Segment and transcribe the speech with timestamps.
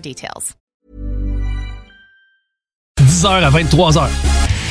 [0.00, 0.54] details.
[3.00, 4.08] 10h à 23h.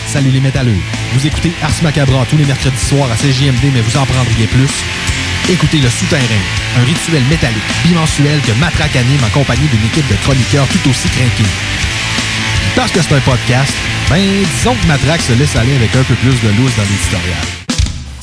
[0.07, 0.77] Salut les métalleux.
[1.13, 4.71] Vous écoutez Ars Macabra tous les mercredis soirs à CJMD, mais vous en prendriez plus.
[5.49, 6.21] Écoutez Le Souterrain,
[6.77, 11.09] un rituel métallique bimensuel que Matraque anime en compagnie d'une équipe de chroniqueurs tout aussi
[11.09, 11.49] craqués.
[12.75, 13.73] Parce que c'est un podcast,
[14.09, 14.21] ben
[14.55, 17.37] disons que Matraque se laisse aller avec un peu plus de loose dans l'éditorial.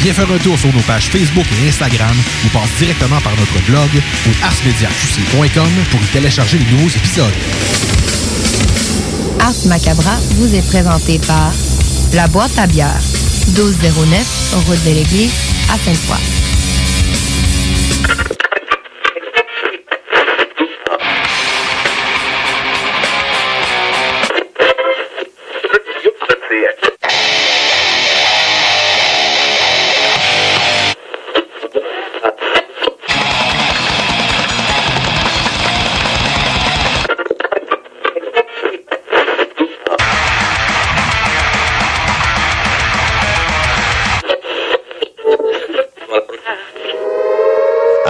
[0.00, 3.58] Viens faire un tour sur nos pages Facebook et Instagram ou passe directement par notre
[3.66, 7.34] blog ou arsmediaqc.com pour y télécharger les nouveaux épisodes.
[9.40, 11.52] Ars Macabra vous est présenté par
[12.14, 13.00] La Boîte à bière,
[13.56, 15.32] 1209, route de l'église,
[15.72, 16.18] à Sainte-Foy.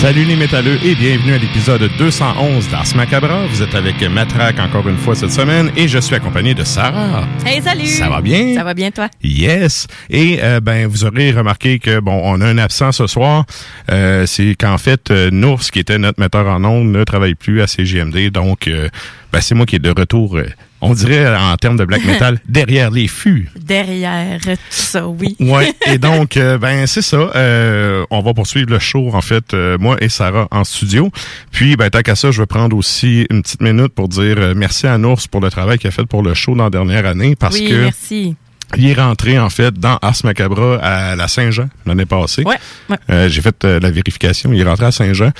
[0.00, 3.46] Salut les métalleux et bienvenue à l'épisode 211 d'Ars Macabra.
[3.48, 7.28] Vous êtes avec Matraque encore une fois cette semaine et je suis accompagné de Sarah.
[7.44, 7.86] Hey, salut!
[7.86, 8.54] Ça va bien?
[8.54, 9.08] Ça va bien, toi?
[9.22, 9.88] Yes.
[10.08, 13.44] Et euh, ben vous aurez remarqué que bon, on a un absent ce soir.
[13.90, 17.60] Euh, c'est qu'en fait, euh, Nours, qui était notre metteur en ondes, ne travaille plus
[17.60, 18.30] à CGMD.
[18.30, 18.88] Donc, euh,
[19.32, 20.36] ben, c'est moi qui est de retour.
[20.36, 20.46] euh,
[20.82, 23.50] on dirait en termes de black metal derrière les fûts.
[23.54, 25.36] Derrière tout ça, oui.
[25.40, 25.72] Ouais.
[25.86, 27.16] Et donc, euh, ben c'est ça.
[27.36, 31.10] Euh, on va poursuivre le show en fait, euh, moi et Sarah en studio.
[31.52, 34.86] Puis, ben tant qu'à ça, je vais prendre aussi une petite minute pour dire merci
[34.86, 37.36] à Nours pour le travail qu'il a fait pour le show dans la dernière année,
[37.36, 38.36] parce oui, que merci.
[38.78, 42.42] il est rentré en fait dans Ars Macabra à la Saint-Jean l'année passée.
[42.44, 42.56] Ouais,
[42.88, 43.28] ouais.
[43.28, 44.50] J'ai fait la vérification.
[44.54, 45.30] Il est rentré à Saint-Jean.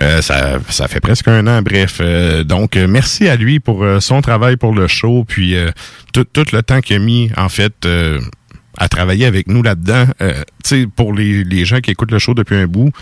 [0.00, 1.98] Euh, ça, ça fait presque un an, bref.
[2.00, 5.70] Euh, donc, euh, merci à lui pour euh, son travail pour le show, puis euh,
[6.12, 8.20] tout, tout le temps qu'il a mis, en fait, euh,
[8.76, 10.06] à travailler avec nous là-dedans.
[10.22, 12.92] Euh, tu sais, pour les, les gens qui écoutent le show depuis un bout,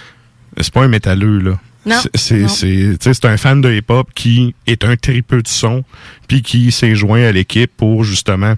[0.59, 1.59] c'est pas un métalleux, là.
[1.85, 5.85] Non, C'est- un fan de hip-hop qui est un tripeux de son,
[6.27, 8.55] puis qui s'est joint à l'équipe pour justement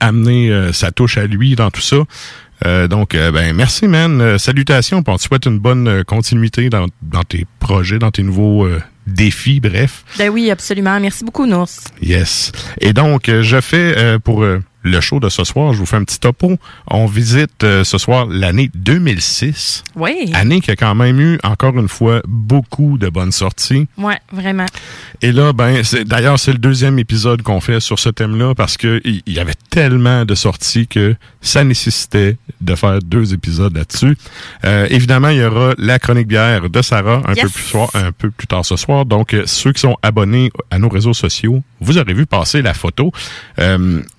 [0.00, 1.96] amener euh, sa touche à lui dans tout ça.
[2.64, 4.20] Euh, donc, euh, ben merci, man.
[4.20, 5.02] Euh, salutations.
[5.06, 9.60] On te souhaite une bonne continuité dans, dans tes projets, dans tes nouveaux euh, défis,
[9.60, 10.04] bref.
[10.18, 10.98] Ben oui, absolument.
[11.00, 11.68] Merci beaucoup, Nours.
[12.00, 12.52] Yes.
[12.80, 15.96] Et donc, je fais, euh, pour euh, le show de ce soir, je vous fais
[15.96, 16.56] un petit topo.
[16.88, 19.84] On visite euh, ce soir l'année 2006.
[19.96, 20.30] Oui.
[20.34, 23.86] Année qui a quand même eu, encore une fois, beaucoup de bonnes sorties.
[23.98, 24.66] Ouais, vraiment.
[25.20, 28.76] Et là, ben, c'est- d'ailleurs, c'est le deuxième épisode qu'on fait sur ce thème-là parce
[28.76, 33.74] que il il y avait tellement de sorties que ça nécessitait de faire deux épisodes
[33.76, 34.16] là-dessus.
[34.64, 37.44] Euh, évidemment, il y aura la chronique bière de Sarah un Yes.
[37.44, 39.06] peu plus soir, un peu plus tard ce soir.
[39.06, 42.74] Donc, euh, ceux qui sont abonnés à nos réseaux sociaux, vous aurez vu passer la
[42.74, 43.12] photo.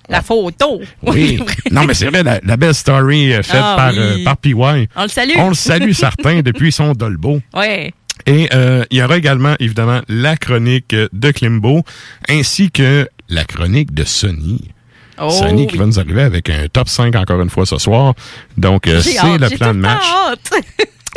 [0.08, 0.80] La photo.
[1.02, 1.40] oui.
[1.70, 3.98] non, mais c'est vrai, la, la belle story euh, faite Ah par, oui.
[3.98, 4.54] euh, par PY.
[4.54, 5.32] On le salue.
[5.36, 7.40] On le salue certains depuis son Dolbo.
[7.54, 7.92] Ouais.
[8.26, 11.82] Et euh, il y aura également, évidemment, la chronique de Klimbo,
[12.28, 14.70] ainsi que la chronique de Sony.
[15.18, 15.78] Oh, Sony qui oui.
[15.80, 18.14] va nous arriver avec un top 5 encore une fois ce soir.
[18.56, 20.02] Donc, euh, c'est le plan de match.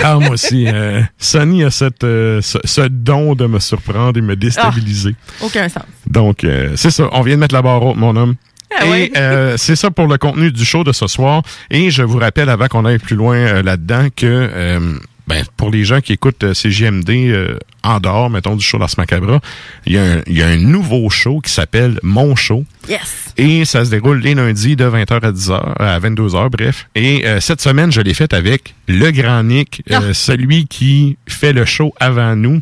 [0.04, 0.68] Ah, moi aussi.
[0.68, 5.16] euh, Sony a cette, euh, ce, ce don de me surprendre et me déstabiliser.
[5.42, 5.81] Aucun sens.
[6.06, 6.45] Donc,
[6.75, 7.10] c'est ça.
[7.13, 8.36] On vient de mettre la barre haute, mon homme.
[8.75, 9.12] Ah et ouais.
[9.18, 11.42] euh, c'est ça pour le contenu du show de ce soir.
[11.72, 14.98] Et je vous rappelle, avant qu'on aille plus loin euh, là-dedans, que euh,
[15.28, 19.40] ben, pour les gens qui écoutent CGMD en dehors, mettons, du show d'Ars Macabra,
[19.86, 22.66] il y, a un- il y a un nouveau show qui s'appelle Mon Show.
[22.90, 23.34] Yes.
[23.38, 26.88] Et ça se déroule les lundis de 20h à 10h, à 22h, bref.
[26.96, 31.54] Et euh, cette semaine, je l'ai fait avec le grand Nick, euh, celui qui fait
[31.54, 32.62] le show avant nous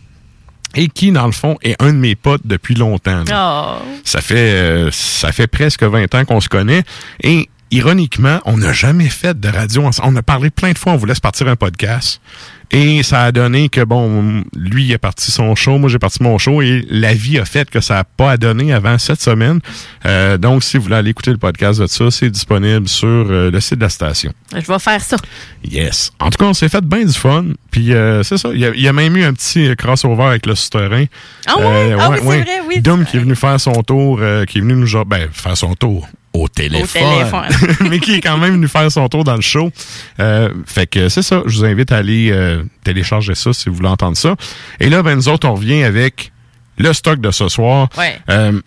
[0.76, 3.24] et qui, dans le fond, est un de mes potes depuis longtemps.
[3.32, 3.84] Oh.
[4.04, 6.84] Ça fait euh, ça fait presque 20 ans qu'on se connaît.
[7.22, 10.10] Et ironiquement, on n'a jamais fait de radio ensemble.
[10.14, 12.22] On a parlé plein de fois, on voulait se partir un podcast.
[12.72, 16.22] Et ça a donné que, bon, lui, il a parti son show, moi, j'ai parti
[16.24, 19.22] mon show, et la vie a fait que ça n'a pas à donner avant cette
[19.22, 19.60] semaine.
[20.06, 23.52] Euh, donc, si vous voulez aller écouter le podcast de ça, c'est disponible sur euh,
[23.52, 24.32] le site de la station.
[24.52, 25.18] Je vais faire ça.
[25.64, 26.12] Yes.
[26.20, 27.46] En tout cas, on s'est fait bien du fun.
[27.72, 28.50] Puis, euh, c'est ça.
[28.54, 31.06] Il y, a, il y a même eu un petit crossover avec le souterrain.
[31.48, 31.96] Ah ouais?
[32.00, 33.06] Ah oui, c'est vrai, oui.
[33.06, 36.08] Qui est venu faire son tour, qui est venu nous ben, faire son tour
[36.42, 37.02] au téléphone.
[37.02, 37.88] téléphone.
[37.90, 39.72] mais qui est quand même venu faire son tour dans le show.
[40.20, 41.42] Euh, fait que c'est ça.
[41.46, 44.36] Je vous invite à aller euh, télécharger ça si vous voulez entendre ça.
[44.80, 46.32] Et là, ben, nous autres, on revient avec
[46.78, 47.90] le stock de ce soir.
[47.98, 48.20] Ouais.
[48.30, 48.60] Euh,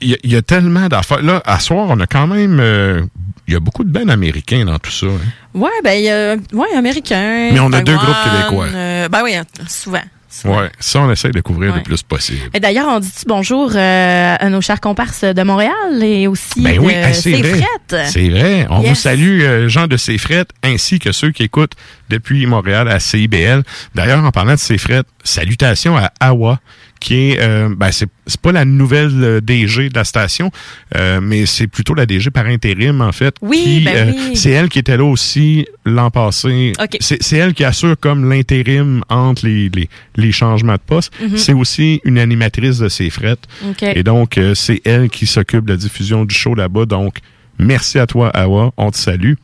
[0.00, 1.22] il y, a- il y a tellement d'affaires.
[1.22, 3.08] Là, à soir, on a quand même...
[3.48, 5.06] Il y a beaucoup de bands américains dans tout ça.
[5.06, 5.18] hein.
[5.54, 7.50] Ouais, ben, il y a, ouais, américain.
[7.52, 8.68] Mais on a deux groupes québécois.
[9.10, 9.32] ben oui,
[9.68, 10.02] souvent.
[10.44, 11.78] Ouais, ça, on essaie de couvrir Ouais.
[11.78, 12.38] le plus possible.
[12.54, 15.72] Et d'ailleurs, on dit bonjour euh, à nos chers comparses de Montréal
[16.02, 17.50] et aussi Ben oui, de hey, c'est vrai.
[17.62, 18.06] Frettes.
[18.10, 18.66] C'est vrai.
[18.70, 18.88] On Yes.
[18.90, 21.74] vous salue, euh, gens de Frettes, ainsi que ceux qui écoutent
[22.08, 23.62] depuis Montréal à CIBL.
[23.94, 26.60] D'ailleurs, en parlant de Frettes, salutations à Awa,
[27.00, 30.50] qui est, euh, ben, c'est c'est pas la nouvelle euh, DG de la station,
[30.96, 33.34] euh, mais c'est plutôt la DG par intérim, en fait.
[33.42, 34.36] Oui, qui, ben euh, oui.
[34.36, 36.72] C'est elle qui était là aussi l'an passé.
[37.00, 41.12] C'est elle qui assure comme l'intérim entre les, les, les changements de poste.
[41.20, 41.36] Mhm.
[41.36, 43.46] C'est aussi une animatrice de Frettes.
[43.68, 43.82] OK.
[43.82, 46.84] Et donc, c'est elle qui s'occupe de la diffusion du show là-bas.
[46.84, 47.18] Donc,
[47.58, 48.72] merci à toi, Awa.
[48.76, 49.34] On te salue.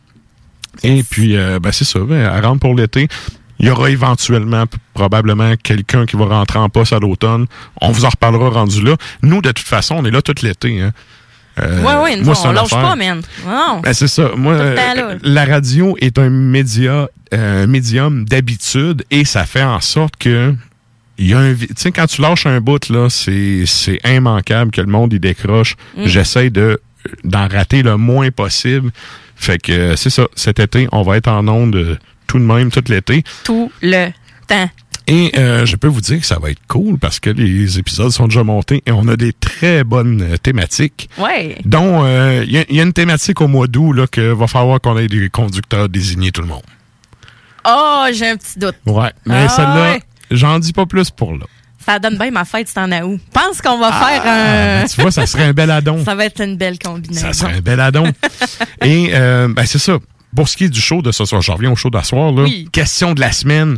[0.85, 2.01] Et puis, ben, c'est ça.
[2.01, 3.09] Ben, elle rentre pour l'été.
[3.59, 7.47] Il y aura éventuellement, probablement, quelqu'un qui va rentrer en poste à l'automne.
[7.81, 8.97] On vous en reparlera rendu là.
[9.23, 10.81] Nous, de toute façon, on est là tout l'été.
[10.81, 10.93] Hein.
[11.59, 12.83] Euh, ouais, ouais, moi, on lâche affaire.
[12.83, 13.23] pas, man.
[13.83, 14.31] Ben, c'est ça.
[14.37, 19.81] Moi, euh, la radio est un média, euh, un médium d'habitude et ça fait en
[19.81, 20.55] sorte que
[21.19, 24.71] il y a un, tu sais, quand tu lâches un bout là, c'est c'est immanquable
[24.71, 25.77] que le monde y décroche.
[25.97, 26.07] Mm.
[26.07, 26.79] J'essaie de
[27.25, 28.91] d'en rater le moins possible.
[29.35, 30.27] Fait que c'est ça.
[30.35, 33.25] Cet été, on va être en onde euh, tout de même tout l'été.
[33.45, 34.09] Tout le
[34.47, 34.71] temps.
[35.09, 38.11] Et euh, je peux vous dire que ça va être cool parce que les épisodes
[38.11, 41.09] sont déjà montés et on a des très bonnes euh, thématiques.
[41.19, 41.59] Ouais.
[41.65, 44.33] dont euh, il y, a- il y a une thématique au mois d'août là que
[44.33, 46.63] va falloir qu'on ait des conducteurs désignés tout le monde.
[47.69, 48.77] Oh, j'ai un petit doute.
[48.87, 50.03] Ouais, mais Ah celle-là, ouais.
[50.31, 51.47] j'en dis pas plus pour là.
[51.85, 53.21] Ça donne bien ma fête, c'est en août.
[53.33, 54.23] Pense qu'on va Ah, faire
[54.83, 54.87] un.
[54.87, 56.03] tu vois, ça serait un bel addon.
[56.05, 57.29] Ça va être une belle combinaison.
[57.29, 58.11] Ça serait un bel addon.
[58.85, 59.99] Et euh, ben c'est ça.
[60.37, 62.31] Pour ce qui est du show de ce soir, je reviens au show d'asseoir.
[62.33, 62.43] là.
[62.45, 62.69] Oui.
[62.71, 63.77] Question de la semaine.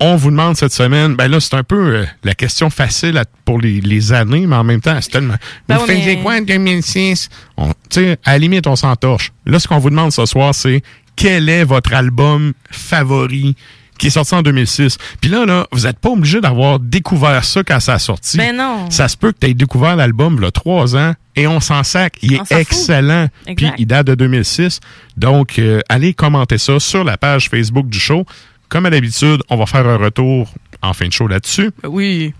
[0.00, 3.24] On vous demande cette semaine, ben là, c'est un peu euh, la question facile à-
[3.44, 5.36] pour les, les années, mais en même temps, c'est tellement.
[5.68, 7.28] Ben vous faisiez mais- quoi en 2006?
[7.56, 9.32] On- Tu sais, à la limite, on s'entorche.
[9.46, 10.82] Là, ce qu'on vous demande ce soir, c'est
[11.14, 13.54] quel est votre album favori
[14.02, 14.98] qui est sorti en 2006?
[15.20, 18.36] Puis là, là, vous n'êtes pas obligé d'avoir découvert ça quand ça a sorti.
[18.36, 18.90] Ben non.
[18.90, 21.60] Ça se peut que tu aies découvert l'album il y a trois ans et on
[21.60, 22.16] s'en sac.
[22.20, 23.28] Il On est excellent.
[23.56, 24.80] Puis il date de 2006.
[25.16, 28.26] Donc, euh, allez commenter ça sur la page Facebook du show.
[28.68, 31.70] Comme à l'habitude, on va faire un retour en fin de show là-dessus.
[31.80, 32.34] Ben Oui.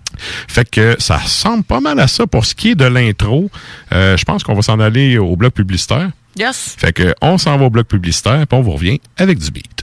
[0.49, 3.49] Fait que ça ressemble pas mal à ça pour ce qui est de l'intro.
[3.93, 6.09] Euh, je pense qu'on va s'en aller au bloc publicitaire.
[6.37, 6.75] Yes.
[6.77, 9.82] Fait que on s'en va au bloc publicitaire puis on vous revient avec du beat.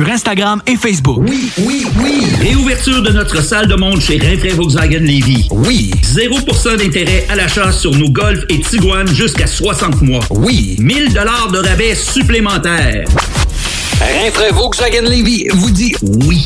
[0.09, 1.19] Instagram et Facebook.
[1.27, 2.25] Oui, oui, oui.
[2.39, 5.47] Réouverture de notre salle de monde chez Rinfrae Volkswagen Levy.
[5.51, 5.91] Oui.
[6.03, 10.23] 0% d'intérêt à l'achat sur nos Golf et Tiguan jusqu'à 60 mois.
[10.29, 10.75] Oui.
[10.79, 13.05] 1000 dollars de rabais supplémentaires.
[13.99, 16.45] Rinfrae Volkswagen Levy vous dit oui.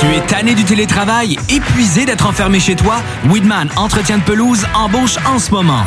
[0.00, 3.02] Tu es tanné du télétravail, épuisé d'être enfermé chez toi?
[3.28, 5.84] Weedman Entretien de pelouse embauche en ce moment.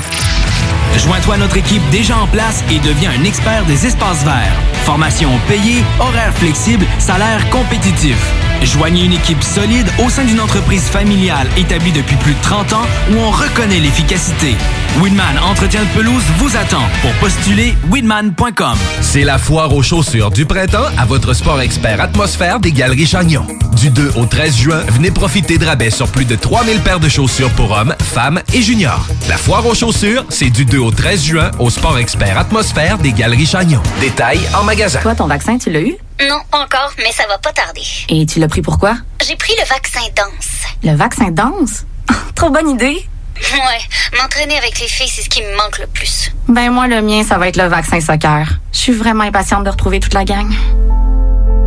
[0.98, 4.56] Joins-toi à notre équipe déjà en place et deviens un expert des espaces verts.
[4.84, 8.18] Formation payée, horaires flexibles, salaire compétitif.
[8.63, 12.86] Joignez une équipe solide au sein d'une entreprise familiale établie depuis plus de 30 ans
[13.12, 14.56] où on reconnaît l'efficacité.
[15.01, 16.84] Winman Entretien de pelouse vous attend.
[17.01, 18.78] Pour postuler, winman.com.
[19.01, 23.46] C'est la foire aux chaussures du printemps à votre sport expert atmosphère des Galeries Chagnon.
[23.78, 27.10] Du 2 au 13 juin, venez profiter de rabais sur plus de 3000 paires de
[27.10, 29.08] chaussures pour hommes, femmes et juniors.
[29.28, 33.12] La foire aux chaussures, c'est du 2 au 13 juin au sport expert atmosphère des
[33.13, 33.82] Galeries Chagnon.
[34.00, 35.00] Détails en magasin.
[35.00, 35.96] Toi, ton vaccin, tu l'as eu?
[36.27, 37.82] Non, pas encore, mais ça va pas tarder.
[38.10, 38.96] Et tu l'as pris pourquoi?
[39.27, 40.63] J'ai pris le vaccin danse.
[40.84, 41.86] Le vaccin danse?
[42.36, 43.08] Trop bonne idée!
[43.53, 46.32] Ouais, m'entraîner avec les filles, c'est ce qui me manque le plus.
[46.48, 48.48] Ben moi, le mien, ça va être le vaccin soccer.
[48.72, 50.51] Je suis vraiment impatiente de retrouver toute la gang.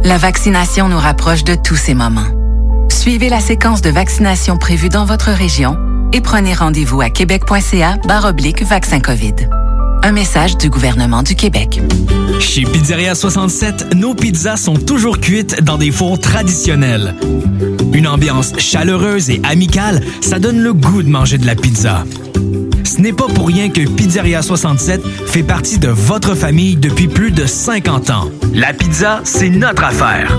[0.04, 2.28] La vaccination nous rapproche de tous ces moments.
[2.90, 5.76] Suivez la séquence de vaccination prévue dans votre région
[6.14, 9.34] et prenez rendez-vous à québec.ca oblique vaccin COVID.
[10.04, 11.80] Un message du gouvernement du Québec.
[12.38, 17.16] Chez Pizzeria 67, nos pizzas sont toujours cuites dans des fours traditionnels.
[17.92, 22.04] Une ambiance chaleureuse et amicale, ça donne le goût de manger de la pizza.
[22.84, 27.32] Ce n'est pas pour rien que Pizzeria 67 fait partie de votre famille depuis plus
[27.32, 28.30] de 50 ans.
[28.52, 30.38] La pizza, c'est notre affaire.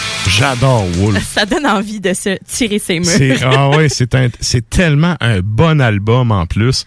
[0.27, 1.23] J'adore Wolf.
[1.33, 3.05] Ça donne envie de se tirer ses murs.
[3.09, 6.85] C'est ah ouais, c'est un- c'est tellement un bon album en plus.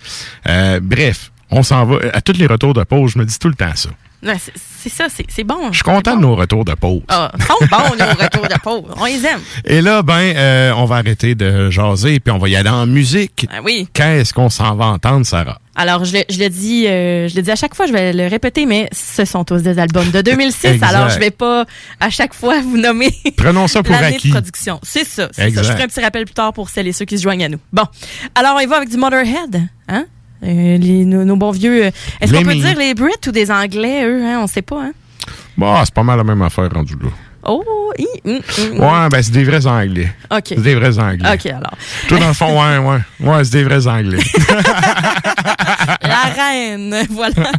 [0.48, 3.12] Euh, bref, on s'en va à tous les retours de pause.
[3.12, 3.90] Je me dis tout le temps ça.
[4.38, 5.68] C'est- ça, c'est bon.
[5.70, 7.00] Je suis content de nos retours de pause.
[7.08, 8.94] Ah, sont bons, nos retours de pauvres.
[8.98, 9.40] On les aime.
[9.64, 12.86] Et là, ben, euh, on va arrêter de jaser puis on va y aller en
[12.86, 13.46] musique.
[13.50, 13.88] Ah oui.
[13.94, 15.58] Qu'est-ce qu'on s'en va entendre, Sarah?
[15.76, 18.12] Alors, je le, je le dis, euh, je le dis à chaque fois, je vais
[18.12, 20.66] le répéter, mais ce sont tous des albums de 2006.
[20.66, 20.86] Exact.
[20.86, 21.64] alors, je vais pas
[21.98, 24.28] à chaque fois vous nommer Prenons ça pour acquis.
[24.28, 24.78] de production.
[24.84, 25.62] C'est ça, c'est ça.
[25.62, 27.48] Je ferai un petit rappel plus tard pour celles et ceux qui se joignent à
[27.48, 27.58] nous.
[27.72, 27.84] Bon,
[28.36, 30.04] alors on y va avec du Motorhead, hein?
[30.44, 31.84] Euh, les, nos, nos bons vieux.
[31.86, 34.22] euh, Est-ce qu'on peut dire les Brits ou des Anglais, eux?
[34.24, 34.40] Hein?
[34.42, 34.92] On sait pas, hein?
[35.56, 37.08] Bon, c'est pas mal la même affaire rendu là.
[37.46, 37.62] Oh,
[37.98, 38.40] hi, hum, hum,
[38.72, 38.80] hum.
[38.80, 40.10] Ouais, ben c'est des vrais Anglais.
[40.30, 40.44] OK.
[40.48, 41.28] C'est des vrais Anglais.
[41.34, 41.74] OK, alors.
[42.08, 42.98] Toi, dans le fond, ouais, ouais.
[43.20, 44.18] Ouais, c'est des vrais Anglais.
[46.02, 47.50] La reine, voilà.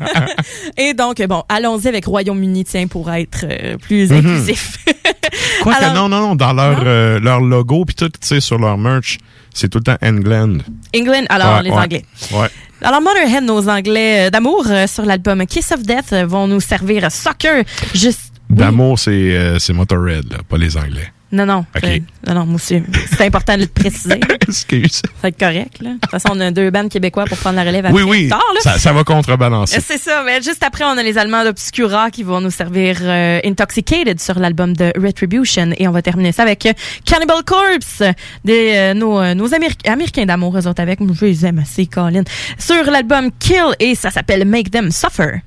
[0.78, 4.18] Et donc, bon, allons-y avec Royaume-Uni, tiens, pour être euh, plus Mhm.
[4.18, 4.78] inclusif.
[5.62, 8.58] Quoique, Alors- non, non, non, dans leur, euh, leur logo, puis tout, tu sais, sur
[8.58, 9.18] leur merch,
[9.54, 10.58] c'est tout le temps England.
[10.96, 11.78] England, alors Ouais, les ouais.
[11.78, 12.06] Anglais.
[12.32, 12.48] Ouais.
[12.86, 16.60] Alors, Motorhead, nos Anglais euh, d'amour euh, sur l'album Kiss of Death euh, vont nous
[16.60, 17.64] servir Soccer.
[17.96, 18.32] Juste.
[18.48, 21.12] D'amour, c'est euh, Motorhead, pas les Anglais.
[21.32, 21.66] Non, non.
[21.84, 22.82] Euh, non, non, moi aussi.
[23.18, 24.20] C'est important de le préciser.
[24.48, 24.94] Excuse.
[24.98, 25.90] Ça va être correct, là.
[25.94, 28.20] De toute façon, on a deux bandes québécois pour prendre la relève Oui, après oui,
[28.22, 28.62] plus tard, là.
[28.62, 29.80] ça, ça va contrebalancer.
[29.82, 33.40] C'est ça, mais juste après, on a les Allemands d'Obscura qui vont nous servir euh,
[33.44, 35.72] Intoxicated sur l'album de Retribution.
[35.78, 36.74] Et on va terminer ça avec euh,
[37.06, 38.04] Cannibal Corpse,
[38.46, 41.00] des, euh, nos, euh, nos Améri- Américains d'amour, eux autres avec.
[41.02, 42.24] Je les aime assez, Colin.
[42.60, 45.42] Sur l'album Kill, et ça s'appelle Make Them Suffer.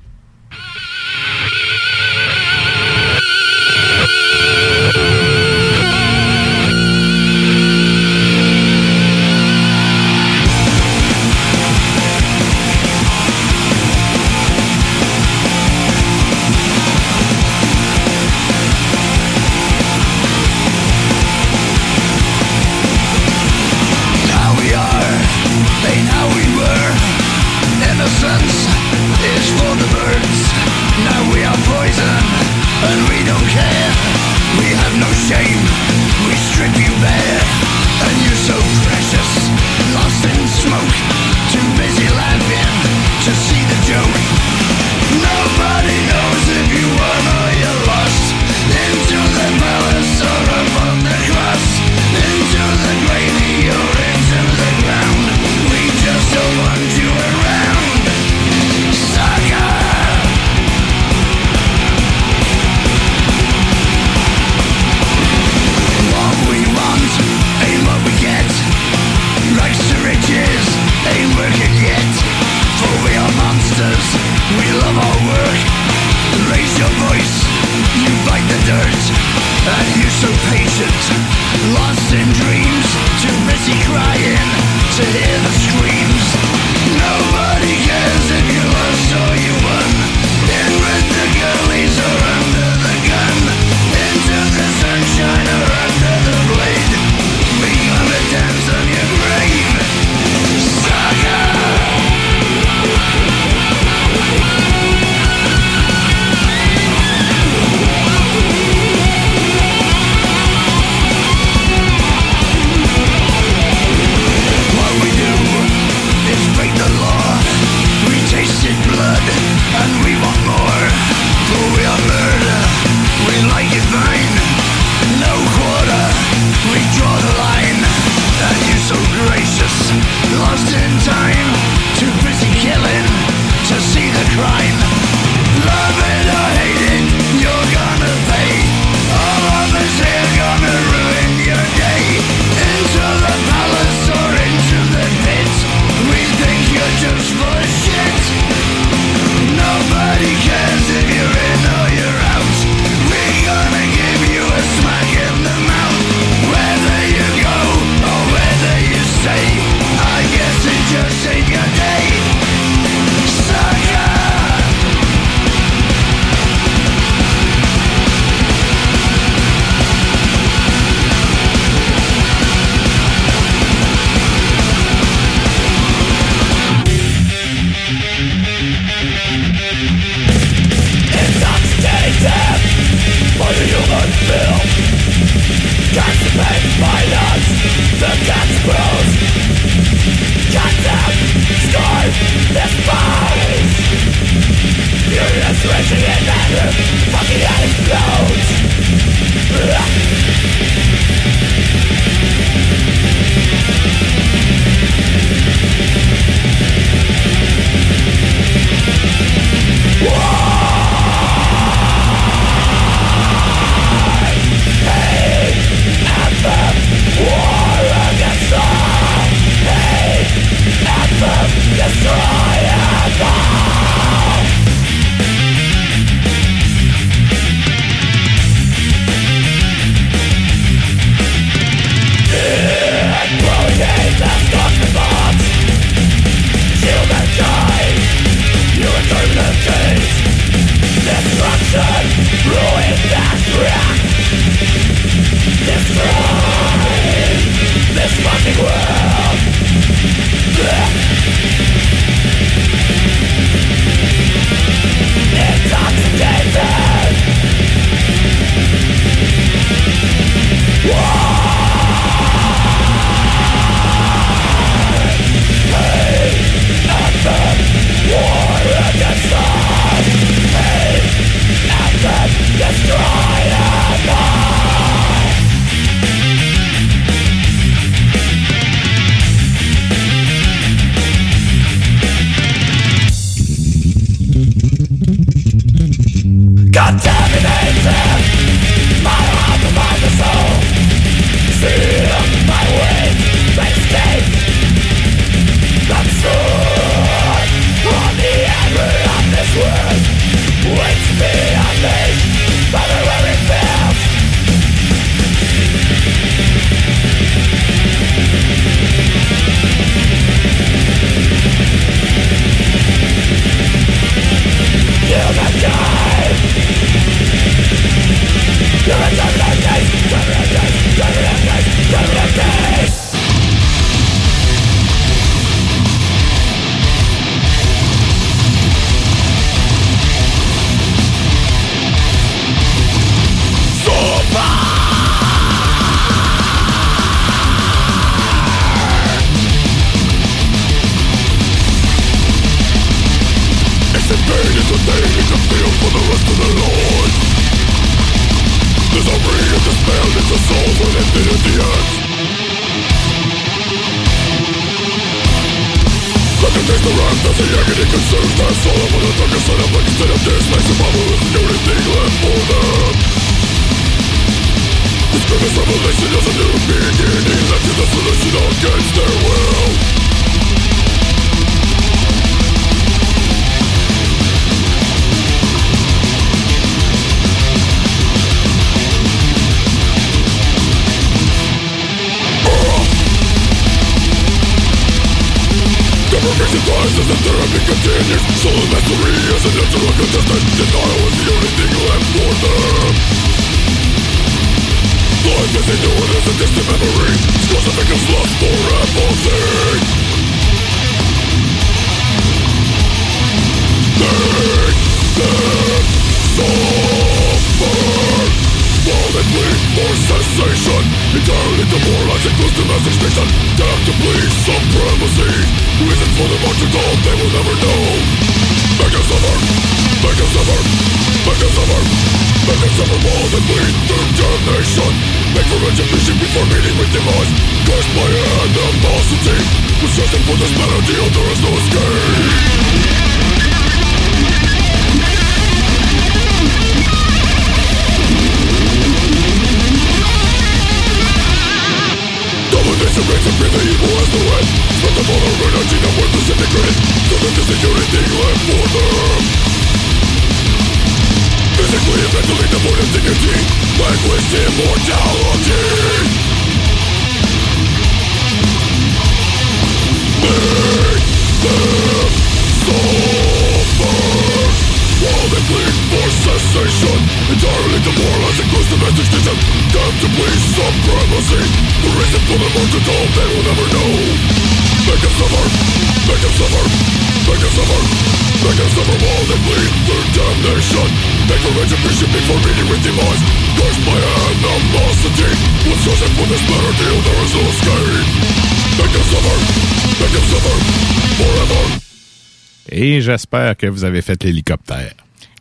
[493.31, 494.93] J'espère que vous avez fait l'hélicoptère.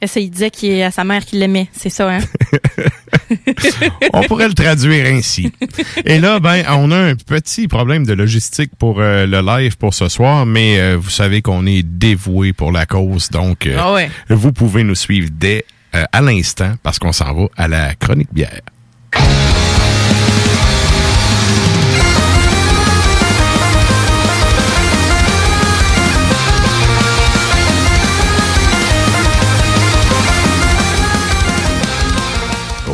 [0.07, 2.21] Ça, il disait qu'il à sa mère qu'il l'aimait, c'est ça, hein?
[4.13, 5.53] On pourrait le traduire ainsi.
[6.05, 9.95] Et là, ben, on a un petit problème de logistique pour euh, le live pour
[9.95, 13.93] ce soir, mais euh, vous savez qu'on est dévoué pour la cause, donc euh, Ah
[13.93, 14.09] ouais.
[14.29, 18.61] vous pouvez nous suivre dès à l'instant parce qu'on s'en va à la chronique bière.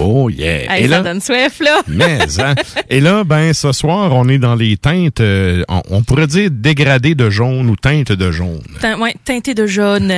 [0.06, 0.70] Oh yeah!
[0.76, 1.80] Hey, ça donne soif, là.
[1.88, 2.54] Mais, hein.
[2.90, 6.50] Et là, ben, ce soir, on est dans les teintes, euh, on, on pourrait dire
[6.52, 8.60] dégradées de jaune ou teintes de jaune.
[8.80, 10.12] Teint- ouais, teinté de jaune.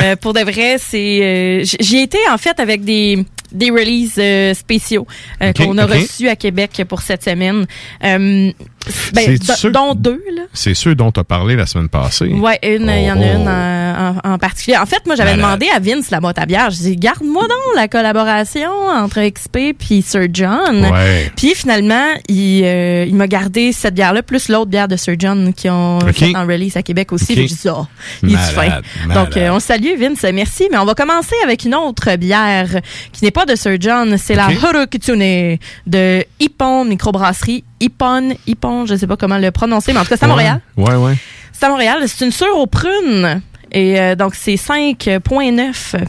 [0.00, 1.20] Euh, pour de vrai, c'est.
[1.22, 5.06] euh, J'y étais en fait avec des des releases euh, spéciaux
[5.42, 7.66] euh, qu'on a reçus à Québec pour cette semaine.
[8.04, 8.52] Euh,
[9.12, 10.22] ben, C'est dont deux
[10.74, 12.26] ceux dont tu as parlé la semaine passée.
[12.26, 13.36] Une, il y en a Oh.
[13.36, 14.76] une en, en- en particulier.
[14.78, 16.70] En fait, moi, j'avais demandé à Vince la boîte à bière.
[16.70, 20.86] Je dis, garde-moi donc la collaboration entre XP puis Sir John.
[20.90, 21.30] Ouais.
[21.36, 25.68] Puis finalement, il, il m'a gardé cette bière-là plus l'autre bière de Sir John qui
[25.68, 27.34] ont fait en release à Québec aussi.
[27.34, 27.86] J'ai dit, ah,
[28.22, 28.62] il est fin.
[28.66, 28.84] malade.
[29.14, 30.68] Donc, on salue Vince, merci.
[30.70, 32.68] Mais on va commencer avec une autre bière
[33.12, 34.16] qui n'est pas de Sir John.
[34.18, 34.62] C'est la Ok.
[34.62, 37.64] Horokitsune de Ippon Microbrasserie.
[37.80, 40.60] Ippon, Ippon, je sais pas comment le prononcer, mais en tout cas, c'est à Montréal.
[40.76, 41.16] Ouais, ouais.
[41.52, 42.02] C'est à Montréal.
[42.06, 43.42] C'est une sure aux prunes.
[43.72, 46.06] Et euh, donc, c'est 5,9%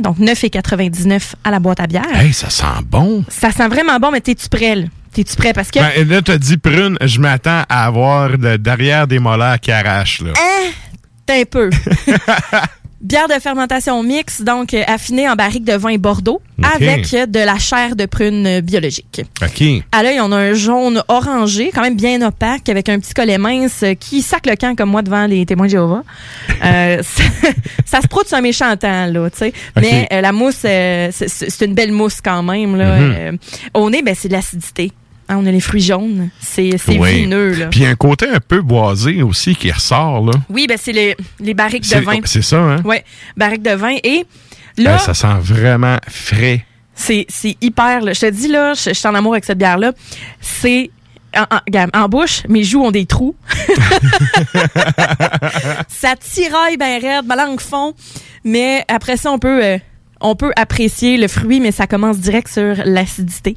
[0.00, 2.04] donc 9,99 à la boîte à bière.
[2.14, 3.24] Hey, ça sent bon.
[3.28, 4.84] Ça sent vraiment bon, mais t'es-tu prêt, là?
[5.12, 5.52] T'es-tu prêt?
[5.52, 5.78] Parce que...
[5.78, 10.22] Ben, là, t'as dit prune, je m'attends à avoir le derrière des molaires qui arrachent,
[10.22, 10.32] là.
[10.36, 10.70] Hein?
[11.24, 11.70] T'es un peu.
[13.04, 16.40] Bière de fermentation mixte, donc euh, affinée en barrique de vin Bordeaux,
[16.74, 19.20] avec euh, de la chair de prune euh, biologique.
[19.42, 19.62] OK.
[19.92, 23.36] À l'œil, on a un jaune orangé, quand même bien opaque, avec un petit collet
[23.36, 26.02] mince qui sac le camp comme moi devant les témoins de Jéhovah.
[26.64, 27.22] Euh, ça,
[27.84, 29.52] ça se proute sur un méchant temps, là, tu sais.
[29.78, 32.86] Mais euh, la mousse, euh, c'est- une belle mousse quand même, là.
[32.94, 33.32] Euh,
[33.74, 34.92] au nez, ben, c'est de l'acidité.
[35.28, 36.30] Hein, on a les fruits jaunes.
[36.40, 37.22] C'est Oui.
[37.22, 37.66] vineux, là.
[37.68, 40.32] Puis il y a un côté un peu boisé aussi qui ressort, là.
[40.50, 42.18] Oui, ben, c'est les, les barriques de vin.
[42.24, 42.82] C'est ça, hein?
[42.84, 43.04] Ouais,
[43.36, 43.96] barriques de vin.
[44.02, 44.24] Et
[44.76, 46.64] là, Ah, ça sent vraiment frais.
[46.94, 47.26] c'est
[47.60, 48.00] hyper.
[48.02, 48.12] là.
[48.12, 49.92] Je te dis, là, je, je suis en amour avec cette bière-là.
[50.40, 50.90] C'est.
[51.36, 51.46] En,
[52.02, 53.34] en bouche, mes joues ont des trous.
[55.88, 57.94] ça tiraille bien raide, ma langue fond.
[58.44, 59.78] Mais après ça, on peut, euh,
[60.24, 63.56] on peut apprécier le fruit, mais ça commence direct sur l'acidité.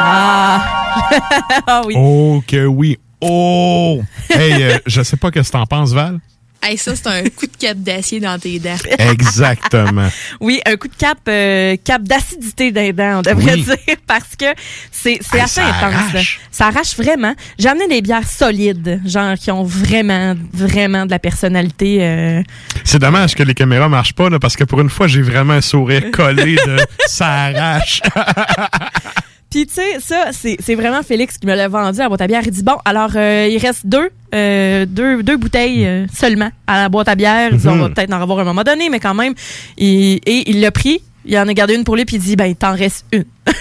[0.00, 0.64] Ah!
[1.66, 1.94] ah oui.
[1.96, 2.98] Oh que oui.
[3.20, 4.00] Oh!
[4.30, 6.20] hey, euh, je sais pas qu'est-ce que t'en penses, Val.
[6.60, 8.74] Hey, ça, c'est un coup de cap d'acier dans tes dents.
[8.98, 10.08] Exactement.
[10.40, 13.62] Oui, un coup de cap, euh, cap d'acidité d'un dent, on devrait Oui.
[13.62, 14.46] dire, parce que
[14.90, 15.94] c'est Hey, assez ça intense.
[16.14, 16.40] arrache.
[16.50, 17.34] Ça arrache vraiment.
[17.58, 21.98] J'ai amené des bières solides, genre qui ont vraiment, vraiment de la personnalité.
[22.00, 22.42] euh,
[22.84, 25.54] C'est dommage que les caméras marchent pas, là, parce que pour une fois, j'ai vraiment
[25.54, 28.02] un sourire collé de ça arrache.
[29.50, 32.20] Puis tu sais, ça, c'est c'est vraiment Félix qui me l'a vendu à la boîte
[32.20, 32.42] à bière.
[32.44, 36.82] Il dit bon, alors euh, il reste deux, euh, deux, deux bouteilles euh, seulement à
[36.82, 37.50] la boîte à bière.
[37.52, 37.72] Il dit, Mhm.
[37.72, 39.32] on va peut-être en avoir à un moment donné, mais quand même.
[39.78, 41.02] Il- et il l'a pris.
[41.24, 43.24] Il en a gardé une pour lui, puis il dit ben il t'en reste une.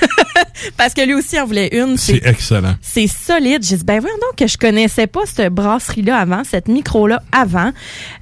[0.77, 1.97] Parce que lui aussi en voulait une.
[1.97, 2.75] C'est excellent.
[2.81, 3.63] C'est solide.
[3.63, 7.71] J'ai dit, ben voyons donc que je connaissais pas cette brasserie-là avant, cette micro-là avant.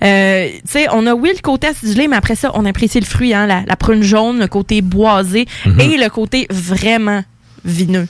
[0.04, 3.06] Euh, tu sais, on a, oui, le côté acidulé, mais après ça, on apprécie le
[3.06, 5.80] fruit, hein, la, la prune jaune, le côté boisé Mhm.
[5.80, 7.24] et le côté vraiment
[7.66, 8.08] vineux.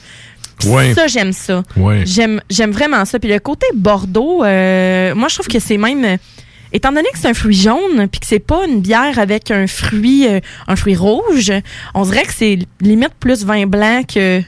[0.65, 0.93] Ouais.
[0.93, 1.63] Ça, j'aime ça.
[1.75, 2.03] Ouais.
[2.05, 3.19] J'aime, j'aime vraiment ça.
[3.19, 6.03] Puis le côté Bordeaux, euh, moi, je trouve que c'est même...
[6.05, 6.17] euh,
[6.73, 9.65] Étant donné que c'est un fruit jaune, puis que c'est pas une bière avec un
[9.65, 11.51] fruit, euh, un fruit rouge,
[11.93, 14.41] on dirait que c'est limite plus vin blanc que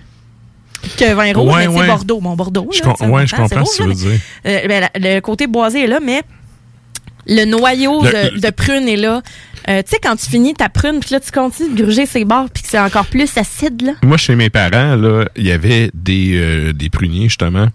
[0.98, 1.88] que vin rouge, Ouais, mais c'est.
[1.88, 2.67] Bordeaux, mon Bordeaux.
[2.74, 4.20] Je là, com- je comprends ce que tu veux dire.
[4.46, 6.22] euh, ben, la- le côté boisé est là, mais
[7.28, 9.22] le noyau Le- de, de prune est là.
[9.70, 12.24] Euh, tu sais, quand tu finis ta prune, puis là, tu continues de gruger ses
[12.24, 13.94] bords, puis que c'est encore plus acide, là.
[14.02, 17.68] Moi, chez mes parents, là, il y avait des, euh, des pruniers, justement.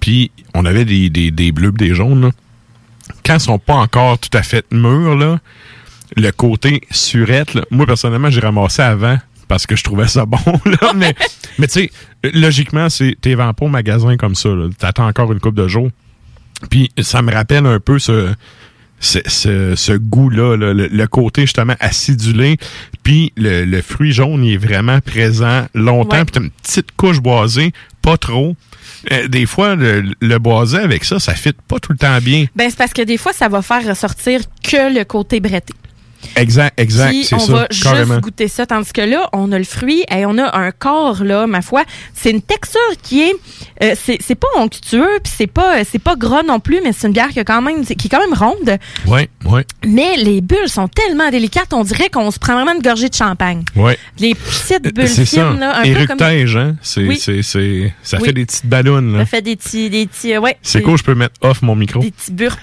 [0.00, 2.30] Puis, on avait des, des, des bleus des jaunes, là.
[3.24, 5.38] Quand ils sont pas encore tout à fait mûrs, là,
[6.16, 10.38] le côté surette, là, moi, personnellement, j'ai ramassé avant parce que je trouvais ça bon,
[10.64, 10.92] là.
[10.94, 11.14] mais,
[11.58, 11.90] mais tu sais,
[12.32, 14.68] logiquement, c'est, t'es vends pas au magasin comme ça, là.
[14.78, 15.90] T'attends encore une coupe de jours.
[16.70, 18.32] Puis, ça me rappelle un peu ce,
[19.00, 22.56] ce, ce, ce goût-là, là, le, le côté justement acidulé,
[23.02, 27.72] puis le, le fruit jaune il est vraiment présent longtemps, puis une petite couche boisée,
[28.02, 28.56] pas trop.
[29.12, 32.46] Euh, des fois, le, le boisé avec ça, ça fit pas tout le temps bien.
[32.56, 35.74] Ben, c'est parce que des fois, ça va faire ressortir que le côté bretté.
[36.36, 38.14] Exact, exact, Puis on ça, va carrément.
[38.14, 38.66] juste goûter ça.
[38.66, 41.84] Tandis que là, on a le fruit et on a un corps, là, ma foi.
[42.14, 43.34] C'est une texture qui est...
[43.82, 47.12] euh, c'est pas onctueux, puis c'est pas, c'est pas gras non plus, mais c'est une
[47.12, 48.78] bière qui, a quand même, qui est quand même ronde.
[49.06, 52.82] Ouais, ouais, Mais les bulles sont tellement délicates, on dirait qu'on se prend vraiment une
[52.82, 53.62] gorgée de champagne.
[53.76, 53.98] ouais.
[54.18, 55.50] Les petites bulles C'est ça.
[55.50, 56.18] fines, là, un peu comme...
[56.22, 56.76] Hein?
[56.82, 57.18] C'est, Oui.
[57.18, 58.24] c'est, c'est, ça Oui.
[58.26, 59.20] fait des petites ballons, là.
[59.20, 59.90] Ça fait des petits...
[59.90, 62.00] Des petits euh, ouais, C'est cool, je peux mettre off mon micro.
[62.00, 62.58] Des petits burps.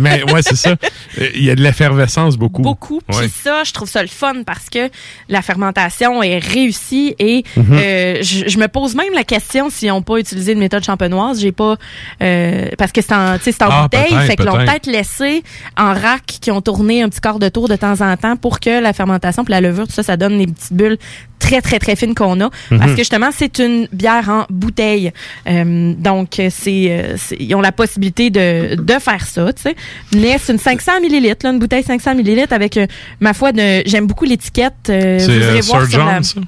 [0.00, 0.70] Mais ouais, c'est ça.
[1.18, 2.62] Euh, Il y a de l'effervescence beaucoup.
[2.62, 2.95] Beaucoup.
[3.08, 3.28] Puis Ouais.
[3.28, 4.90] ça, je trouve ça le fun parce que
[5.28, 7.64] la fermentation est réussie et Mhm.
[7.72, 11.40] euh, je, je me pose même la question s'ils n'ont pas utilisé une méthode champenoise.
[11.40, 11.76] J'ai pas
[12.22, 13.38] euh, parce que c'est en, en
[13.70, 14.86] Ah, bouteille, fait qu'ils l'ont peut-être.
[14.86, 15.42] laissé
[15.76, 18.60] en rack qui ont tourné un petit quart de tour de temps en temps pour
[18.60, 20.98] que la fermentation puis la levure, tout ça, ça donne des petites bulles
[21.38, 22.78] très très très fines qu'on a Mhm.
[22.78, 25.12] parce que justement c'est une bière en bouteille.
[25.48, 29.76] Euh, donc c'est, ils ont la possibilité de, de faire ça, tu sais.
[30.14, 32.85] Mais c'est une 500 millilitres, là, une bouteille 500 millilitres avec euh,
[33.20, 33.50] ma foi
[33.86, 34.74] j'aime beaucoup l'étiquette.
[34.90, 36.40] euh, C'est vous irez euh, Sir sur la- John, ça?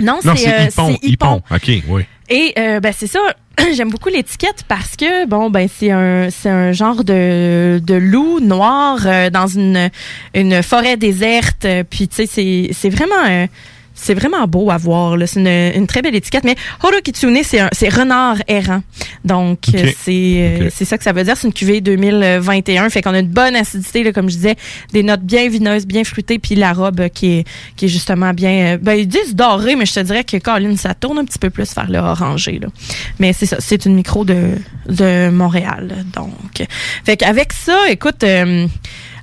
[0.00, 1.42] Non, c'est c'est euh, c'est Hippon.
[1.42, 1.42] Hippon.
[1.54, 2.02] OK, oui.
[2.28, 3.20] Et euh, ben c'est ça,
[3.74, 8.40] j'aime beaucoup l'étiquette parce que bon ben c'est un c'est un genre de, de loup
[8.40, 9.90] noir euh, dans une
[10.34, 13.46] une forêt déserte euh, puis tu sais c'est c'est vraiment euh,
[13.94, 15.26] c'est vraiment beau à voir là.
[15.26, 18.82] c'est une, une très belle étiquette mais Horo Kitsune c'est un c'est renard errant.
[19.24, 21.36] Donc euh, c'est euh, c'est ça que ça veut dire.
[21.36, 24.56] C'est une cuvée 2021 fait qu'on a une bonne acidité là, comme je disais.
[24.92, 27.44] Des notes bien vineuses bien fruitées puis la robe euh, qui est
[27.76, 30.94] qui est justement bien ben ils disent doré mais je te dirais que Colin ça
[30.94, 32.68] tourne un petit peu plus vers le orangé là.
[33.18, 33.56] Mais c'est ça.
[33.60, 36.66] C'est une micro de de Montréal donc.
[37.04, 38.66] Fait qu'avec ça écoute euh,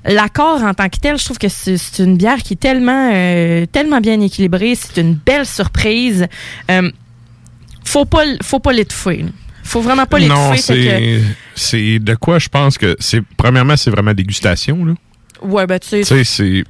[0.06, 3.66] L'accord en tant que tel, je trouve que c'est une bière qui est tellement, euh,
[3.66, 4.76] tellement bien équilibrée.
[4.76, 6.28] C'est une belle surprise.
[6.72, 6.90] Euh,
[7.84, 9.26] faut pas, l- faut pas l'étouffer.
[9.64, 11.20] Faut vraiment pas Non, l'étouffer.
[11.20, 11.22] que-
[11.56, 14.94] c'est, de quoi je pense que c'est, premièrement, c'est vraiment dégustation, là.
[15.42, 16.64] Ouais, ben tu sais, Tu sais, c'est,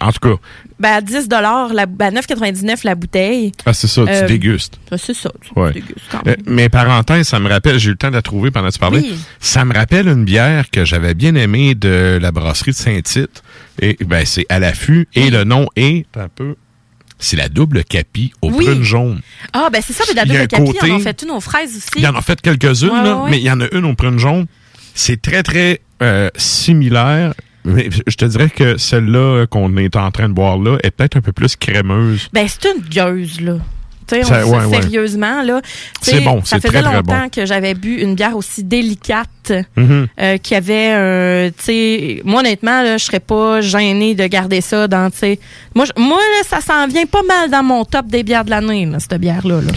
[0.00, 0.34] en tout cas,
[0.78, 1.28] ben, à 10
[1.72, 3.52] la, ben, 9,99 la bouteille.
[3.64, 4.78] ah, c'est ça, tu Euh, dégustes.
[4.90, 5.72] ben, c'est ça, tu Ouais.
[5.72, 6.36] dégustes quand Euh, même.
[6.46, 8.78] mais parenthèse, ça me rappelle, j'ai eu le temps de la trouver pendant que tu
[8.78, 9.00] parlais.
[9.00, 9.18] Oui.
[9.40, 13.42] Ça me rappelle une bière que j'avais bien aimée de la brasserie de Saint-Tite.
[13.80, 15.08] Et ben c'est à l'affût.
[15.14, 16.54] Et le nom est un peu.
[17.18, 18.64] C'est la double capi aux Oui.
[18.66, 19.20] prunes jaunes.
[19.54, 21.74] Ah, ben c'est ça, mais la double capi, côté- on en fait une aux fraises
[21.76, 21.88] aussi.
[21.96, 23.30] Il y en a fait quelques-unes, ouais, ouais.
[23.30, 24.46] mais il y en a une aux prunes jaunes.
[24.94, 27.32] C'est très, très euh, similaire.
[27.66, 31.16] Mais je te dirais que celle-là qu'on est en train de boire là est peut-être
[31.16, 32.28] un peu plus crémeuse.
[32.32, 33.54] Ben, c'est une gueuse, là.
[34.06, 34.80] Tu sais, on Ça- ouais, ouais.
[34.82, 35.60] sérieusement, là.
[36.00, 37.28] C'est bon, Ça faisait très, très longtemps bon.
[37.28, 42.82] que j'avais bu une bière aussi délicate, Euh, qui avait, euh, tu sais, moi, honnêtement,
[42.82, 45.38] là, je serais pas gênée de garder ça dans, tu sais,
[45.74, 48.88] moi, moi, là, ça s'en vient pas mal dans mon top des bières de l'année,
[48.98, 49.72] cette bière-là, là.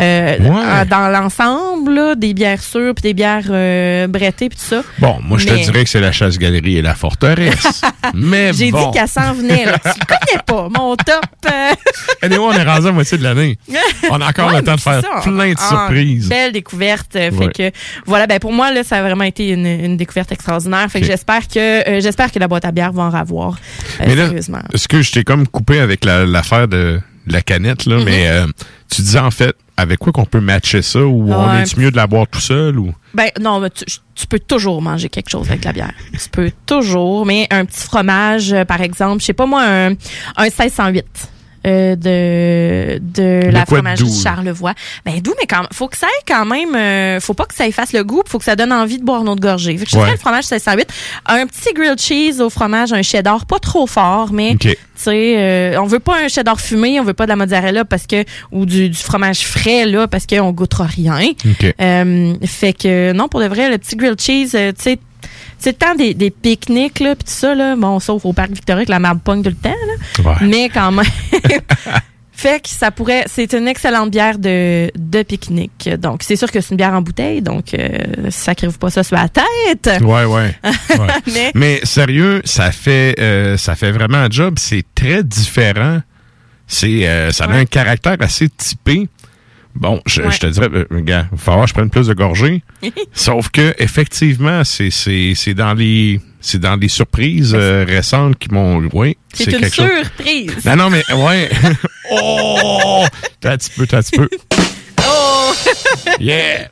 [0.00, 0.86] Euh, Ouais.
[0.88, 4.82] Dans l'ensemble, des bières sûres puis des bières euh, brettées puis tout ça.
[4.98, 7.82] Bon, moi, je Mais- te dirais que c'est la chasse-galerie et la forteresse.
[8.14, 8.86] mais J'ai bon.
[8.90, 9.76] dit qu'elle s'en venait, là.
[9.78, 11.20] Tu connais pas, mon top.
[12.22, 13.58] Anyway, on est rendu à moitié de l'année.
[14.10, 15.20] On a encore Ouais, le temps de faire ça.
[15.22, 16.28] plein de Ah, surprises.
[16.28, 17.14] Belle découverte.
[17.14, 17.30] Ouais.
[17.30, 20.88] Fait que voilà, ben pour moi là, ça a vraiment été une, une découverte extraordinaire.
[20.90, 23.56] Fait que j'espère que euh, j'espère que la boîte à bière va en ravoir.
[24.00, 24.60] euh, Mais là, sérieusement.
[24.72, 28.04] est-ce que je t'ai comme coupé avec la- l'affaire de la canette, là, Mhm.
[28.04, 28.46] mais euh,
[28.90, 31.62] tu disais en fait, avec quoi qu'on peut matcher ça ou on Ouais.
[31.62, 32.92] est mieux de la boire tout seul ou?
[33.14, 35.92] Ben non, mais tu, tu peux toujours manger quelque chose avec la bière.
[36.12, 39.92] tu peux toujours, mais un petit fromage, par exemple, je sais pas moi, un,
[40.36, 41.06] un 1608.
[41.66, 44.16] Euh, de de la de fromagerie là?
[44.22, 44.74] Charlevoix.
[45.04, 47.66] Ben doux, mais quand faut que ça ait quand même, euh, faut pas que ça
[47.66, 49.76] efface le goût, faut que ça donne envie de boire une autre gorgée.
[49.78, 50.10] Fait que je Ouais.
[50.10, 50.88] le fromage 1608,
[51.26, 55.80] un petit grilled cheese au fromage, un cheddar, pas trop fort, mais tu sais, euh,
[55.80, 58.66] on veut pas un cheddar fumé, on veut pas de la mozzarella parce que ou
[58.66, 61.18] du, du fromage frais là parce qu'on goûtera rien.
[61.44, 61.74] OK.
[61.80, 64.98] Euh, fait que non, pour de vrai, le petit grilled cheese, euh, tu sais,
[65.62, 67.76] c'est le temps des, des pique-niques, là, pis tout ça, là.
[67.76, 70.24] Bon, sauf au parc Victoria que la marde pogne tout le temps, là.
[70.30, 70.36] Ouais.
[70.48, 71.04] Mais quand même.
[72.32, 73.22] fait que ça pourrait.
[73.28, 75.88] C'est une excellente bière de, de pique-nique.
[76.00, 77.88] Donc, c'est sûr que c'est une bière en bouteille, donc euh,
[78.30, 80.02] sacrez-vous pas ça sur la tête.
[80.02, 80.56] Ouais, ouais.
[80.64, 81.06] ouais.
[81.32, 81.80] Mais- mais...
[81.84, 84.54] sérieux, ça fait euh, ça fait vraiment un job.
[84.58, 86.00] C'est très différent.
[86.66, 89.06] C'est euh, ça a un caractère assez typé.
[89.74, 90.30] Bon, je, Ouais.
[90.30, 92.62] je te dirais, euh, gars, il va falloir que je prenne plus de gorgées.
[93.12, 99.44] Sauf que effectivement, c'est dans les c'est dans surprises euh, récentes qui m'ont oui, C'est
[99.44, 99.88] une quelque chose.
[100.02, 100.56] surprise.
[100.64, 101.50] Non non mais ouais.
[102.12, 103.04] oh,
[103.40, 104.28] t'as un petit peu, t'as un petit peu.
[105.06, 105.52] Oh!
[106.20, 106.68] Yeah.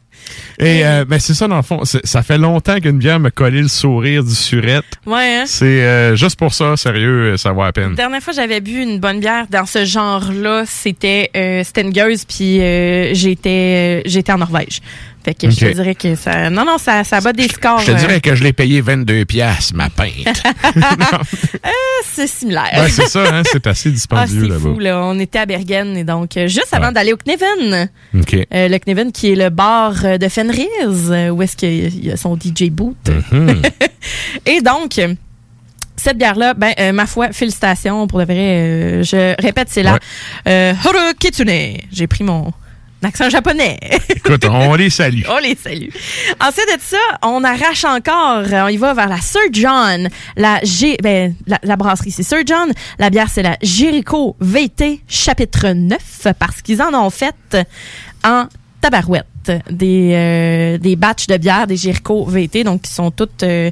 [0.61, 3.63] Et euh, ben c'est ça dans le fond, ça fait longtemps qu'une bière me collait
[3.63, 4.85] le sourire du surette.
[5.07, 5.45] ouais, hein?
[5.47, 7.91] C'est euh, juste pour ça, sérieux, ça vaut la peine.
[7.91, 12.61] La dernière fois j'avais bu une bonne bière dans ce genre-là, c'était euh, gueuse puis
[12.61, 14.83] euh, j'étais euh, j'étais en Norvège.
[15.25, 16.49] Fait que je te dirais que ça.
[16.49, 17.81] Non, non, ça, ça bat des scores.
[17.81, 20.27] Je te euh, dirais que je l'ai payé 22 piastres, ma pinte.
[20.77, 21.68] euh,
[22.05, 22.71] c'est similaire.
[22.77, 24.61] Ouais, c'est ça, hein, c'est assez Ah, dispendieux c'est là-bas.
[24.61, 25.01] fou, là.
[25.05, 27.89] On était à Bergen, et donc, euh, juste avant d'aller au Kneven.
[28.14, 32.11] Euh, le Kneven, qui est le bar euh, de Fenris, euh, où est-ce qu'il y
[32.11, 32.97] a son DJ boot.
[33.31, 33.62] Mhm.
[34.47, 35.14] Et donc, euh,
[35.97, 38.35] cette bière-là, ben, euh, ma foi, félicitations pour de vrai.
[38.39, 39.99] euh, je répète, c'est la
[40.49, 41.77] euh, Horo Kitsune.
[41.93, 42.53] J'ai pris mon
[43.03, 43.79] accent japonais.
[44.09, 45.23] Écoute, on les salue.
[45.29, 45.89] On les salue.
[46.41, 48.45] Ensuite de ça, on arrache encore.
[48.53, 50.09] On y va vers la Sir John.
[50.37, 52.73] La, G, ben, la, la brasserie, c'est Sir John.
[52.99, 57.57] La bière, c'est la Jericho VT chapitre 9 parce qu'ils en ont fait
[58.25, 58.47] en
[58.81, 59.27] tabarouette
[59.71, 63.71] des, euh, des batchs de bière des Jericho VT, donc qui sont toutes euh,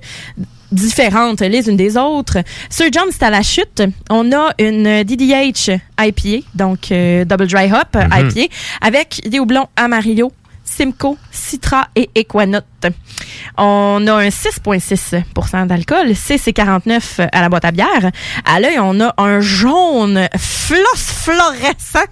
[0.73, 2.39] différentes les unes des autres.
[2.71, 3.83] Sir John, c'est à la chute.
[4.11, 8.31] On a une DDH IPA, donc euh, Double Dry Hop Mhm.
[8.31, 10.33] IPA, avec des houblons Amarillo,
[10.65, 12.65] Simcoe, Citra et Equanote.
[13.57, 18.11] On a un 6,6% d'alcool, CC49 à la boîte à bière.
[18.45, 22.05] À l'œil, on a un jaune phosphorescent.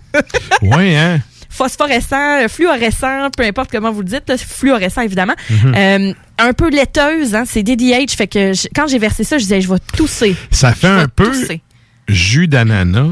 [0.63, 1.21] Oui, hein?
[1.57, 5.35] Phosphorescent, euh, fluorescent, peu importe comment vous le dites, là, fluorescent évidemment.
[5.51, 5.75] Mhm.
[5.75, 9.43] Euh, un peu laiteuse, hein, c'est DDH, fait que je- quand j'ai versé ça, je
[9.45, 10.37] disais, je vais tousser.
[10.51, 11.63] Ça fait un peu tousser.
[12.09, 13.09] jus d'ananas.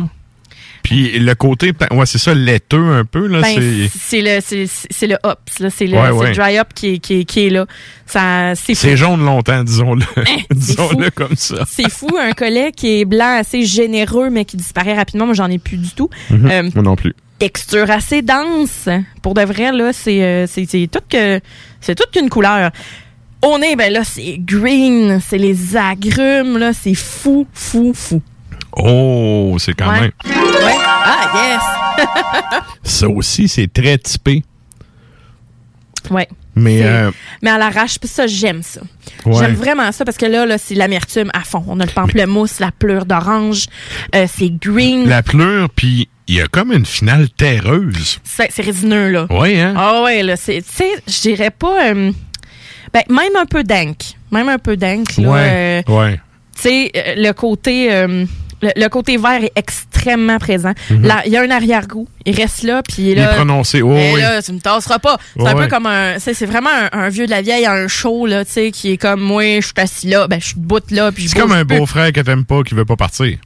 [0.83, 3.27] Puis le côté, ouais, c'est ça, laiteux un peu.
[3.27, 5.39] Là, Ben, c'est le c'est c'est le hops
[5.75, 6.29] c'est le, Ouais, ouais.
[6.29, 7.65] le dry up qui est, qui est, qui est là.
[8.07, 8.75] C'est fou.
[8.75, 10.05] c'est jaune longtemps, disons-le.
[10.51, 11.65] c'est disons-le comme ça.
[11.67, 15.25] C'est fou un collet qui est blanc assez généreux mais qui disparaît rapidement.
[15.25, 16.11] Moi j'en ai plus du tout.
[16.29, 16.51] Mhm.
[16.51, 17.15] Euh, Moi non plus.
[17.49, 18.89] Texture assez dense.
[19.23, 21.41] Pour de vrai, là, c'est euh, c'est c'est tout que
[21.81, 22.71] c'est toute qu'une couleur.
[23.43, 28.23] Au nez, ben là, c'est green, c'est les agrumes, là, c'est fou, fou, fou.
[28.77, 30.01] Oh, c'est quand Ouais.
[30.01, 30.13] même.
[30.25, 30.77] Ouais.
[31.07, 31.59] Ah,
[31.99, 32.63] yes!
[32.83, 34.43] Ça aussi, c'est très typé.
[36.11, 36.29] ouais.
[36.57, 37.11] Mais euh,
[37.43, 38.81] Mais à l'arrache, puis ça, j'aime ça.
[39.27, 39.35] Ouais.
[39.41, 41.65] J'aime vraiment ça parce que là, là c'est l'amertume à fond.
[41.67, 43.67] On a le pamplemousse, la pleure d'orange,
[44.15, 45.09] euh, c'est green.
[45.09, 48.19] la pleure, puis il y a comme une finale terreuse.
[48.25, 49.27] C'est résineux, là.
[49.31, 49.75] Oui, hein?
[49.77, 51.91] Ah ouais, là, c'est, tu sais, je dirais pas...
[51.91, 52.13] euh,
[52.93, 53.97] ben, même un peu dank.
[54.31, 55.29] Même un peu dank, là.
[55.37, 56.21] euh, ouais, ouais.
[56.57, 57.93] tu sais, euh, le côté...
[57.93, 58.25] euh,
[58.63, 60.73] le, le côté vert est extrêmement présent.
[60.89, 61.03] Mhm.
[61.07, 62.09] Là, il y a un arrière-goût.
[62.25, 63.33] Il reste là, puis Il là...
[63.33, 64.19] est prononcé, oh, oui.
[64.21, 65.19] là, tu me tasseras pas.
[65.37, 65.69] C'est Ouais, un peu ouais.
[65.69, 66.19] comme un...
[66.19, 68.93] C'est c'est vraiment un, un vieux de la vieille un show, là, tu sais, qui
[68.93, 71.39] est comme, moi, je suis assis là, ben, je suis debout là, puis je C'est
[71.39, 73.37] comme un beau-frère que t'aimes pas qui veut pas partir.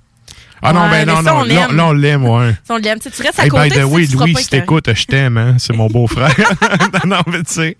[0.62, 2.52] Ah non, Ouais, ben non, ça, non, on là, on l'aime, ouais.
[2.64, 4.92] Si on l'aime, tu restes à Hey, côté, by the way, tu Louis, si t'écoutes,
[4.92, 5.56] je t'aime, hein.
[5.58, 6.34] C'est mon beau-frère.
[7.04, 7.76] non, non, mais tu sais.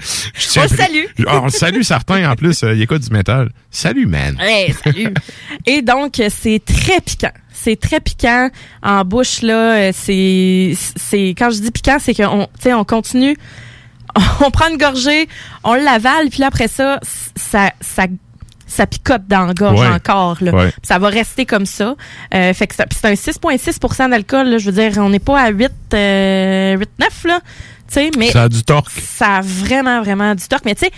[0.56, 1.04] On le salue.
[1.26, 2.62] Ah, on le salue, certains, en plus.
[2.62, 3.50] euh, il écoute du métal.
[3.70, 4.36] Salut, man.
[4.40, 5.12] Hey, salut.
[5.66, 7.32] Et donc, c'est très piquant.
[7.52, 8.50] C'est très piquant
[8.82, 9.74] en bouche, là.
[9.76, 13.36] euh, C'est, c'est, quand je dis piquant, c'est qu'on, tu sais, on continue,
[14.40, 15.28] on prend une gorgée,
[15.64, 17.00] on l'avale, puis là, après ça,
[17.36, 18.04] ça, ça,
[18.68, 19.88] ça picote dans la gorge Ouais.
[19.88, 20.52] encore, là.
[20.54, 20.72] Ouais.
[20.82, 21.96] Ça va rester comme ça.
[22.34, 24.58] Euh, fait que c'est un 6,6% d'alcool, là.
[24.58, 27.40] Je veux dire, on n'est pas à 8, euh, 8, 9, là.
[27.88, 28.30] Tu sais, mais.
[28.30, 28.90] Ça a du torque.
[28.90, 30.64] Ça a vraiment, vraiment du torque.
[30.66, 30.90] Mais tu sais,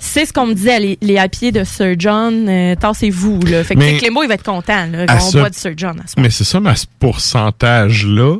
[0.00, 3.62] c'est ce qu'on me disait, les, les IPA de Sir John, euh, tassez-vous, là.
[3.64, 5.06] Fait que Clément, il va être content, là.
[5.10, 8.36] On ce- boit du Sir John à ce Mais c'est ça, mais à ce pourcentage-là,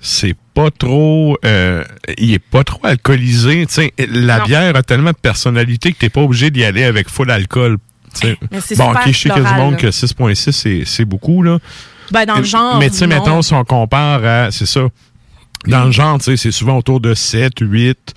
[0.00, 1.36] c'est pas trop.
[1.44, 1.84] euh,
[2.18, 3.66] il est pas trop alcoolisé.
[3.66, 4.44] Tu sais, la Non.
[4.44, 7.78] bière a tellement de personnalité que t'es pas obligé d'y aller avec full alcool.
[8.24, 11.58] Mais c'est Bon, ok, je sais floral, monde que 6.6, c'est- beaucoup, là.
[12.10, 12.78] Ben, dans le genre.
[12.78, 14.50] Mais tu sais, mettons, si on compare à.
[14.50, 14.88] C'est ça.
[15.66, 18.14] Dans le genre, tu sais, c'est souvent autour de 7, 8.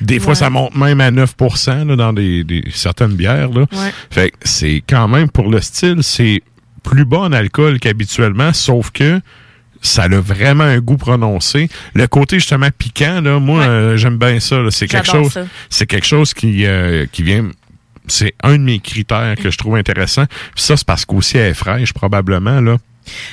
[0.00, 0.34] Des fois, Ouais.
[0.36, 1.34] ça monte même à 9
[1.66, 3.48] là, dans des, des- certaines bières.
[3.50, 3.62] Là.
[3.72, 3.92] Ouais.
[4.10, 6.42] Fait que c'est quand même, pour le style, c'est
[6.82, 9.20] plus bas en alcool qu'habituellement, sauf que
[9.82, 11.68] ça a vraiment un goût prononcé.
[11.94, 14.56] Le côté justement piquant, là, moi, euh, j'aime bien ça.
[14.70, 15.38] C'est quelque chose.
[15.68, 17.50] C'est quelque chose qui, euh, qui vient.
[18.06, 20.24] C'est un de mes critères que je trouve intéressant.
[20.54, 22.60] Puis ça, c'est parce qu'aussi elle est fraîche, probablement.
[22.60, 22.76] là.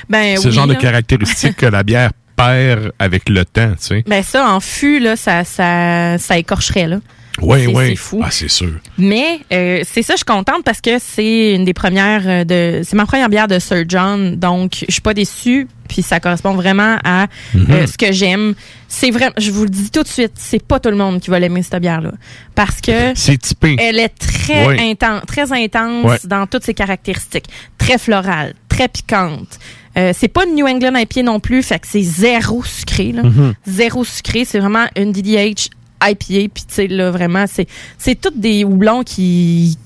[0.08, 0.78] Ben, C'est le oui, genre de là.
[0.78, 4.04] caractéristiques que la bière perd avec le temps, tu sais.
[4.06, 6.98] Ben, ça, en fût, là, ça, ça, ça écorcherait, là.
[7.40, 7.90] Oui, oui.
[7.90, 8.20] C'est fou.
[8.24, 8.72] Ah, c'est sûr.
[8.98, 12.82] Mais euh, c'est ça, je suis contente parce que c'est une des premières euh, de.
[12.84, 15.66] C'est ma première bière de Sir John, donc je suis pas déçue.
[15.88, 17.26] Puis ça correspond vraiment à
[17.56, 18.54] euh, ce que j'aime.
[18.86, 21.30] C'est vrai, je vous le dis tout de suite, c'est pas tout le monde qui
[21.30, 22.12] va l'aimer cette bière-là,
[22.54, 23.74] parce que C'est typé.
[23.78, 24.76] elle est très Oui.
[24.90, 29.58] intense, très intense dans toutes ses caractéristiques, très florale, très piquante.
[29.98, 33.10] Euh, c'est pas une New England IPA non plus, fait que c'est zéro sucré.
[33.10, 33.24] Là.
[33.24, 33.54] Mhm.
[33.66, 35.70] Zéro sucré, c'est vraiment une DDH
[36.02, 36.52] IPA.
[36.52, 37.66] Puis tu sais, là, vraiment, c'est,
[37.98, 39.76] c'est toutes des houblons qui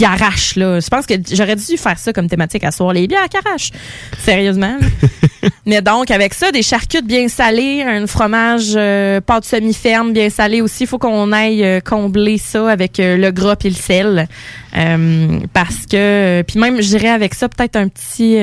[0.00, 0.80] qui arrachent, là.
[0.80, 2.92] Je pense que j'aurais dû faire ça comme thématique à soir.
[2.92, 3.70] Les bières qui arrachent.
[4.18, 4.78] Sérieusement.
[5.66, 10.62] Mais donc, avec ça, des charcutes bien salées, un fromage euh, pâte semi-ferme bien salé
[10.62, 10.84] aussi.
[10.84, 14.28] Il faut qu'on aille euh, combler ça avec euh, le gras et le sel.
[14.76, 16.42] Euh, parce que...
[16.46, 18.38] Puis même, je dirais avec ça, peut-être un petit...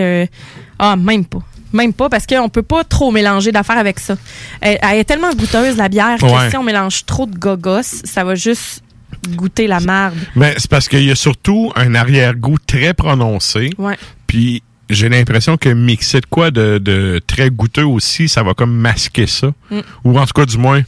[0.79, 1.41] ah, même pas.
[1.73, 4.15] Même pas, parce qu'on peut pas trop mélanger d'affaires avec ça.
[4.61, 8.23] Elle, elle est tellement goûteuse, la bière, que si on mélange trop de gogos, ça
[8.23, 8.83] va juste
[9.29, 10.17] goûter la marde.
[10.35, 13.69] Ben, c'est parce qu'il y a surtout un arrière-goût très prononcé.
[13.77, 13.97] Ouais.
[14.27, 18.73] Puis j'ai l'impression que mixer de quoi de, de très goûteux aussi, ça va comme
[18.73, 19.51] masquer ça.
[19.69, 19.79] Mm.
[20.05, 20.81] Ou en tout cas, du moins,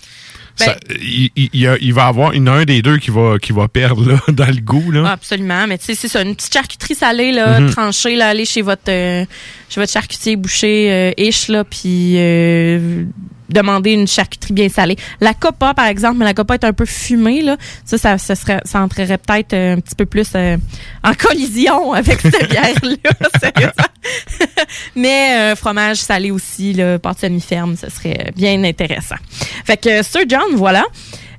[0.67, 3.67] Ben- il, il- il va y avoir a un des deux qui va, qui va
[3.67, 4.91] perdre là, dans le goût.
[4.91, 5.03] Là.
[5.05, 5.65] Ah, absolument.
[5.67, 7.69] Mais tu sais, c'est ça, une petite charcuterie salée, là, Mhm.
[7.71, 9.25] tranchée, là, aller chez votre, euh,
[9.69, 13.03] chez votre charcutier boucher euh, ish, là, puis euh,
[13.49, 14.97] demander une charcuterie bien salée.
[15.21, 17.57] La copa, par exemple, mais la copa est un peu fumée, là.
[17.85, 20.57] Ça, ça, ça serait, ça entrerait peut-être euh, un petit peu plus euh,
[21.03, 23.87] en collision avec cette bière-là,
[24.95, 29.15] mais euh, fromage salé aussi, là, pâte semi-ferme, ce serait bien intéressant.
[29.65, 30.85] Fait que Sir John, voilà.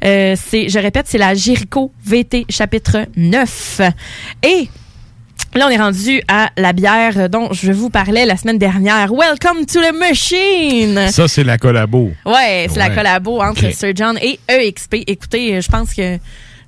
[0.04, 3.80] Euh, c'est, je répète, c'est la Jericho VT chapitre 9.
[4.42, 4.68] Et
[5.54, 9.12] là, on est rendu à la bière dont je vous parlais la semaine dernière.
[9.12, 11.10] Welcome to the machine!
[11.10, 12.12] Ça, c'est la collabo.
[12.24, 13.72] Ouais, c'est la collabo entre.
[13.72, 14.96] Sir John et EXP.
[15.06, 16.18] Écoutez, je pense que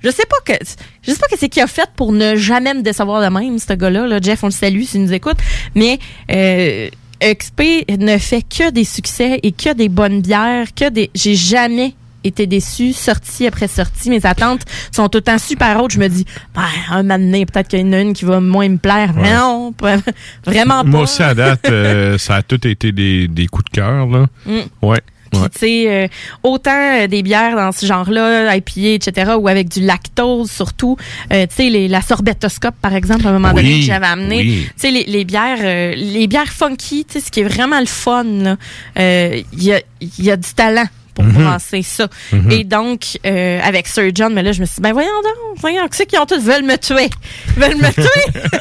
[0.03, 0.65] je sais pas que
[1.01, 3.57] je sais pas que c'est qu'il a fait pour ne jamais me décevoir de même
[3.57, 4.05] ce gars-là.
[4.05, 4.19] Là.
[4.21, 5.37] Jeff, on le salue s'il nous écoute,
[5.75, 5.99] mais
[6.31, 6.89] euh,
[7.21, 11.93] EXP ne fait que des succès et que des bonnes bières, que des j'ai jamais
[12.23, 14.09] été déçu, sortie après sortie.
[14.09, 14.61] Mes attentes
[14.91, 15.91] sont tout le temps super hautes.
[15.91, 18.39] Je me dis, ben, un moment donné, peut-être qu'il y en a une qui va
[18.39, 19.11] moins me plaire.
[19.15, 19.97] Mais non, pas-
[20.45, 20.89] vraiment pas.
[20.89, 24.07] Moi aussi, à date, euh, ça a tout été des, des coups de cœur.
[24.07, 24.25] Là.
[24.45, 24.59] Mm.
[24.81, 24.99] Ouais.
[25.33, 25.49] Ouais.
[25.51, 26.07] tu sais, euh,
[26.43, 26.69] autant
[27.01, 30.95] euh, des bières dans ce genre-là, IPA, etc., ou avec du lactose, surtout.
[31.31, 34.37] Euh, tu sais, la sorbetoscope, par exemple, à un moment donné, que j'avais amené.
[34.37, 34.67] oui.
[34.67, 35.57] Tu sais, les, les bières
[35.95, 38.57] les bières funky, tu sais, ce qui est vraiment le fun, là.
[38.95, 41.33] Il y, a, il y a du talent pour Mhm.
[41.43, 42.07] brasser ça.
[42.31, 42.51] Mhm.
[42.51, 45.57] Et donc, euh, avec Sir John, mais là, je me suis dit, ben voyons donc,
[45.59, 47.09] voyons, qui c'est qui ont tous veulent me tuer?
[47.57, 48.41] veulent me tuer?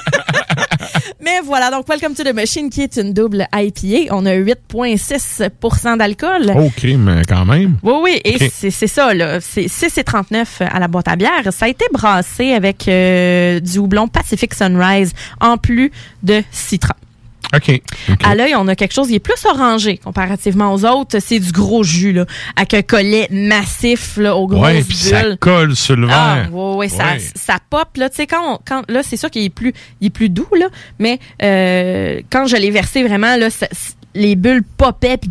[1.25, 4.13] Mais voilà, donc Welcome to the Machine, qui est une double IPA.
[4.13, 6.51] On a 8,6% d'alcool.
[6.57, 7.77] OK, mais quand même.
[7.83, 9.39] Oui, oui, et c'est ça, là.
[9.41, 11.31] C'est 6,39 à la boîte à bière.
[11.53, 15.93] Ça a été brassé avec euh, du houblon Pacific Sunrise, en plus
[16.25, 16.95] de citron.
[17.55, 17.81] OK.
[18.11, 18.19] OK.
[18.25, 21.19] À l'œil, on a quelque chose qui est plus orangé comparativement aux autres.
[21.21, 22.25] C'est du gros jus, là,
[22.57, 26.75] avec un collet massif, là, aux grosses Ouais, puis ça colle sur le Ah, ouais,
[26.77, 28.09] ouais, ça, ça pop, là.
[28.11, 30.49] Tu sais, quand, on- quand, là, c'est sûr qu'il est plus, il est plus doux,
[30.59, 30.67] là.
[30.99, 33.69] Mais, euh, quand je l'ai versé vraiment, là, ça-
[34.15, 35.31] les bulles popaient puis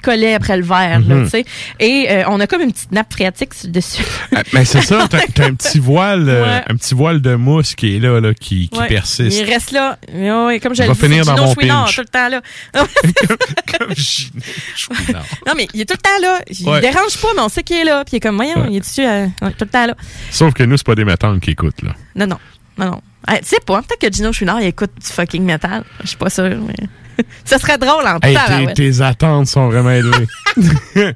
[0.00, 1.44] pff, collaient après le verre, tu sais.
[1.78, 4.02] Et, euh, on a comme une petite nappe phréatique dessus.
[4.34, 6.62] Ah, Mais c'est ça, t'as un petit voile, euh, Ouais.
[6.68, 8.88] un petit voile de mousse qui est là, là qui, qui Ouais.
[8.88, 9.38] persiste.
[9.38, 9.98] Il reste là.
[10.12, 12.40] Ouais, comme je le dis, finir dans mon Chouinard tout le temps là.
[13.78, 14.40] Comme Gino
[14.76, 15.24] Chouinard.
[15.46, 16.40] non, mais il est tout le temps là.
[16.48, 16.80] Il Ouais.
[16.80, 18.04] dérange pas, mais on sait qu'il est là.
[18.04, 19.94] Puis il est comme, voyons, il est dessus euh, tout le temps là.
[20.30, 21.90] Sauf que nous, c'est pas des métals qui écoutent, là.
[22.16, 22.38] Non, non.
[22.78, 23.00] Non, non.
[23.26, 25.84] Ah, tu sais pas, peut-être que Gino Chouinard, il écoute du fucking métal.
[26.02, 26.74] Je suis pas sûre, mais.
[27.44, 28.66] Ça serait drôle en Hey, temps.
[28.68, 30.26] tes, tes attentes sont vraiment élevées.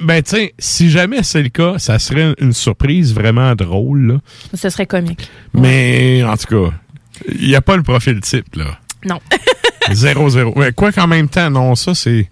[0.00, 4.14] Ben, tu sais, si jamais c'est le cas, ça serait une surprise vraiment drôle, là.
[4.54, 5.28] Ce serait comique.
[5.52, 6.74] Mais, en tout cas,
[7.38, 8.78] il n'y a pas le profil type, là.
[9.04, 9.20] Non.
[9.92, 10.52] Zéro, zéro.
[10.56, 12.28] Mais quoi qu'en même temps, non, ça, c'est.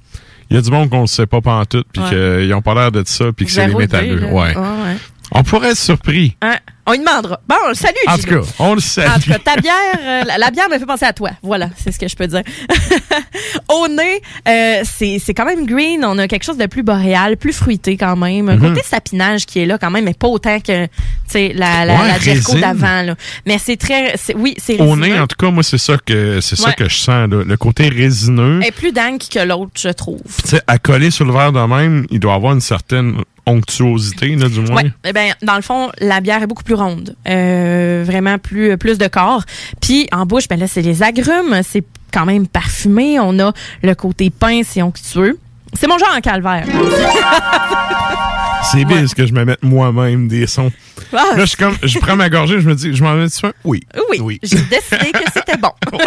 [0.50, 2.08] Il y a du monde qu'on ne sait pas pantoute, puis Ouais.
[2.42, 4.24] qu'ils ont pas l'air de ça, puis que c'est les métalleux.
[4.26, 4.56] Ouais.
[4.56, 4.96] Ouais.
[5.32, 6.36] On pourrait être surpris.
[6.42, 6.56] Hein?
[6.84, 7.40] On lui demandera.
[7.48, 9.08] Bon, salut, En tout cas, on le salue.
[9.08, 11.30] En tout cas, ta bière, euh, la, la bière me fait penser à toi.
[11.42, 12.42] Voilà, c'est ce que je peux dire.
[13.68, 16.04] Au nez, euh, c'est quand même green.
[16.04, 18.48] On a quelque chose de plus boréal, plus fruité quand même.
[18.48, 18.68] Un Mhm.
[18.74, 20.90] côté sapinage qui est là quand même, mais pas autant que tu
[21.28, 23.02] sais, la, la, Ouais, la d'avant.
[23.02, 23.14] là.
[23.46, 24.14] Mais c'est très...
[24.36, 26.96] Oui, c'est Au nez, en tout cas, moi, c'est ça que c'est ça que je
[26.96, 27.42] sens, là.
[27.46, 28.60] Le côté résineux.
[28.62, 30.20] Est plus dingue que l'autre, je trouve.
[30.42, 34.36] Tu sais, à coller sur le verre de même, il doit avoir une certaine onctuosité,
[34.36, 34.82] là, du moins.
[34.82, 34.92] Ouais.
[35.04, 37.16] Eh ben, dans le fond, la bière est beaucoup plus ronde.
[37.28, 39.42] Euh, vraiment plus, plus de corps.
[39.80, 41.60] Puis en bouche, ben là, c'est les agrumes.
[41.62, 43.18] C'est quand même parfumé.
[43.20, 45.38] On a le côté pince et onctueux.
[45.74, 46.66] C'est mon genre en calvaire.
[48.70, 50.70] C'est bien ce que je me mette moi-même des sons.
[51.12, 51.34] Ah.
[51.36, 53.44] Là, je suis comme, je prends ma gorgée, je me dis, je m'en mets dessus
[53.46, 53.52] un?
[53.64, 53.80] Oui.
[54.20, 55.70] Oui, j'ai décidé que c'était bon.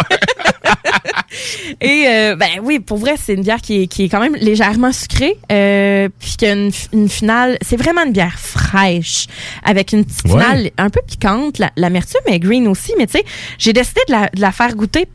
[1.80, 4.36] Et euh, ben oui, pour vrai, c'est une bière qui est, qui est quand même
[4.36, 7.58] légèrement sucrée, euh, puis qui a une, finale.
[7.62, 9.26] C'est vraiment une bière fraîche
[9.64, 10.30] avec une petite Ouais.
[10.42, 11.58] finale un peu piquante.
[11.58, 13.24] La- L'amertume est green aussi, mais tu sais,
[13.58, 15.06] j'ai décidé de la, de la faire goûter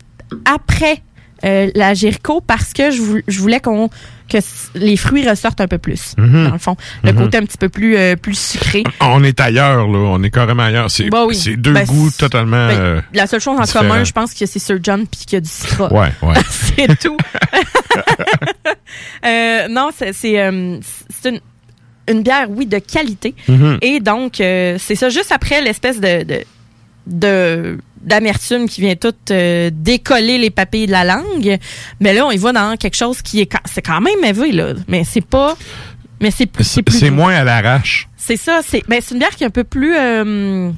[0.45, 1.01] après.
[1.45, 3.89] Euh, la Jericho parce que je, vou- je voulais qu'on
[4.29, 4.37] que
[4.75, 6.45] les fruits ressortent un peu plus, Mhm.
[6.45, 6.77] dans le fond.
[7.03, 7.17] Le Mhm.
[7.19, 8.81] côté un petit peu plus, euh, plus sucré.
[9.01, 9.97] On est ailleurs, là.
[9.97, 10.89] On est carrément ailleurs.
[10.89, 11.35] C'est Bah oui.
[11.35, 12.67] c'est deux Ben, goûts totalement.
[12.67, 15.33] Ben, euh, la seule chose en commun, je pense que c'est Sir John puis qu'il
[15.33, 15.89] y a du citron.
[15.89, 16.35] Ouais, ouais.
[16.49, 17.17] c'est tout.
[19.69, 20.79] Non, c'est une,
[22.07, 23.35] une bière, oui, de qualité.
[23.47, 23.77] Mhm.
[23.81, 26.39] Et donc, euh, c'est ça, juste après l'espèce de, de,
[27.07, 31.57] de- d'amertume qui vient tout euh, décoller les papilles de la langue.
[31.99, 34.73] Mais là, on y va dans quelque chose qui est, c'est quand même élevé, là.
[34.87, 35.55] Mais c'est pas,
[36.19, 38.07] mais c'est plus, c'est moins à l'arrache.
[38.17, 40.71] C'est ça, c'est, ben, c'est une bière qui est un peu plus, euh,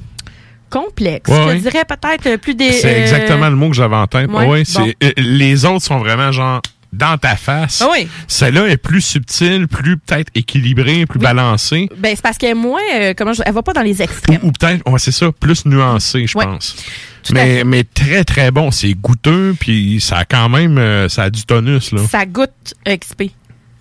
[0.70, 1.30] complexe.
[1.30, 4.06] Ouais, je dirais peut-être euh, plus des, C'est euh, exactement le mot que j'avais en
[4.08, 4.28] tête.
[4.28, 4.64] ouais, Ouais, bon.
[4.64, 6.60] c'est- euh, les autres sont vraiment genre
[6.94, 7.82] dans ta face.
[7.82, 8.08] Ah oui.
[8.28, 11.88] Celle-là est plus subtile, plus peut-être équilibrée, plus balancée.
[11.98, 14.40] Ben, c'est parce qu'elle est moins, euh, comment je, elle va pas dans les extrêmes.
[14.42, 16.76] Ou peut-être, ouais, c'est ça, plus nuancée, je pense.
[17.22, 18.70] Tout Mais, mais très, très bon.
[18.70, 22.02] C'est goûteux, puis ça a quand même, euh, ça a du tonus, là.
[22.10, 23.30] Ça goûte XP.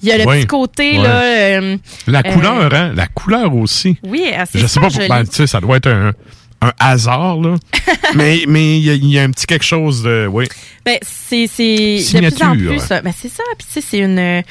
[0.01, 1.21] Il y a le petit côté, là.
[1.23, 2.91] euh, La euh, couleur, hein?
[2.93, 3.97] La couleur aussi.
[4.03, 6.11] Oui, c'est Je sais pas, ben, tu sais, ça doit être un,
[6.67, 7.55] un hasard, là.
[8.15, 10.47] mais mais il y, a- y a un petit quelque chose de, oui.
[10.85, 12.91] Ben, c'est c'est de plus en plus.
[12.91, 13.43] euh, Ben, c'est ça.
[13.57, 14.19] Puis tu sais, c'est une.
[14.19, 14.41] euh,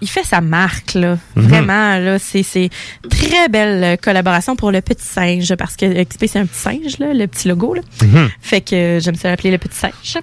[0.00, 1.18] il fait sa marque là.
[1.34, 1.42] Mhm.
[1.48, 2.70] Vraiment là, c'est
[3.10, 6.98] très belle euh, collaboration pour le petit singe parce que XP c'est un petit singe
[6.98, 7.82] là, le petit logo là.
[8.02, 8.30] Mhm.
[8.40, 10.18] Fait que j'aime ça l'appeler le petit singe.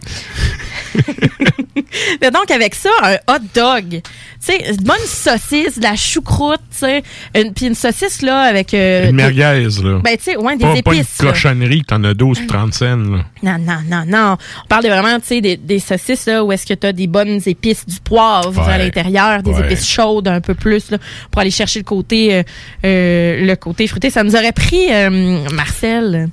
[2.22, 4.00] Mais donc avec ça, un hot dog, tu
[4.40, 7.04] sais, une bonne saucisse, de la choucroute, tu sais,
[7.36, 10.00] une- puis une saucisse là avec euh, Une des- merguez, là.
[10.04, 11.22] Ben tu sais, ouais, des pas, pas une épices.
[11.24, 11.32] là.
[11.32, 13.26] cochonnerie t'en as 12 ou 30 cents, là.
[13.44, 14.38] Non, non, non, non.
[14.64, 16.94] On parle de vraiment, tu sais, des, des saucisses, là, où est-ce que tu as
[16.94, 18.74] des bonnes épices, du poivre Ouais.
[18.74, 19.62] à l'intérieur, des Ouais.
[19.72, 20.98] épices chaudes un peu plus, là,
[21.32, 22.44] pour aller chercher le côté, euh,
[22.86, 24.10] euh, le côté fruité.
[24.10, 26.30] Ça nous aurait pris, euh, Marcel.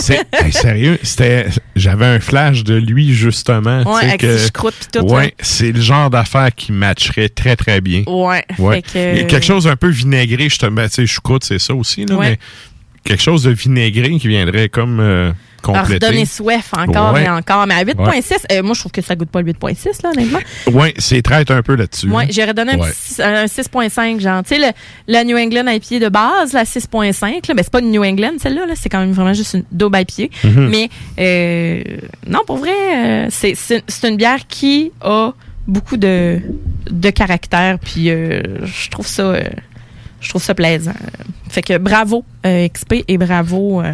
[0.00, 1.46] C'est hey, sérieux, c'était
[1.78, 5.30] j'avais un flash de lui justement, Ouais, avec que ses tout, Ouais, là.
[5.40, 8.02] c'est le genre d'affaire qui matcherait très très bien.
[8.06, 8.82] Ouais, Ouais.
[8.92, 12.04] fait que- quelque chose un peu vinaigré, justement, ben, tu sais, choucroute, c'est ça aussi
[12.04, 12.38] là, mais
[13.04, 15.32] quelque chose de vinaigré qui viendrait comme euh,
[15.62, 16.06] compléter.
[16.06, 17.24] redonner soif encore Ouais.
[17.24, 17.66] et encore.
[17.66, 20.38] Mais à 8.6, euh, moi, je trouve que ça goûte pas le 8.6, là, honnêtement.
[20.72, 22.08] Ouais, c'est traite un peu là-dessus.
[22.14, 22.26] Hein.
[22.30, 22.90] j'aurais donné un, Ouais.
[22.90, 24.42] petit- un 6.5, genre.
[24.42, 24.72] Tu sais,
[25.06, 28.32] la New England IPA de base, la 6.5, là, ben, c'est pas une New England,
[28.40, 30.34] celle-là, là, c'est quand même vraiment juste une double IPA.
[30.44, 30.68] Mhm.
[30.68, 30.88] Mais,
[31.18, 31.82] euh,
[32.26, 35.32] non, pour vrai, euh, c'est une bière qui a
[35.66, 36.40] beaucoup de,
[36.90, 39.34] de caractère, puis euh, je trouve ça...
[40.18, 40.94] euh, je trouve ça plaisant.
[41.48, 43.92] Fait que bravo euh, XP et bravo euh,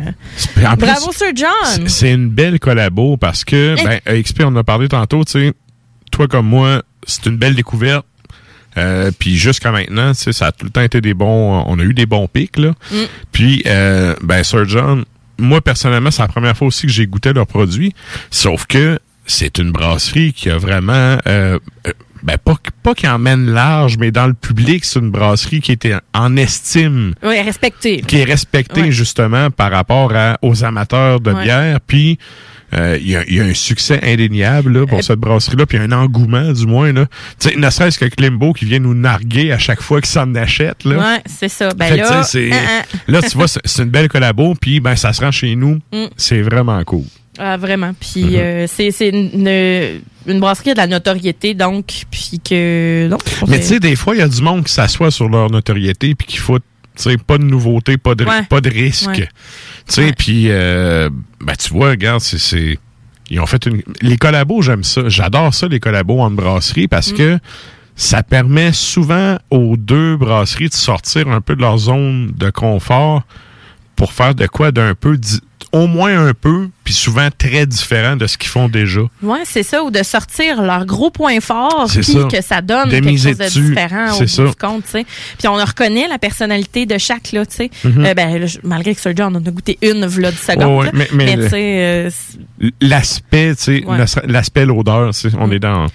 [0.66, 1.88] en plus, bravo Sir John.
[1.88, 5.52] c'est- une belle collabo parce que, ben, XP, on en a parlé tantôt, tu sais,
[6.10, 8.06] toi comme moi, c'est une belle découverte.
[8.76, 11.94] Euh, puis jusqu'à maintenant, ça a tout le temps été des bons, on a eu
[11.94, 12.70] des bons pics, là.
[12.90, 12.96] Mm.
[13.30, 15.04] Puis, euh, ben, Sir John,
[15.38, 17.94] moi, personnellement, c'est la première fois aussi que j'ai goûté leurs produits.
[18.30, 21.92] Sauf que c'est une brasserie qui a vraiment, euh, euh,
[22.24, 25.94] ben, pas, pas qui emmène large, mais dans le public, c'est une brasserie qui était
[26.14, 28.00] en estime Oui, respecté.
[28.00, 28.90] qui est respecté Ouais.
[28.90, 31.44] justement par rapport à, aux amateurs de Ouais.
[31.44, 31.80] bière.
[31.86, 32.18] Puis
[32.72, 35.92] euh, il y, y a un succès indéniable là, pour Euh, cette brasserie-là, puis un
[35.92, 36.92] engouement du moins.
[36.92, 37.06] Là.
[37.38, 40.34] Tu sais, ne serait-ce que Klimbo qui vient nous narguer à chaque fois qu'il s'en
[40.34, 40.82] achète.
[40.84, 40.96] Là.
[40.96, 41.68] Ouais, c'est ça.
[41.74, 42.82] Ben Fait là, hein, hein.
[43.06, 45.78] là, tu vois, c'est une belle collabo, puis ben, ça se rend chez nous.
[45.92, 46.06] Mm.
[46.16, 47.04] C'est vraiment cool.
[47.38, 47.92] Ah, vraiment.
[48.00, 48.34] Puis Mhm.
[48.36, 49.30] euh, c'est c'est une,
[50.26, 53.08] une, brasserie a de la notoriété, donc, puis que...
[53.10, 53.18] Non,
[53.48, 56.14] Mais tu sais, des fois, il y a du monde qui s'assoit sur leur notoriété
[56.14, 56.62] puis qui fout
[56.96, 58.44] tu sais, pas de nouveauté, pas de, Ouais.
[58.48, 59.08] pas de risque.
[59.08, 59.28] Ouais.
[59.88, 61.10] Tu sais, puis, euh,
[61.40, 62.78] ben, tu vois, regarde, c'est- c'est.
[63.30, 63.82] Ils ont fait une.
[64.00, 65.08] Les collabos, j'aime ça.
[65.08, 67.16] J'adore ça, les collabos en brasserie, parce Mm.
[67.16, 67.38] que
[67.96, 73.22] ça permet souvent aux deux brasseries de sortir un peu de leur zone de confort
[73.96, 75.18] pour faire de quoi d'un peu,
[75.72, 79.00] au moins un peu, puis souvent très différent de ce qu'ils font déjà.
[79.22, 82.88] Ouais, c'est ça, ou de sortir leur gros point fort, C'est puis que ça donne
[82.90, 83.68] De quelque chose de dessus.
[83.70, 84.44] différent au bout ça.
[84.44, 85.06] du compte, tu sais.
[85.38, 87.70] Puis on reconnaît la personnalité de chaque, là, tu sais.
[87.84, 88.04] Mhm.
[88.04, 90.80] Euh, ben, malgré que on a goûté une, v'là, du second.
[90.80, 92.10] Ouais, ouais, mais- tu sais, euh,
[92.80, 93.98] L'aspect, tu sais, Ouais.
[94.26, 95.86] l'aspect, l'odeur, tu sais, on est dans.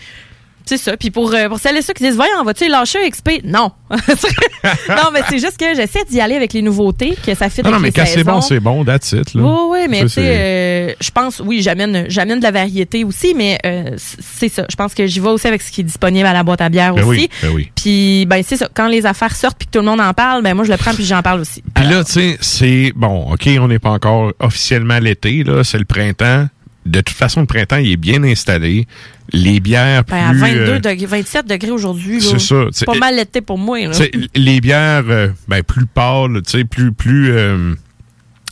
[0.69, 0.95] C'est ça.
[0.95, 3.43] Puis pour, euh, pour celles et ceux qui disent, voyons, vas-tu lâcher XP?
[3.43, 3.71] Non.
[3.89, 7.71] non, mais c'est juste que j'essaie d'y aller avec les nouveautés, que ça fit Non,
[7.71, 9.33] non, mais les quand c'est bon, c'est bon, that's it.
[9.33, 9.41] Là.
[9.41, 13.33] Oui, oui, mais tu sais, euh, je pense, oui, j'amène, j'amène de la variété aussi,
[13.35, 14.65] mais euh, c'est ça.
[14.69, 16.69] Je pense que j'y vais aussi avec ce qui est disponible à la boîte à
[16.69, 17.21] bière Ben aussi.
[17.21, 17.71] oui, ben oui.
[17.75, 18.69] Puis, ben, c'est ça.
[18.71, 20.77] Quand les affaires sortent puis que tout le monde en parle, ben, moi, je le
[20.77, 21.63] prends puis j'en parle aussi.
[21.73, 25.79] Puis là, tu sais, c'est bon, OK, on n'est pas encore officiellement l'été, là, c'est
[25.79, 26.47] le printemps.
[26.89, 28.87] De toute façon, le printemps, il est bien installé.
[29.31, 30.15] Les bières plus...
[30.15, 33.59] Ben, à 22 euh, degrés, 27 degrés aujourd'hui, c'est ça, C'est pas mal l'été pour
[33.59, 33.91] moi, là.
[34.33, 37.75] les bières euh, ben, plus pâles, tu sais, plus, plus euh,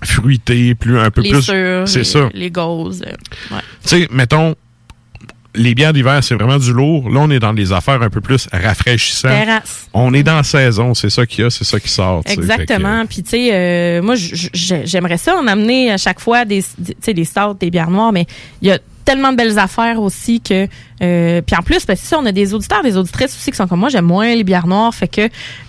[0.03, 1.41] fruitées, plus un peu les plus...
[1.41, 2.29] C'est les, ça.
[2.33, 3.01] les gauzes.
[3.01, 3.57] ouais.
[3.83, 4.55] Tu sais, mettons,
[5.57, 7.09] les bières d'hiver, c'est vraiment du lourd.
[7.09, 9.31] Là, on est dans des affaires un peu plus rafraîchissantes.
[9.31, 9.87] Terrasse.
[9.93, 12.23] On est dans la saison, c'est ça qu'il y a, c'est ça qui sort.
[12.23, 13.05] que, Exactement.
[13.05, 17.55] Puis, tu sais, euh, moi, j'aimerais ça en amener à chaque fois des, des- stouts,
[17.59, 18.25] des bières noires, mais
[18.61, 20.67] il y a tellement de belles affaires aussi que
[21.01, 23.55] euh, puis en plus ben, c'est ça on a des auditeurs des auditrices aussi qui
[23.57, 25.21] sont comme moi j'aime moins les bières noires fait que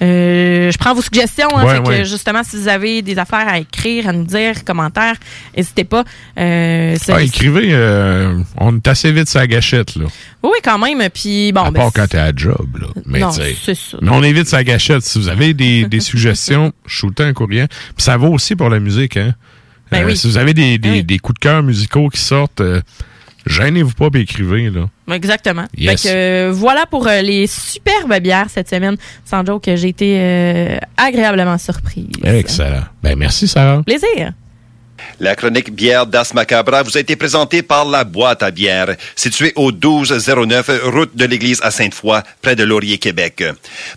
[0.03, 3.47] euh, je prends vos suggestions hein, Ouais, fait que justement si vous avez des affaires
[3.47, 5.14] à écrire à nous dire commentaires
[5.57, 6.03] n'hésitez pas
[6.39, 10.07] euh, Ah, écrivez, euh, on est assez vite sur la gâchette, là.
[10.43, 12.89] oui quand même puis bon à ben, part quand t'es à job, là.
[13.07, 13.99] Mais, Non, tu sais, c'est ça.
[14.03, 15.03] mais on est vite la gâchette.
[15.03, 17.66] Si vous avez des, des suggestions, shootez un courrier.
[17.68, 19.34] Puis ça vaut aussi pour la musique, hein.
[19.91, 20.16] Ben Euh, oui.
[20.16, 21.05] Si vous avez des, des, oui.
[21.05, 22.80] des coups de cœur musicaux qui sortent, euh,
[23.47, 24.89] gênez-vous pas puis écrivez, là.
[25.14, 25.64] Exactement.
[25.76, 26.03] Yes.
[26.03, 28.97] Fait que, euh, voilà pour euh, les superbes bières cette semaine.
[29.24, 32.07] Sans joke, j'ai été euh, agréablement surprise.
[32.22, 32.84] Excellent.
[33.03, 33.82] Ben, merci, Sarah.
[33.84, 34.32] Plaisir.
[35.20, 39.53] La chronique bière d'As Macabra vous a été présentée par la boîte à bière, située
[39.57, 43.44] au 1209 route de l'église à Sainte-Foy, près de Laurier, Québec.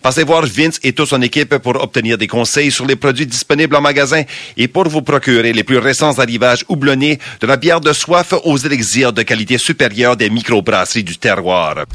[0.01, 3.75] Passez voir Vince et toute son équipe pour obtenir des conseils sur les produits disponibles
[3.75, 4.23] en magasin
[4.57, 8.57] et pour vous procurer les plus récents arrivages houblonnés de la bière de soif aux
[8.57, 11.85] élixirs de qualité supérieure des microbrasseries du terroir.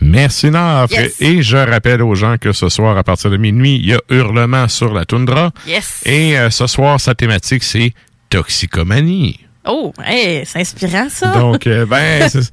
[0.00, 0.90] Merci, Naf.
[0.90, 1.20] Yes.
[1.20, 4.00] Et je rappelle aux gens que ce soir, à partir de minuit, il y a
[4.10, 5.52] Hurlement sur la toundra.
[5.66, 6.02] Yes.
[6.04, 7.94] Et euh, ce soir, sa thématique, c'est
[8.34, 9.40] toxicomanie.
[9.66, 11.28] Oh, hey, c'est inspirant ça.
[11.28, 12.52] Donc, euh, ben, c'est-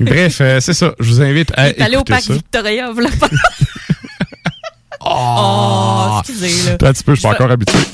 [0.00, 0.94] bref, euh, c'est ça.
[1.00, 2.32] Je vous invite à allé au écouter parc ça.
[2.34, 2.90] Victoria.
[2.92, 3.08] voilà.
[5.04, 6.72] oh, excusez là.
[6.74, 7.78] Un petit peu, je suis pas encore habitué.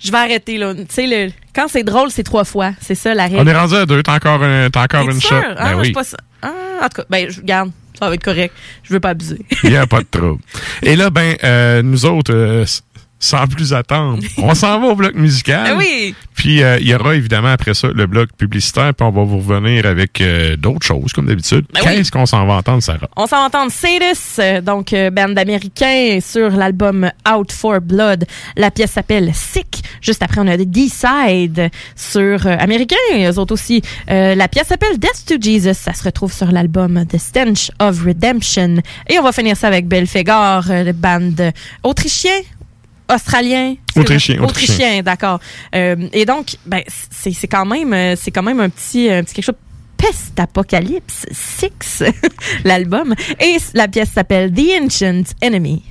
[0.00, 0.74] Je vais arrêter là.
[0.74, 1.32] Tu sais, le...
[1.54, 2.72] quand c'est drôle, c'est trois fois.
[2.82, 3.38] C'est ça la règle.
[3.38, 4.02] On est rendu à deux.
[4.02, 5.30] T'as encore, un, encore une sûr?
[5.30, 5.48] shot.
[5.56, 5.92] Ah, Ben oui.
[5.92, 6.18] pas ça.
[6.42, 6.50] Ah,
[6.82, 7.70] en tout cas, ben, je garde.
[7.98, 8.52] Ça va être correct.
[8.82, 9.38] Je veux pas abuser.
[9.62, 10.42] Il n'y a pas de trouble.
[10.82, 12.66] Et là, ben, euh, nous autres, euh,
[13.24, 15.66] sans plus attendre, on s'en va au bloc musical.
[15.66, 16.14] Ah oui.
[16.34, 19.38] Puis euh, il y aura évidemment après ça le bloc publicitaire, puis on va vous
[19.38, 21.64] revenir avec euh, d'autres choses, comme d'habitude.
[21.72, 21.96] Ben oui.
[21.96, 23.08] Qu'est-ce qu'on s'en va entendre, Sarah?
[23.16, 28.26] On s'en va entendre Sadis, euh, donc euh, band américain sur l'album Out for Blood.
[28.56, 29.82] La pièce s'appelle Sick.
[30.00, 32.96] Juste après, on a des D-Side sur américain.
[33.14, 33.80] Eux autres aussi.
[34.08, 35.74] La pièce s'appelle Death to Jesus.
[35.74, 38.76] Ça se retrouve sur l'album The Stench of Redemption.
[39.08, 41.52] Et on va finir ça avec Belphégor, euh, le band
[41.82, 42.32] autrichien.
[43.12, 44.42] Australien, Autrichien, autrichien.
[44.42, 45.38] autrichien, d'accord.
[45.74, 49.22] Euh, et donc, ben, c'est c'est quand même, euh, c'est quand même un petit, un
[49.22, 49.54] petit quelque chose
[49.96, 52.02] Pest Apocalypse 6,
[52.64, 53.14] l'album.
[53.40, 55.82] Et la pièce s'appelle The Ancient Enemy.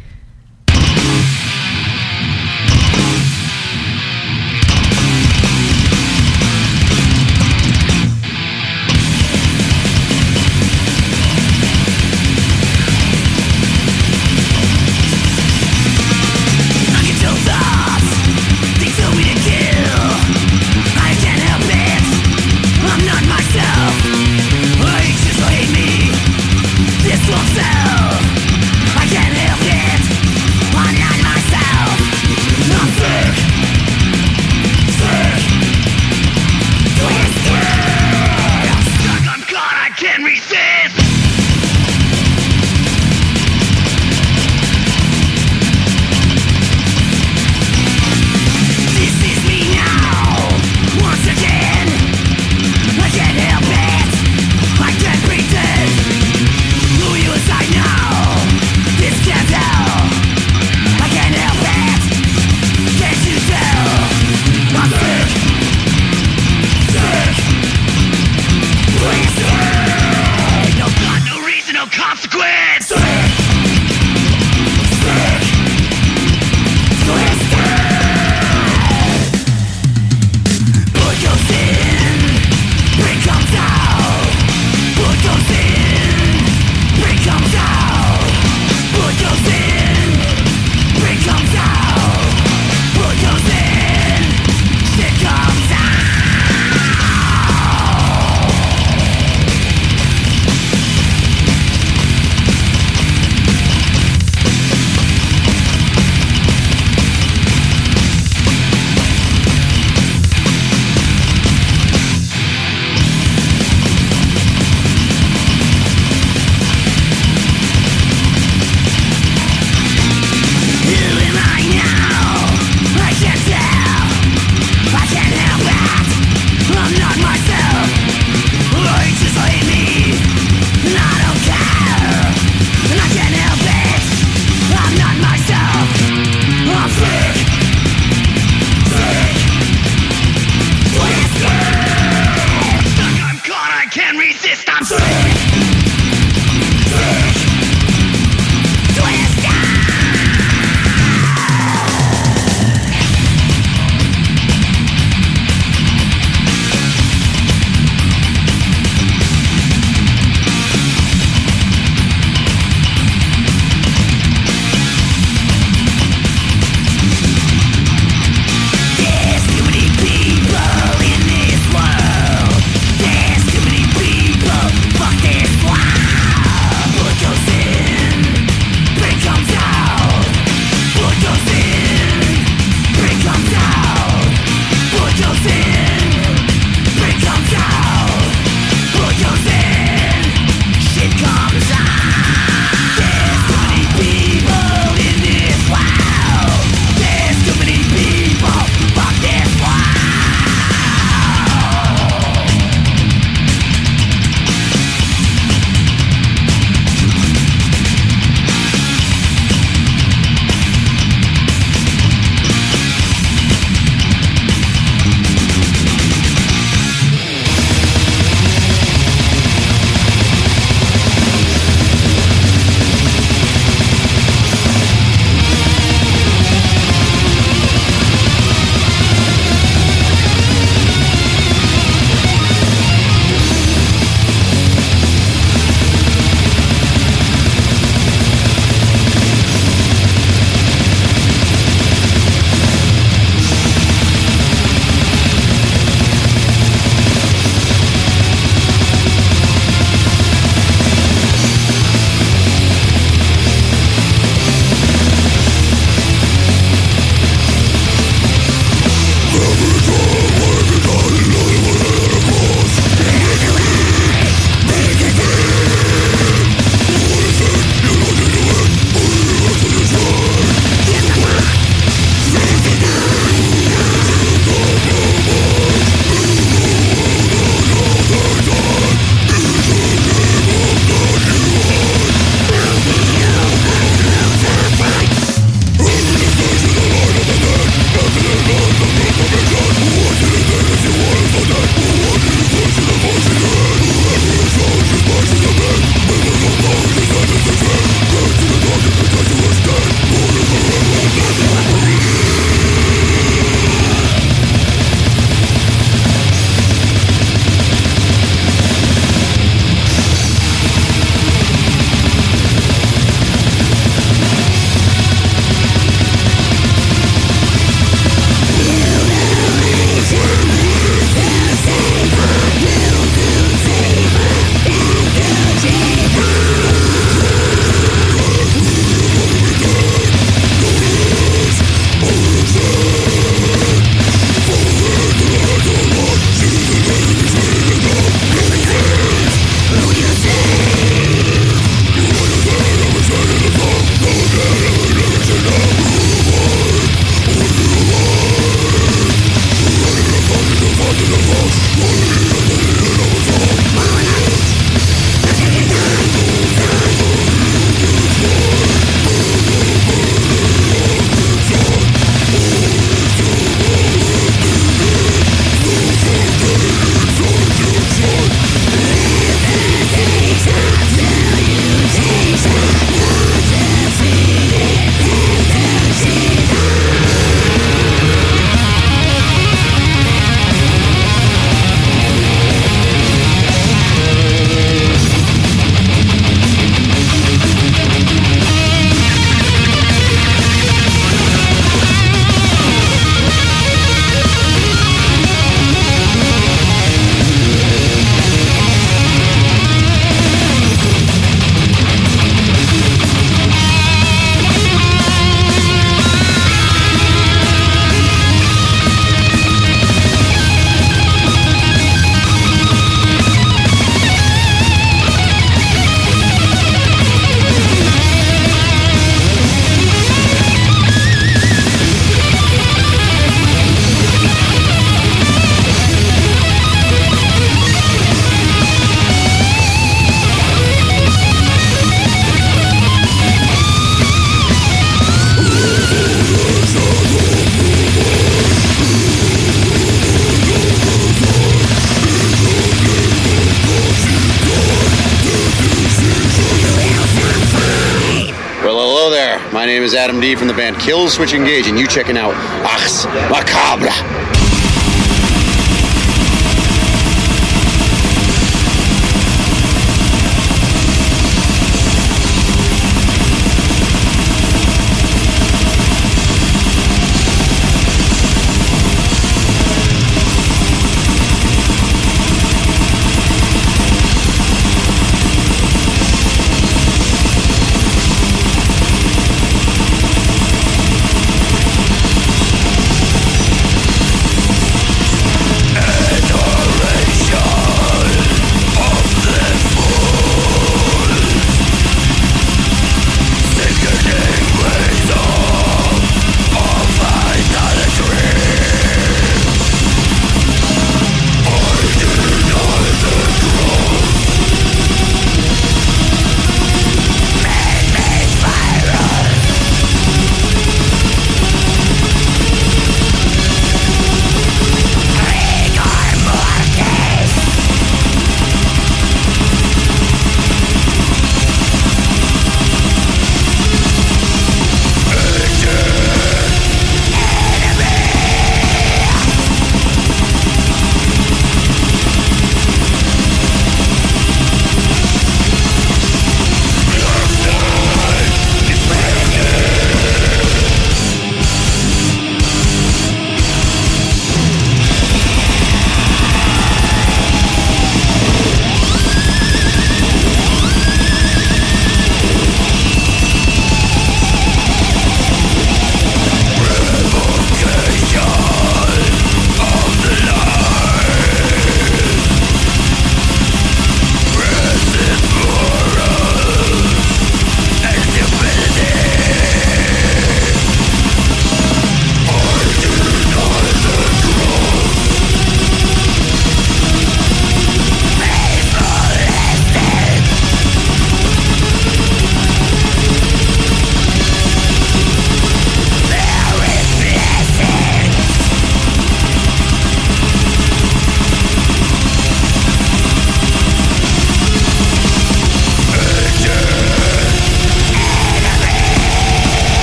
[450.36, 452.34] From the band Kill Switch Engage, and you checking out
[452.66, 454.23] Ars Macabre.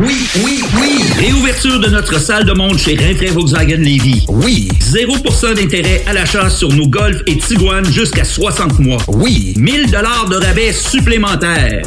[0.00, 1.02] Oui, oui, oui!
[1.16, 4.24] Réouverture de notre salle de monde chez Rinfrae Volkswagen Levy.
[4.28, 4.68] Oui!
[4.78, 9.02] 0% d'intérêt à l'achat sur nos Golf et Tiguan jusqu'à 60 mois.
[9.08, 9.54] Oui!
[9.56, 11.82] 1000 dollars de rabais supplémentaires.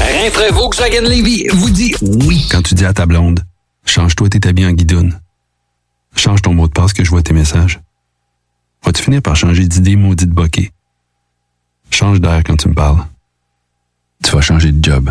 [0.00, 2.48] Rinfrae Volkswagen Levy vous dit oui.
[2.50, 3.44] Quand tu dis à ta blonde,
[3.84, 5.20] change-toi tes habits en guidoune.
[6.16, 7.80] Change ton mot de passe que je vois tes messages.
[8.82, 10.72] Vas-tu finir par changer d'idée maudite bokeh?
[11.90, 13.04] Change d'air quand tu me parles.
[14.24, 15.10] Tu vas changer de job.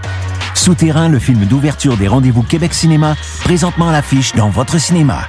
[0.61, 5.25] Souterrain, le film d'ouverture des rendez-vous Québec Cinéma, présentement à l'affiche dans votre cinéma.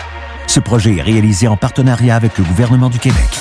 [0.47, 3.41] Ce projet est réalisé en partenariat avec le gouvernement du Québec.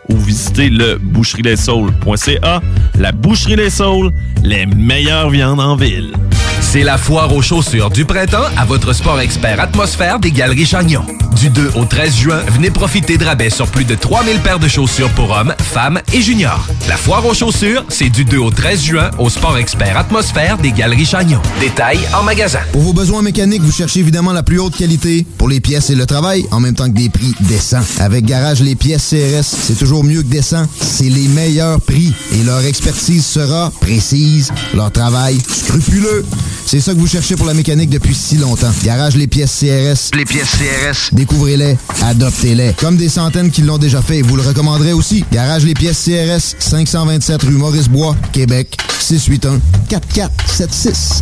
[0.09, 2.61] ou visitez le boucherieslessaules.ca.
[2.99, 4.11] La Boucherie Les Saules,
[4.43, 6.13] les meilleures viandes en ville.
[6.61, 11.03] C'est la foire aux chaussures du printemps à votre sport expert atmosphère des Galeries Chagnon.
[11.35, 14.67] Du 2 au 13 juin, venez profiter de rabais sur plus de 3000 paires de
[14.67, 16.65] chaussures pour hommes, femmes et juniors.
[16.87, 20.71] La foire aux chaussures, c'est du 2 au 13 juin au sport expert atmosphère des
[20.71, 21.41] Galeries Chagnon.
[21.59, 22.59] Détails en magasin.
[22.71, 25.95] Pour vos besoins mécaniques, vous cherchez évidemment la plus haute qualité pour les pièces et
[25.95, 27.83] le travail, en même temps que des prix décents.
[27.99, 30.65] Avec Garage Les Pièces CRS, c'est toujours mieux que décent.
[30.79, 36.25] C'est les meilleurs prix et leur expertise sera précise, leur travail scrupuleux.
[36.65, 38.71] C'est ça que vous cherchez pour la mécanique depuis si longtemps.
[38.83, 40.11] Garage Les Pièces CRS.
[40.17, 41.09] Les pièces CRS.
[41.13, 42.73] Découvrez-les, adoptez-les.
[42.79, 45.25] Comme des centaines qui l'ont déjà fait, vous le recommanderez aussi.
[45.31, 51.21] Garage Les Pièces CRS, 527 rue Maurice-Bois, Québec, 681 4476.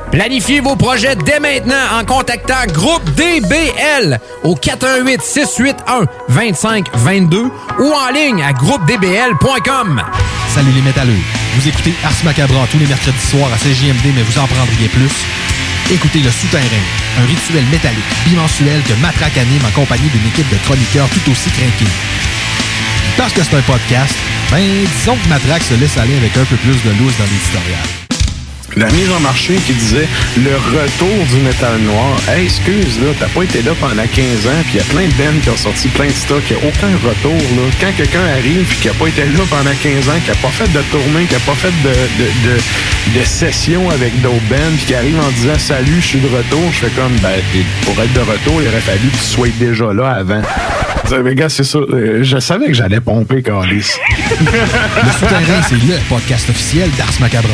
[0.11, 7.43] Planifiez vos projets dès maintenant en contactant Groupe DBL au 418 681 2522
[7.79, 10.03] ou en ligne à groupedbl.com.
[10.49, 11.21] Salut les métalleux.
[11.55, 15.11] Vous écoutez Ars Macabra tous les mercredis soirs à CJMD, mais vous en prendriez plus.
[15.89, 16.83] Écoutez Le Souterrain,
[17.19, 21.49] un rituel métallique bimensuel que Matraque anime en compagnie d'une équipe de chroniqueurs tout aussi
[21.51, 21.91] craqués.
[23.15, 24.15] Parce que c'est un podcast,
[24.51, 28.00] ben disons que Matraque se laisse aller avec un peu plus de loose dans l'éditorial.
[28.77, 30.07] La mise en marché qui disait
[30.37, 32.17] le retour du métal noir.
[32.29, 35.07] Hey, excuse, là, t'as pas été là pendant 15 ans, puis il y a plein
[35.07, 37.63] de bands qui ont sorti plein de stocks, il a aucun retour, là.
[37.79, 40.49] Quand quelqu'un arrive, puis qui a pas été là pendant 15 ans, qui a pas
[40.49, 41.89] fait de tournée, qui a pas fait de,
[42.23, 46.19] de, de, de session avec d'autres bands, puis qui arrive en disant salut, je suis
[46.19, 47.39] de retour, je fais comme, ben,
[47.83, 50.41] pour être de retour, il aurait fallu que tu sois déjà là avant.
[51.23, 51.77] Mais gars, c'est ça.
[51.79, 53.91] euh, Je savais que j'allais pomper, Calis.
[54.39, 57.49] Le Souterrain, c'est le podcast officiel d'Ars Macabra.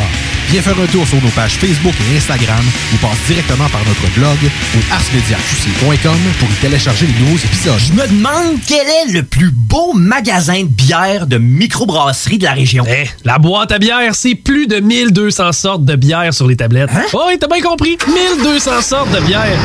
[0.50, 4.08] Viens faire un tour sur nos pages Facebook et Instagram ou passe directement par notre
[4.18, 4.38] blog
[4.76, 7.80] au arsmediaqc.com pour y télécharger les nouveaux épisodes.
[7.80, 12.54] Je me demande quel est le plus beau magasin de bière de microbrasserie de la
[12.54, 12.86] région.
[12.88, 16.90] Eh, la boîte à bière, c'est plus de 1200 sortes de bière sur les tablettes.
[16.96, 17.02] Hein?
[17.14, 17.98] Oh, oui, t'as bien compris.
[18.08, 19.58] 1200 sortes de bière.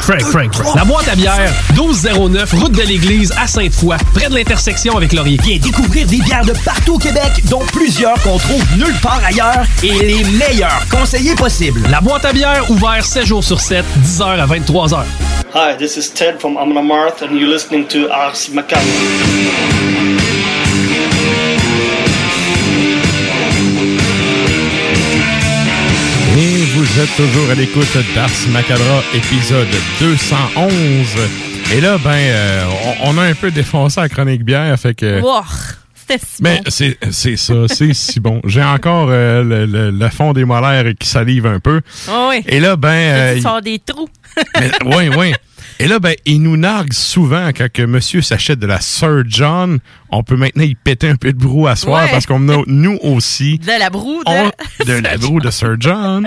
[0.00, 0.74] Frank, Frank, Frank.
[0.76, 5.38] La boîte à bière, 1209, route de l'église à Sainte-Foy, près de l'intersection avec Laurier.
[5.42, 9.64] Viens découvrir des bières de partout au Québec, dont plusieurs qu'on trouve nulle part ailleurs
[9.82, 11.82] et les meilleurs conseillers possibles.
[11.90, 15.04] La boîte à bière, ouvert 7 jours sur 7, 10h à 23h.
[15.54, 18.82] Hi, this is Ted from Amna Marth, and you're listening to Ars Macabre.
[26.98, 29.68] Vous êtes toujours à l'écoute d'Ars Macabra, épisode
[30.00, 30.72] 211.
[31.72, 32.64] Et là, ben, euh,
[33.04, 35.20] on, on a un peu défoncé la chronique bière, fait que...
[35.20, 35.42] Wow,
[35.94, 36.62] C'était si Mais bon.
[36.66, 38.40] c'est c'est ça, c'est si bon.
[38.46, 41.82] J'ai encore euh, le, le- le fond des molaires qui salive un peu.
[42.10, 42.42] Oh oui.
[42.48, 42.88] Et là, ben...
[42.88, 44.08] euh, Tu sors des trous.
[44.86, 45.34] oui, oui.
[45.80, 49.78] Et là, ben, il nous nargue souvent quand que monsieur s'achète de la Sir John.
[50.10, 52.10] On peut maintenant y péter un peu de brou à soir Ouais.
[52.10, 54.30] parce qu'on a, nous aussi, De la broue de...
[54.30, 56.26] on- de la broue de Sir John.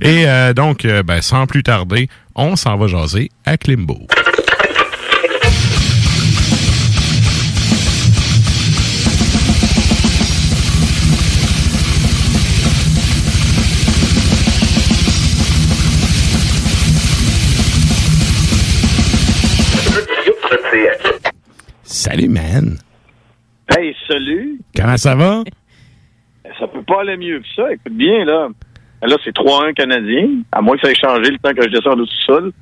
[0.00, 4.06] Et euh, donc, euh, ben, sans plus tarder, on s'en va jaser à Klimbo.
[21.92, 22.78] Salut, man.
[23.68, 24.58] Hey, salut.
[24.74, 25.44] Comment ça va?
[26.58, 27.70] Ça peut pas aller mieux que ça.
[27.70, 28.48] Écoute bien, là.
[29.02, 32.00] Là, c'est 3-1 Canadien, à moins que ça ait changé le temps que je descende
[32.00, 32.52] au sous-sol.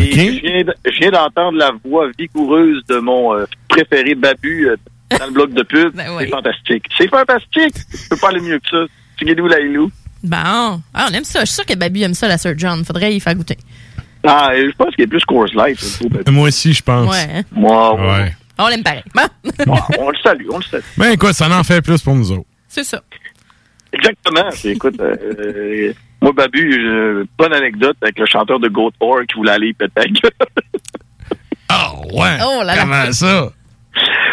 [0.00, 4.76] Et je viens je d'entendre la voix vigoureuse de mon euh, préféré Babu euh,
[5.18, 5.92] dans le bloc de pub.
[5.94, 6.84] C'est fantastique.
[6.96, 7.76] C'est fantastique.
[7.76, 8.84] Ça peut pas aller mieux que ça.
[9.18, 9.90] Tigidou Lailou.
[10.24, 10.80] Bon.
[10.94, 11.40] Ah, on aime ça.
[11.40, 12.82] Je suis sûr que Babu aime ça, la Sir John.
[12.86, 13.58] Faudrait y faire goûter.
[14.26, 16.00] Ah, je pense qu'il est plus course life.
[16.28, 17.10] Moi aussi, je pense.
[17.10, 17.28] Ouais.
[17.34, 17.42] hein?
[17.52, 18.32] Moi, ouais.
[18.58, 19.02] On l'aime pareil.
[19.14, 19.22] Bon.
[19.66, 20.82] Bon, on le salue, on le salue.
[20.96, 22.46] Ben écoute, ça en fait plus pour nous autres.
[22.68, 23.00] C'est ça.
[23.92, 24.50] Exactement.
[24.64, 29.52] Écoute, euh, moi, Babu, euh, bonne anecdote avec le chanteur de Goat Whore qui voulait
[29.52, 30.12] aller péter.
[31.70, 32.36] Oh, ouais.
[32.44, 32.82] Oh là là.
[32.82, 33.52] Comment ça?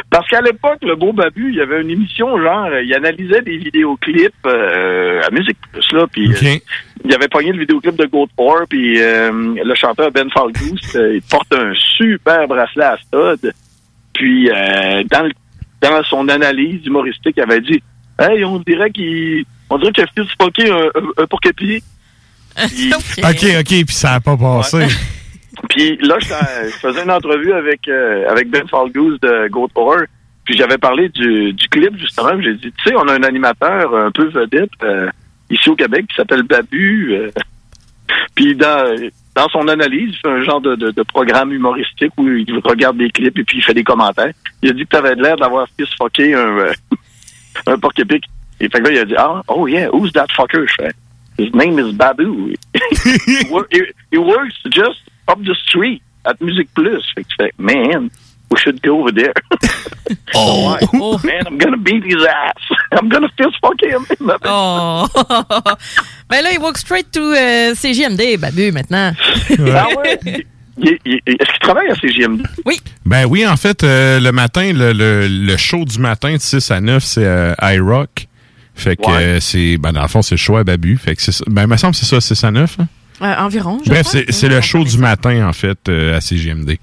[0.10, 3.57] Parce qu'à l'époque, le beau Babu, il y avait une émission genre, il analysait des
[3.57, 6.57] vidéoclips euh, à Musique Plus, là, puis euh,
[7.03, 9.31] il avait pogné le vidéoclip de Goat Whore, puis euh,
[9.61, 13.53] le chanteur Ben Falgoose, euh, il porte un super bracelet à stud.
[14.15, 15.31] Puis euh, dans, le-
[15.81, 17.81] dans son analyse humoristique, il avait dit
[18.19, 20.87] Hey, on dirait qu'il on dirait qu'il a fait spocker un,
[21.21, 21.25] un.
[22.67, 22.91] Puis-
[23.23, 24.87] OK, OK, puis ça a pas passé.
[25.69, 30.03] puis là, je, faisais une entrevue avec euh, avec Ben Falgoose de Goat Horror.
[30.45, 32.39] Puis j'avais parlé du, du clip, justement.
[32.39, 35.09] J'ai dit, tu sais, on a un animateur un peu vedette euh,
[35.49, 37.13] ici au Québec qui s'appelle Babu.
[37.13, 37.31] euh.
[38.35, 38.95] puis dans,
[39.35, 43.09] dans son analyse, il fait un genre de, de, programme humoristique où il regarde des
[43.09, 44.31] clips et puis il fait des commentaires.
[44.63, 46.73] Il a dit que tu avais l'air d'avoir fils fucké un, euh,
[47.67, 48.23] un porc-épic.
[48.61, 50.65] Et fait que là, il a dit, ah, oh yeah, who's that fucker?
[50.65, 50.93] Je fais,
[51.37, 52.55] His name is Babu.
[54.11, 57.03] he works just up the street at Music Plus.
[57.13, 58.09] Fait que tu fais, man,
[58.56, 59.34] we should go over there.
[60.36, 60.77] oh.
[61.23, 62.64] Man, I'm gonna beat his ass.
[62.94, 64.06] I'm gonna fist fuck him.
[64.45, 65.07] Oh.
[66.30, 69.14] ben là, il walk straight to euh, CGMD, Babu, maintenant.
[69.73, 70.19] Ah ouais?
[70.77, 72.44] Est-ce qu'il travaille à CGMD?
[72.65, 72.80] Oui.
[73.06, 76.69] Ben oui, en fait, euh, le matin, le, le, le show du matin de 6
[76.72, 78.27] à 9, c'est euh, iRock.
[78.73, 80.98] Fait que euh, c'est, ben dans le fond, c'est le show à Babu.
[80.98, 81.45] Fait que c'est ça.
[81.48, 82.77] Ben, il me semble que c'est ça, 6 à 9.
[82.80, 82.88] hein?
[83.22, 83.80] Euh, environ.
[83.86, 86.77] je Bref, c'est le show du matin, en fait, euh, à CGMD.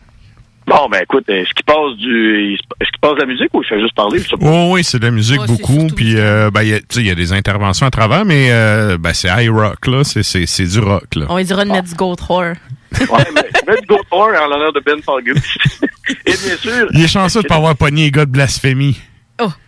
[0.74, 2.55] Bon, ben écoute, est-ce qu'il passe du.
[2.55, 4.20] Est-ce qu'il passe de la musique ou il fait juste parler?
[4.40, 5.86] Oh, oui, c'est de la musique Ouais, beaucoup.
[5.94, 8.24] Puis, euh, ben, il y a- tu sais, il y a des interventions à travers,
[8.24, 10.03] mais euh, ben, c'est iRock, là.
[10.05, 11.27] C'est, c'est, c'est du rock, là.
[11.28, 12.55] On lui dira de mettre du goat whore.
[13.01, 15.39] Ouais, mais mets du Goat Horror en l'honneur de Ben Falgoose.
[16.27, 16.89] Et bien sûr.
[16.93, 18.99] Il est chanceux de pas avoir pogné les gars de blasphémie.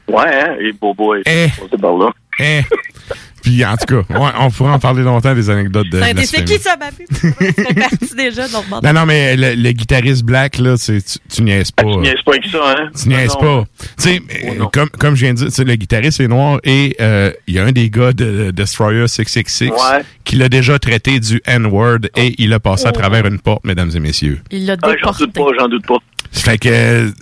[0.07, 0.57] Ouais, hein?
[0.61, 1.23] Et beau boy.
[1.25, 1.47] Eh.
[1.81, 2.11] Par là.
[2.39, 2.61] Eh.
[3.45, 6.59] Puis en tout cas, ouais, on pourrait en parler longtemps des anecdotes de c'est qui
[6.59, 7.05] ça, Babu?
[7.11, 8.49] C'est parti déjà.
[8.49, 8.81] Donc, bon.
[8.83, 11.01] Non, non, mais le, le guitariste Black, là, tu,
[11.33, 11.83] tu niaises pas.
[11.85, 12.91] Tu niaises pas avec ça, hein?
[13.01, 13.62] Tu niaises Non.
[13.62, 13.65] pas.
[13.99, 16.59] Tu sais, euh, comme, comme je viens de dire, tu sais, le guitariste est noir
[16.65, 20.03] et euh, il y a un des gars de Destroyer 666 Ouais.
[20.25, 23.91] qui l'a déjà traité du N-word et il a passé à travers une porte, mesdames
[23.95, 24.41] et messieurs.
[24.51, 25.25] Il l'a Ah, j'en déporté.
[25.27, 25.99] doute pas, j'en doute pas.
[26.33, 27.12] Fait que,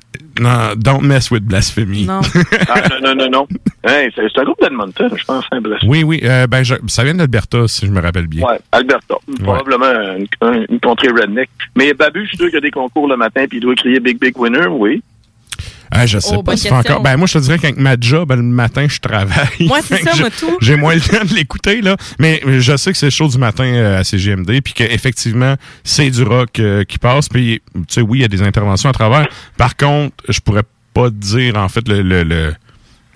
[0.41, 2.05] non, don't mess with blasphemy.
[2.07, 2.21] Non.
[2.69, 3.47] Ah, non, non, non, non.
[3.85, 5.61] Hey, c'est un groupe d'Edmonton, je pense, hein.
[5.87, 8.47] Oui, oui, euh, ben, je- ça vient d'Alberta, si je me rappelle bien.
[8.47, 9.17] Ouais, Alberta.
[9.43, 11.51] Probablement une, un- une contrée redneck.
[11.77, 13.75] Mais Babu, je suis sûr qu'il y a des concours le matin puis il doit
[13.75, 15.03] crier Big Big Winner, oui.
[15.95, 17.03] Ah, je sais Oh, pas encore.
[17.03, 19.67] Ben, moi, je te dirais qu'avec ma job, ben, le matin, je travaille.
[19.67, 20.57] Moi, c'est ça, moi, tout.
[20.63, 21.97] J'ai moins le temps de l'écouter, là.
[22.19, 26.09] Mais je sais que c'est le show du matin euh, à CGMD, puis qu'effectivement, c'est
[26.11, 27.29] du rock euh, qui passe.
[27.29, 29.29] Puis, tu sais, oui, il y a des interventions à travers.
[29.59, 30.63] Par contre, je pourrais
[30.95, 32.55] pas te dire, en fait, le, le, le,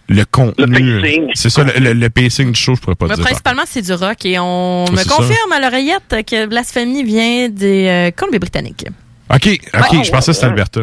[0.08, 1.00] le contenu.
[1.00, 1.30] pacing.
[1.34, 3.24] C'est ça, le, le- le pacing du show, je pourrais pas Mais dire.
[3.24, 5.04] principalement, c'est du rock et on Ouais, me ça.
[5.16, 8.86] confirme à l'oreillette que Blasphémie vient des euh, Colombie-Britanniques.
[9.34, 10.04] OK, OK, Ouais.
[10.04, 10.82] je pensais que c'était Alberta.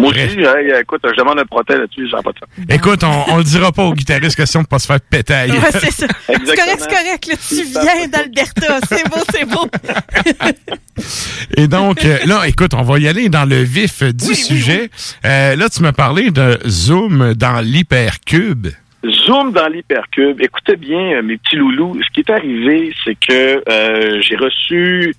[0.00, 2.48] Moi aussi, hey, écoute, je demande un protège là-dessus, ça n'a pas de sens.
[2.68, 5.50] Écoute, on, on le dira pas au guitariste, question de pas se faire péter.
[5.50, 6.06] Ouais, c'est ça.
[6.26, 7.26] C'est correct, c'est correct.
[7.26, 8.78] là, tu viens d'Alberta.
[8.88, 9.66] C'est beau, c'est beau.
[11.56, 14.90] Et donc, euh, là, écoute, on va y aller dans le vif du sujet.
[15.24, 18.68] Euh, là, tu m'as parlé de Zoom dans l'hypercube.
[19.04, 20.40] Zoom dans l'hypercube.
[20.40, 21.96] Écoutez bien, euh, mes petits loulous.
[22.02, 25.14] Ce qui est arrivé, c'est que euh, j'ai reçu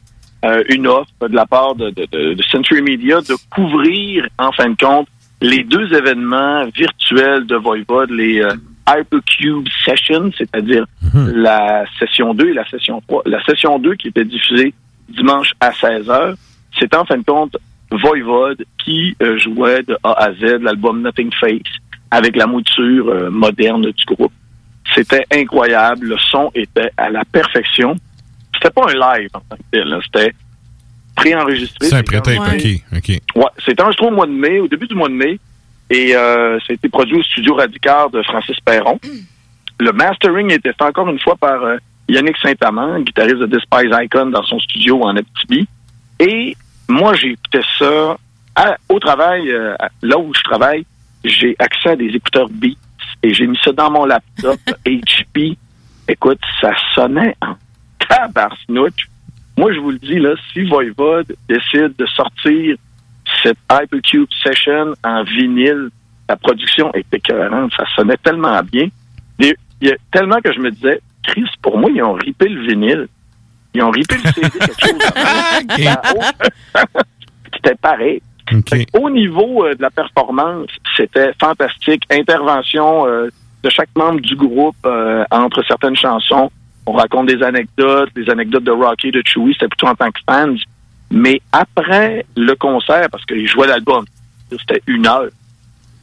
[0.45, 4.69] euh, une offre de la part de, de- de- Century Media de couvrir, en fin
[4.69, 5.07] de compte,
[5.41, 8.49] les deux événements virtuels de Voivod, les euh,
[8.87, 10.85] Hypercube Sessions, c'est-à-dire
[11.33, 13.23] la session 2 et la session 3.
[13.25, 14.73] La session 2 qui était diffusée
[15.09, 16.35] dimanche à 16h,
[16.79, 17.57] c'est en fin de compte
[17.91, 21.59] Voivod qui euh, jouait de A à Z l'album Nothing Face
[22.09, 24.31] avec la mouture euh, moderne du groupe.
[24.95, 26.07] C'était incroyable.
[26.07, 27.95] Le son était à la perfection.
[28.61, 29.99] C'était pas un live en tant que tel.
[30.05, 30.33] C'était
[31.15, 31.87] préenregistré.
[31.87, 32.37] C'est un pré-tape,
[32.95, 33.07] OK.
[33.35, 35.39] Ouais, c'était enregistré au mois de mai, au début du mois de mai.
[35.89, 38.99] Et euh, ça a été produit au studio Radical de Francis Perron.
[39.79, 41.77] Le mastering était fait encore une fois par euh,
[42.07, 45.67] Yannick Saint-Amand, guitariste de Despise Icon dans son studio en Abitibi.
[46.19, 46.55] Et
[46.87, 48.15] moi, j'ai écouté ça
[48.55, 50.85] à- au travail, euh, là où je travaille,
[51.25, 52.69] j'ai accès à des écouteurs Beats
[53.23, 55.57] et j'ai mis ça dans mon laptop HP.
[56.07, 57.55] Écoute, ça sonnait en
[58.11, 59.07] tabarnouche.
[59.57, 62.75] Moi, je vous le dis, là, si Voivod décide de sortir
[63.43, 65.89] cette Hypercube Session en vinyle,
[66.27, 67.71] la production est écœurante.
[67.75, 68.87] Ça sonnait tellement bien.
[69.39, 72.61] Et y a tellement que je me disais, Chris, pour moi, ils ont ripé le
[72.61, 73.07] vinyle.
[73.73, 74.99] Ils ont ripé le CD, quelque chose.
[77.53, 78.21] C'était pareil.
[78.93, 80.67] Au niveau euh, de la performance,
[80.97, 82.03] c'était fantastique.
[82.11, 83.29] Intervention euh,
[83.63, 86.51] de chaque membre du groupe euh, entre certaines chansons.
[86.85, 90.19] On raconte des anecdotes, des anecdotes de Rocky, de Chewie, c'était plutôt en tant que
[90.27, 90.55] fans.
[91.11, 94.05] Mais après le concert, parce qu'ils jouaient l'album,
[94.49, 95.27] c'était une heure.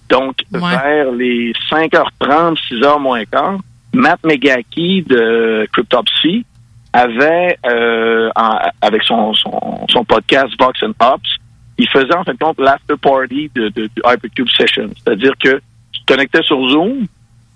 [0.08, 0.36] Donc,
[0.82, 3.58] vers les 5h30, 6h moins quart,
[3.92, 6.44] Matt Megaki de Cryptopsy
[6.92, 11.28] avait, euh, en- avec son, son, son podcast Vox and Ops,
[11.76, 14.88] il faisait en fin de compte l'after party de, de, du Hypercube Session.
[15.04, 15.60] C'est-à-dire que
[15.92, 17.06] tu te connectais sur Zoom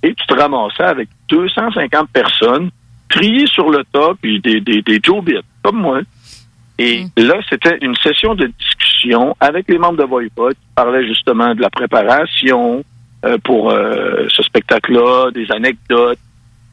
[0.02, 2.70] et tu te ramassais avec 250 personnes
[3.12, 6.00] triées sur le top puis des, des, des Joe Bits, comme moi.
[6.78, 11.54] Et là, c'était une session de discussion avec les membres de Voipod qui parlaient justement
[11.54, 12.82] de la préparation
[13.24, 16.18] euh, pour euh, ce spectacle-là, des anecdotes.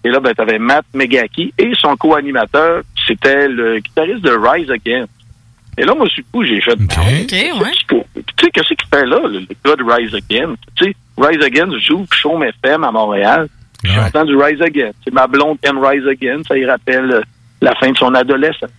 [0.04, 4.72] Et là, ben, tu avais Matt Megaki et son co-animateur, c'était le guitariste de Rise
[4.72, 5.06] Again.
[5.78, 6.74] Et là, moi, du coup, j'ai fait...
[6.74, 7.72] OK, ouais.
[7.88, 10.56] Tu sais, qu'est-ce qu'il fait là, le, le gars de Rise Again?
[10.76, 13.48] Tu sais, Rise Again joue Show FM à Montréal.
[13.84, 14.92] J'entends du Rise Again.
[15.04, 16.42] C'est ma blonde aime Rise Again.
[16.48, 17.22] Ça y rappelle euh,
[17.62, 18.70] la fin de son adolescence.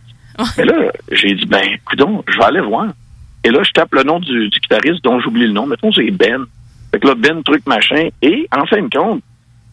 [0.59, 0.75] Et là,
[1.11, 2.87] j'ai dit, ben, coudon, je vais aller voir.
[3.45, 5.67] Et là, je tape le nom du, du guitariste dont j'oublie le nom.
[5.67, 6.45] Mettons, c'est Ben.
[6.91, 8.09] Fait que là, Ben, truc, machin.
[8.23, 9.23] Et, en fin de compte,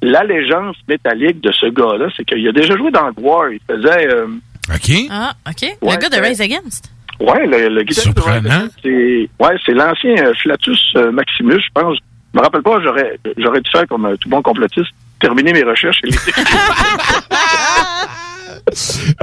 [0.01, 3.51] l'allégeance métallique de ce gars-là, c'est qu'il a déjà joué dans War.
[3.51, 4.07] Il faisait...
[4.13, 4.27] euh,
[4.73, 4.91] OK.
[5.09, 5.61] Ah, OK.
[5.81, 6.27] Ouais, le gars de ouais.
[6.29, 6.91] Rise Against.
[7.19, 11.69] Ouais, le, le guitariste de Rise Against, c'est ouais, c'est l'ancien euh, Flatus Maximus, je
[11.73, 11.97] pense.
[12.33, 15.63] Je me rappelle pas, j'aurais j'aurais dû faire comme euh, tout bon complotiste, terminer mes
[15.63, 16.17] recherches et les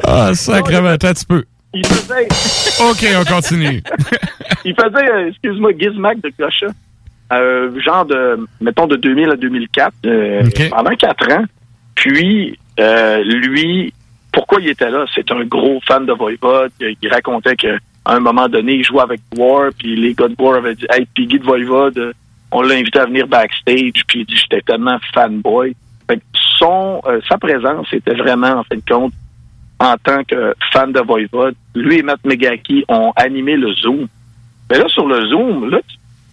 [0.05, 1.45] Ah, sacrément, attends, tu peux.
[1.75, 2.27] Il faisait
[2.81, 3.83] OK, on continue.
[4.65, 6.69] il faisait euh, excuse-moi Gizmac de Clocha.
[7.33, 11.45] Euh, genre de mettons de 2000 à 2004 euh, pendant quatre ans.
[11.95, 13.93] Puis euh, lui
[14.33, 15.05] pourquoi il était là?
[15.15, 16.71] C'est un gros fan de Voivod.
[16.81, 20.35] Il, racontait que à un moment donné, il jouait avec War, puis les gars de
[20.39, 22.12] War avaient dit Hey, Piggy de Voivod,
[22.51, 25.75] on l'a invité à venir backstage, puis il dit J'étais tellement fanboy.
[26.07, 26.23] Fait que
[26.59, 29.13] son, euh, sa présence était vraiment, en fin de compte,
[29.81, 34.07] en tant que fan de Voivode, lui et Matt Megaki ont animé le Zoom.
[34.71, 35.81] Mais là, sur le Zoom, là,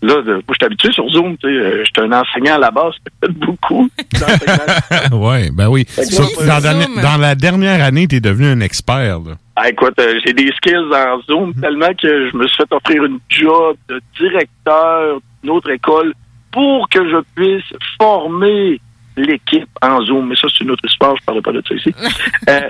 [0.02, 2.72] là, moi, je suis habitué sur Zoom, tu sais, euh, j'étais un enseignant à la
[2.72, 3.90] base, fait beaucoup
[5.12, 5.86] ouais, ben oui.
[5.88, 9.20] Sur- dans, la dernière année, tu es devenu un expert.
[9.20, 9.34] Là.
[9.56, 13.04] Ah, écoute, euh, j'ai des skills en Zoom tellement que je me suis fait offrir
[13.04, 16.14] une job de directeur d'une autre école
[16.52, 18.80] pour que je puisse former
[19.18, 20.28] l'équipe en Zoom.
[20.30, 21.94] Mais ça, c'est une autre histoire, je ne parlerai pas de ça ici.
[22.50, 22.70] Euh,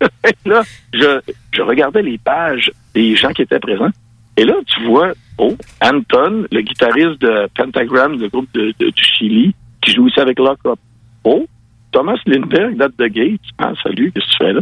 [0.46, 0.62] là,
[0.94, 1.20] je,
[1.52, 3.90] je regardais les pages des gens qui étaient présents.
[4.36, 9.02] Et là, tu vois, oh, Anton, le guitariste de Pentagram, le groupe de, de- du
[9.04, 10.78] Chili, qui joue ici avec Lock Up.
[11.24, 11.46] Oh,
[11.92, 13.40] Thomas Lindbergh, date de Gates.
[13.58, 14.60] Ah, salut, qu'est-ce que tu fais là?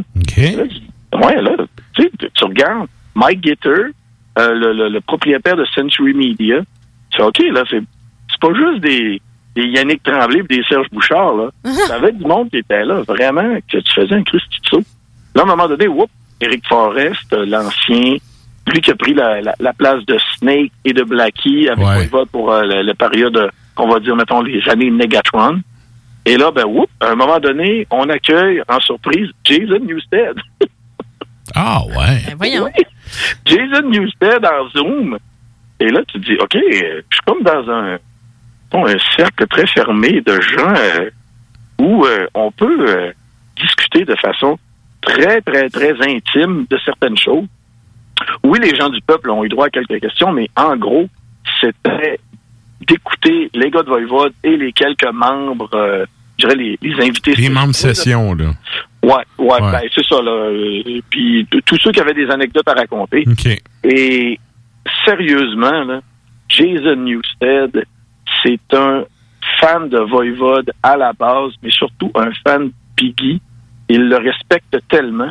[0.56, 1.56] Là, je- ouais, là,
[1.94, 3.70] tu sais, tu- tu regardes Mike Gitter,
[4.38, 6.60] euh, le, le- le propriétaire de Century Media.
[7.16, 7.80] C'est OK, là, c'est
[8.30, 9.20] c'est pas juste des,
[9.56, 11.48] des Yannick Tremblay et des Serge Bouchard, là.
[11.86, 14.82] Ça avait du monde qui était là, vraiment, que tu faisais un Christy de saut.
[15.34, 16.10] Là, à un moment donné, whoop,
[16.40, 18.16] Eric Forrest, euh, l'ancien,
[18.72, 22.28] lui qui a pris la, la- la place de Snake et de Blackie avec Voivode
[22.30, 25.60] pour euh, la, la période, qu'on va dire, mettons, les années Negatron.
[26.26, 30.36] Et là, ben, whoop, à un moment donné, on accueille en surprise Jason Newsted.
[31.54, 32.34] Ah ouais.
[32.36, 32.64] voyons.
[32.66, 32.84] Oui.
[33.44, 35.18] Jason Newsted en Zoom.
[35.80, 37.98] Et là, tu te dis, OK, je suis comme dans un,
[38.72, 41.10] un cercle très fermé de gens euh,
[41.80, 43.12] où euh, on peut euh,
[43.60, 44.58] discuter de façon
[45.02, 47.46] très, très, très intime de certaines choses.
[48.44, 51.08] Oui, les gens du peuple ont eu droit à quelques questions, mais en gros,
[51.60, 52.20] c'était
[52.86, 55.70] d'écouter les gars de Voivode et les quelques membres,
[56.38, 57.34] je dirais les, les invités.
[57.34, 58.50] Les membres de session, là.
[59.02, 59.72] Ouais, ouais, Ouais.
[59.72, 60.50] ben, c'est ça, là.
[61.08, 63.24] Puis tous ceux qui avaient des anecdotes à raconter.
[63.84, 64.38] Et
[65.06, 66.00] sérieusement, là,
[66.48, 67.84] Jason Newsted,
[68.42, 69.04] c'est un
[69.60, 73.40] fan de Voivode à la base, mais surtout un fan Piggy.
[73.88, 75.30] Il le respecte tellement.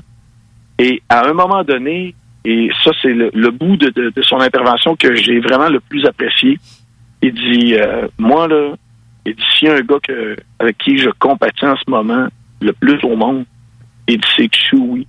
[0.78, 2.16] Et à un moment donné,
[2.46, 6.58] et ça, c'est le, bout de, son intervention que j'ai vraiment le plus apprécié.
[7.22, 8.76] Il dit, euh, moi, là,
[9.26, 12.28] il dit, s'il y a un gars que, avec qui je compatis en ce moment
[12.62, 13.46] le plus au monde,
[14.08, 15.06] il dit, c'est Chewie.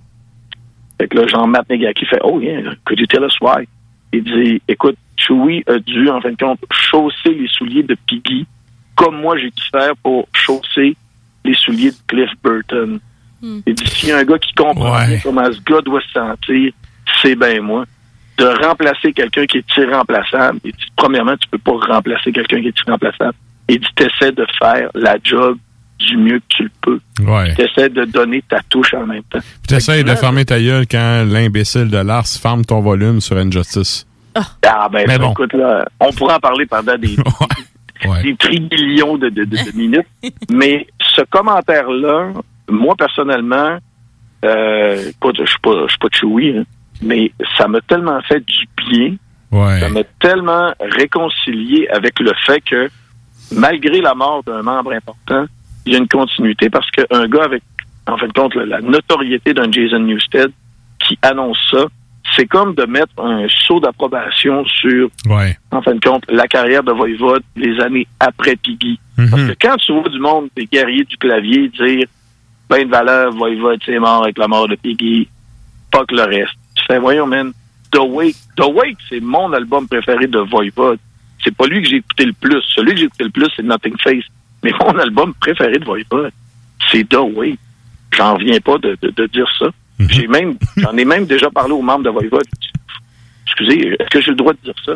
[0.99, 3.65] Fait que là, Jean-Matt Negaki fait, oh yeah, could you tell us why?
[4.11, 8.45] Il dit, écoute, Chewie a dû, en fin de compte, chausser les souliers de Piggy,
[8.95, 10.95] comme moi j'ai dû faire pour chausser
[11.43, 12.99] les souliers de Cliff Burton.
[13.65, 16.71] Il dit, s'il y a un gars qui comprend comment ce gars doit se sentir,
[17.21, 17.85] c'est bien moi.
[18.37, 22.67] De remplacer quelqu'un qui est irremplaçable, il dit, premièrement, tu peux pas remplacer quelqu'un qui
[22.67, 23.33] est irremplaçable.
[23.67, 25.57] Il dit, t'essaies de faire la job
[25.99, 26.99] du mieux que tu le peux.
[27.23, 27.53] Ouais.
[27.55, 29.39] T'essaies de donner ta touche en même temps.
[29.67, 34.07] Tu essaies de fermer ta gueule quand l'imbécile de Lars ferme ton volume sur Injustice.
[34.35, 35.31] Ah ben, Mais ça, bon.
[35.31, 37.15] écoute, là, on pourrait en parler pendant des,
[38.23, 40.07] des trillions de, de- de- de minutes.
[40.51, 42.31] Mais ce commentaire-là,
[42.69, 43.77] moi personnellement,
[44.45, 46.63] euh, écoute, je suis pas, je suis pas chewy, hein,
[47.03, 49.15] mais ça m'a tellement fait du bien.
[49.79, 52.89] Ça m'a tellement réconcilié avec le fait que,
[53.51, 55.45] malgré la mort d'un membre important,
[55.85, 57.61] il y a une continuité parce qu'un gars avec,
[58.07, 60.51] en fin de compte, la, la notoriété d'un Jason Newsted
[60.99, 61.85] qui annonce ça,
[62.35, 65.57] c'est comme de mettre un saut d'approbation sur, Ouais.
[65.71, 68.99] en fin de compte, la carrière de Voivode les années après Piggy.
[69.17, 72.05] Parce que quand tu vois du monde, des guerriers du clavier, dire
[72.69, 75.27] ben de valeur, Voivode, c'est mort avec la mort de Piggy,
[75.91, 76.53] pas que le reste.
[76.75, 77.51] Tu fais, voyons, man,
[77.91, 78.35] The Wake.
[78.55, 80.99] The Wake, c'est mon album préféré de Voivode.
[81.43, 82.61] C'est pas lui que j'ai écouté le plus.
[82.75, 84.23] Celui que j'ai écouté le plus, c'est Nothing Face.
[84.63, 86.31] Mais mon album préféré de Voivode,
[86.89, 87.59] c'est The Wake.
[88.13, 89.67] J'en reviens pas de, de- de dire ça.
[90.09, 92.45] J'ai même, j'en ai même déjà parlé aux membres de Voivode.
[93.45, 94.93] Excusez, est-ce que j'ai le droit de dire ça?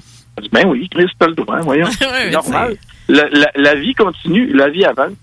[0.51, 1.87] Ben oui, Chris, t'as le droit, voyons.
[1.99, 2.75] c'est normal.
[3.07, 5.13] La, la- la vie continue, la vie avance.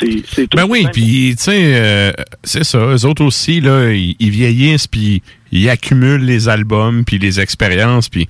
[0.00, 2.12] C'est, c'est tout Ben oui, puis tu sais, euh,
[2.42, 2.78] c'est ça.
[2.78, 8.08] Eux autres aussi, là, ils, ils vieillissent, puis ils accumulent les albums, puis les expériences,
[8.08, 8.26] puis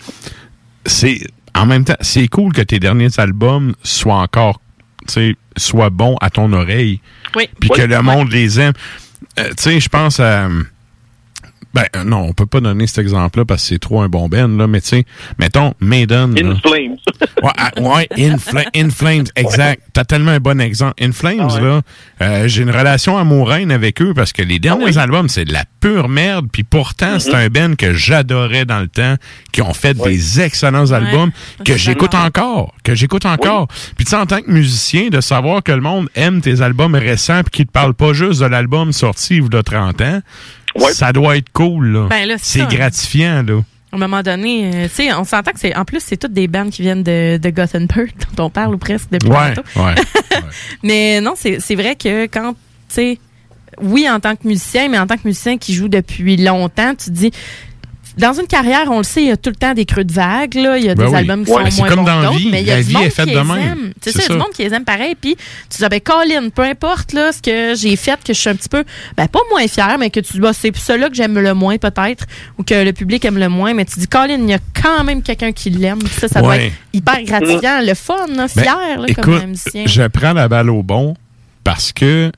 [0.85, 1.21] c'est
[1.55, 4.61] en même temps, c'est cool que tes derniers albums soient encore,
[5.07, 7.01] tu sais, soient bons à ton oreille,
[7.35, 7.49] Oui.
[7.61, 7.79] puis Oui.
[7.81, 8.73] que le monde les aime.
[9.39, 10.49] Euh, tu sais, je pense à
[11.75, 14.29] ben euh, non, on peut pas donner cet exemple-là parce que c'est trop un bon
[14.29, 15.05] ben là, mais tu sais,
[15.39, 16.35] mettons Maiden.
[16.39, 16.55] In là.
[16.65, 16.97] Flames.
[17.43, 18.37] Ouais, ah, ouais, In,
[18.75, 19.83] In Flames, exact.
[19.93, 20.95] T'as tellement un bon exemple.
[21.03, 21.83] In Flames, là,
[22.23, 25.65] euh, j'ai une relation amoureuse avec eux parce que les derniers albums, c'est de la
[25.81, 26.49] pure merde.
[26.51, 29.17] Puis pourtant, c'est un band que j'adorais dans le temps,
[29.53, 31.31] qui ont fait des excellents albums
[31.65, 33.69] que j'écoute encore, que j'écoute encore.
[33.97, 36.95] Puis tu sais, en tant que musicien, de savoir que le monde aime tes albums
[36.95, 40.21] récents puis qu'ils te parlent pas juste de l'album sorti il y a 30 ans,
[40.93, 42.07] ça doit être cool, là.
[42.09, 43.61] Ben là, c'est gratifiant, là.
[43.93, 45.77] À un moment donné, euh, tu sais, on s'entend que c'est.
[45.77, 48.79] En plus, c'est toutes des bandes qui viennent de, de Gothenburg, dont on parle ou
[48.79, 49.95] presque depuis Ouais, ouais.
[50.83, 52.57] Mais non, c'est c'est vrai que quand
[52.95, 53.19] sais,
[53.81, 57.07] oui, en tant que musicien, mais en tant que musicien qui joue depuis longtemps, tu
[57.07, 57.31] te dis,
[58.17, 60.13] dans une carrière, on le sait, il y a tout le temps des creux de
[60.13, 60.55] vague.
[60.55, 60.79] Là.
[60.79, 61.17] Il y a Ben des oui.
[61.19, 62.49] albums qui Ouais, sont moins comme bons dans que vie.
[62.51, 63.59] mais il y a La du vie monde est faite qui de les même.
[63.73, 63.93] aime.
[64.01, 65.15] C'est ça, il y a du monde qui les aime pareil.
[65.21, 65.37] Puis
[65.71, 68.51] tu dis, ah, ben, Colin, peu importe là, ce que j'ai fait, que je suis
[68.51, 68.85] un petit peu,
[69.17, 71.77] ben, pas moins fier, mais que tu dis, bah, c'est ceux-là que j'aime le moins
[71.79, 72.25] peut-être,
[72.59, 75.03] ou que le public aime le moins, mais tu dis, Colin, il y a quand
[75.05, 75.99] même quelqu'un qui l'aime.
[76.19, 79.47] Ça, ça doit être hyper gratifiant, le fun, là, Ben, fier là, écoute, comme un
[79.47, 79.85] musicien.
[79.87, 81.15] je prends la balle au bon
[81.65, 82.31] parce que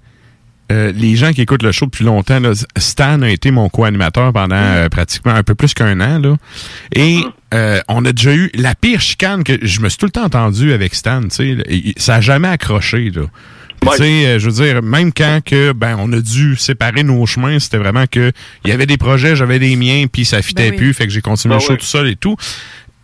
[0.72, 4.32] euh, les gens qui écoutent le show depuis longtemps, là, Stan a été mon co-animateur
[4.32, 4.74] pendant Mm.
[4.76, 6.18] euh, pratiquement un peu plus qu'un an.
[6.18, 6.36] Là,
[6.94, 7.20] et
[7.54, 10.24] euh, on a déjà eu la pire chicane que je me suis tout le temps
[10.24, 11.22] entendu avec Stan.
[11.22, 13.10] tu sais, là, et- Ça a jamais accroché.
[13.10, 13.22] Là.
[13.80, 17.02] Puis, Tu sais, euh, je veux dire, même quand que ben on a dû séparer
[17.04, 18.32] nos chemins, c'était vraiment que
[18.64, 20.76] il y avait des projets, j'avais des miens, puis ça fitait Ben oui.
[20.78, 21.78] plus, fait que j'ai continué Ben le show oui.
[21.78, 22.36] tout seul et tout.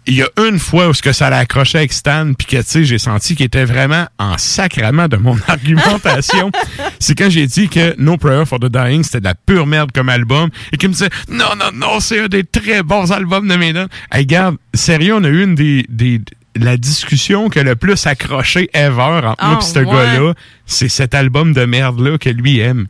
[0.07, 2.57] Il y a une fois où ce que ça l'a accroché avec Stan, puis que
[2.57, 6.51] tu sais, j'ai senti qu'il était vraiment en sacrement de mon argumentation.
[6.99, 9.93] c'est quand j'ai dit que No Prayer for the Dying, c'était de la pure merde
[9.93, 13.47] comme album, et qu'il me disait non, non, non, c'est un des très bons albums
[13.47, 13.87] de Maiden.
[14.11, 16.21] Hey, regarde, sérieux, on a eu une des, des
[16.55, 19.85] la discussion que le plus accroché ever entre Ah, moi et ce ouais.
[19.87, 20.35] gars-là,
[20.67, 22.89] c'est cet album de merde-là que lui aime.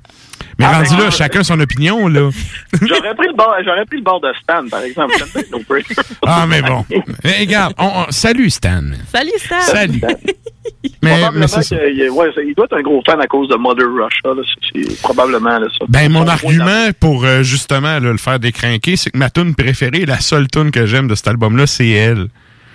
[0.59, 2.31] Mais Ah, rendu là, chacun son opinion, là.
[2.83, 5.15] J'aurais pris le bord, j'aurais pris le bord de Stan, par exemple.
[6.27, 6.85] Ah, mais bon.
[7.25, 8.83] Mais regarde, on- on- salut Stan.
[9.13, 9.61] Salut, Stan.
[9.61, 10.01] Salut.
[11.03, 14.35] Mais, est- ouais, il doit être un gros fan à cause de Mother Russia.
[14.37, 14.43] Là.
[14.73, 15.85] C'est- probablement là, ça.
[15.89, 20.07] Ben, mon argument pour euh, justement là, le faire décrinquer, c'est que ma tune préférée,
[20.07, 22.29] la seule tune que j'aime de cet album-là, c'est elle.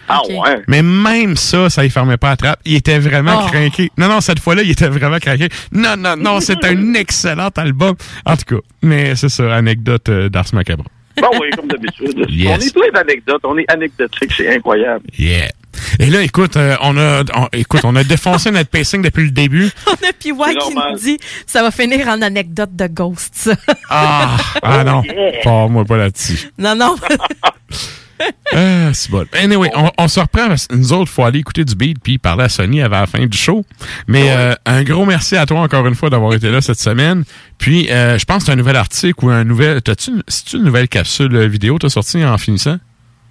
[0.07, 0.61] Ah ouais.
[0.67, 2.59] Mais même ça, ça y fermait pas la trappe.
[2.65, 3.47] Il était vraiment Oh.
[3.47, 3.91] craqué.
[3.97, 5.49] Non, non, cette fois-là, il était vraiment craqué.
[5.71, 7.95] Non, non, non, c'est un excellent album.
[8.25, 10.85] En tout cas, mais c'est ça, anecdote euh, d'Ars Macabre.
[11.19, 12.25] Bon, oui, comme d'habitude.
[12.29, 12.57] Yes.
[12.57, 13.41] On est plein d'anecdotes.
[13.43, 14.31] On est anecdotique.
[14.37, 15.03] C'est incroyable.
[15.17, 15.47] Yeah.
[15.99, 19.31] Et là, écoute, euh, on a, on- écoute, on a défoncé notre pacing depuis le
[19.31, 19.69] début.
[19.87, 23.53] On a PY qui nous dit, ça va finir en anecdote de Ghost, ça.
[23.89, 25.67] Ah, ah non, yeah.
[25.67, 26.49] moi pas là-dessus.
[26.57, 26.95] non, non.
[28.53, 29.25] Ah, c'est bon.
[29.33, 30.47] Anyway, on, on se reprend.
[30.71, 33.37] Nous autres, faut aller écouter du beat puis parler à Sony avant la fin du
[33.37, 33.63] show.
[34.07, 37.23] Mais euh, un gros merci à toi encore une fois d'avoir été là cette semaine.
[37.57, 39.81] Puis, euh, je pense que c'est un nouvel article ou un nouvel...
[39.81, 40.11] T'as-tu
[40.53, 42.77] une, nouvelle capsule vidéo t'as sorti en finissant?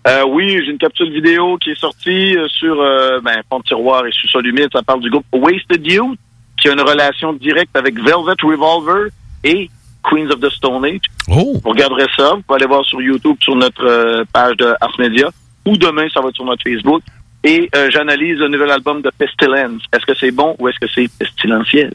[0.07, 2.77] Euh, oui, j'ai une capsule vidéo qui est sortie sur
[3.23, 4.69] ben, de tiroir et sous-sol humide.
[4.73, 6.19] Ça parle du groupe Wasted Youth,
[6.61, 9.11] qui a une relation directe avec Velvet Revolver
[9.43, 9.71] et
[10.09, 11.03] Queens of the Stone Age.
[11.29, 11.61] Oh!
[11.63, 12.35] Vous regarderez ça.
[12.35, 15.29] Vous pouvez aller voir sur YouTube, sur notre euh, page de Ars Media.
[15.67, 17.03] Ou demain, ça va être sur notre Facebook.
[17.45, 19.83] Et euh, j'analyse le nouvel album de Pestilence.
[19.93, 21.93] Est-ce que c'est bon ou est-ce que c'est pestilentiel?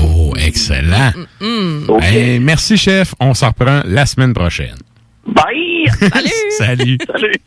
[0.00, 1.12] Oh, excellent.
[1.88, 2.00] OK.
[2.00, 3.14] Ben, merci, chef.
[3.20, 4.76] On s'en reprend la semaine prochaine.
[5.26, 5.86] Bye!
[6.56, 6.98] Salut!
[7.06, 7.38] Salut!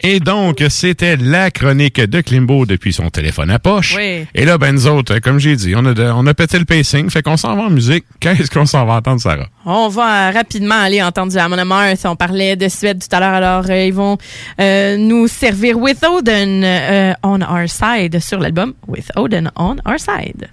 [0.00, 3.94] Et donc, c'était la chronique de Klimbo depuis son téléphone à poche.
[3.96, 4.26] Oui.
[4.34, 6.64] Et là, ben nous autres, comme j'ai dit, on a, de- on a pété le
[6.64, 8.04] pacing, fait qu'on s'en va en musique.
[8.20, 9.48] Qu'est-ce qu'on s'en va entendre, Sarah?
[9.66, 12.04] On va rapidement aller entendre du Amon Amarth.
[12.04, 13.34] On parlait de Suède tout à l'heure.
[13.34, 14.18] Alors, euh, ils vont
[14.60, 19.98] euh, nous servir With Odin euh, on Our Side sur l'album With Odin on Our
[19.98, 20.48] Side.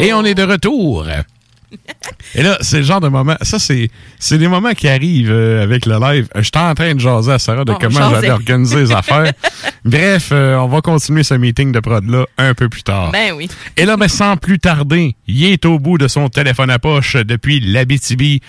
[0.00, 1.06] Et on est de retour.
[2.34, 3.36] Et là, c'est le genre de moment.
[3.42, 6.26] Ça, c'est, c'est des moments qui arrivent euh, avec le live.
[6.34, 9.32] Euh, J'étais en train de jaser à Sarah de Bon, comment j'allais organiser les affaires.
[9.84, 13.10] Bref, euh, on va continuer ce meeting de prod-là un peu plus tard.
[13.12, 13.48] Ben oui.
[13.76, 17.16] Et là, ben, sans plus tarder, il est au bout de son téléphone à poche
[17.16, 18.40] depuis l'Abitibi.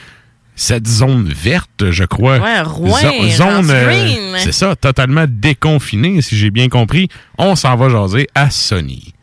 [0.56, 2.38] Cette zone verte, je crois.
[2.40, 7.08] Ouais, Rouen, Zo- zone, euh, c'est ça, totalement déconfinée, si j'ai bien compris.
[7.38, 9.14] On s'en va jaser à Sony.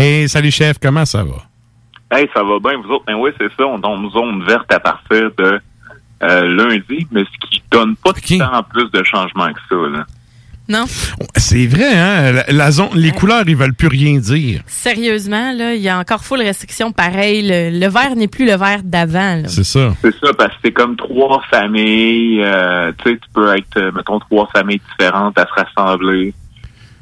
[0.00, 1.44] Hey, salut chef, comment ça va?
[2.10, 3.04] Hey, ça va bien, vous autres?
[3.06, 5.60] Ben oui, c'est ça, on tombe zone verte à partir de
[6.22, 9.76] euh, lundi, mais ce qui donne pas tant plus de changements que ça.
[9.98, 10.06] Là.
[10.70, 10.84] Non.
[11.36, 12.32] C'est vrai, hein?
[12.32, 14.62] La, la zone, les couleurs, ils veulent plus rien dire.
[14.66, 17.42] Sérieusement, là, il y a encore full restriction pareil.
[17.46, 19.42] Le, le vert n'est plus le vert d'avant.
[19.48, 19.92] C'est ça.
[20.00, 22.40] C'est ça, parce que c'est comme trois familles.
[22.42, 26.32] euh, tu sais, tu peux être, euh, mettons, trois familles différentes à se rassembler.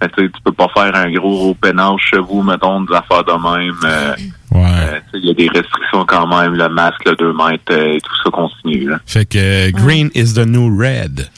[0.03, 3.75] Euh, tu peux pas faire un gros pénage chez vous, mettons, des affaires de même.
[3.85, 4.15] euh,
[4.55, 7.63] euh, tu sais, Il y a des restrictions quand même, le masque, le 2 mètres,
[7.73, 8.89] euh, et tout ça continue.
[8.91, 8.99] Là.
[9.07, 11.29] Fait que euh, green is the new red.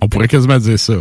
[0.00, 0.94] On pourrait quasiment dire ça.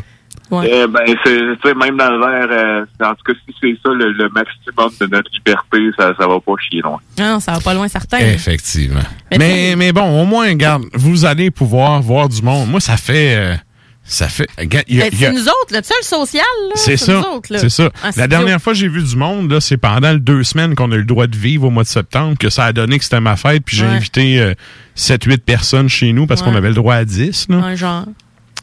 [0.51, 3.75] Eh ben, c'est, tu sais, même dans le vert, euh, en tout cas, si c'est
[3.83, 6.99] ça le, le maximum de notre liberté, ça, ça va pas chier loin.
[7.19, 8.19] Ah non, ça va pas loin, certain.
[8.19, 9.01] Effectivement.
[9.31, 12.69] Mais Mais, mais, bon, au moins, regarde, vous allez pouvoir voir du monde.
[12.69, 13.59] Moi, ça fait...
[14.07, 14.47] ça fait...
[14.57, 16.43] regarde, il y a- Ben, c'est nous autres, le seul social.
[16.69, 17.13] là, C'est ça.
[17.13, 17.57] là.
[17.57, 17.85] C'est ça.
[17.85, 18.27] En La studio.
[18.27, 20.95] dernière fois que j'ai vu du monde, là, c'est pendant les deux semaines qu'on a
[20.95, 23.19] eu le droit de vivre au mois de septembre que ça a donné que c'était
[23.19, 23.63] ma fête.
[23.65, 23.91] Puis j'ai Ouais.
[23.91, 24.53] invité euh,
[24.95, 26.47] 7-8 personnes chez nous parce Ouais.
[26.49, 27.47] qu'on avait le droit à 10.
[27.49, 27.57] là.
[27.57, 28.05] Un genre.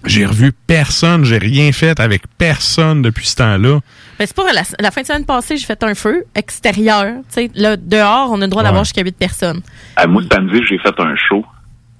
[0.04, 3.78] J'ai revu personne, j'ai rien fait avec personne depuis ce temps-là.
[4.18, 7.06] Ben, c'est pas la, la fin de semaine passée, j'ai fait un feu extérieur.
[7.28, 9.60] Tu sais, là, dehors, on a le droit d'avoir jusqu'à 8 personnes.
[9.94, 11.44] Ah, moi, samedi, j'ai fait un show.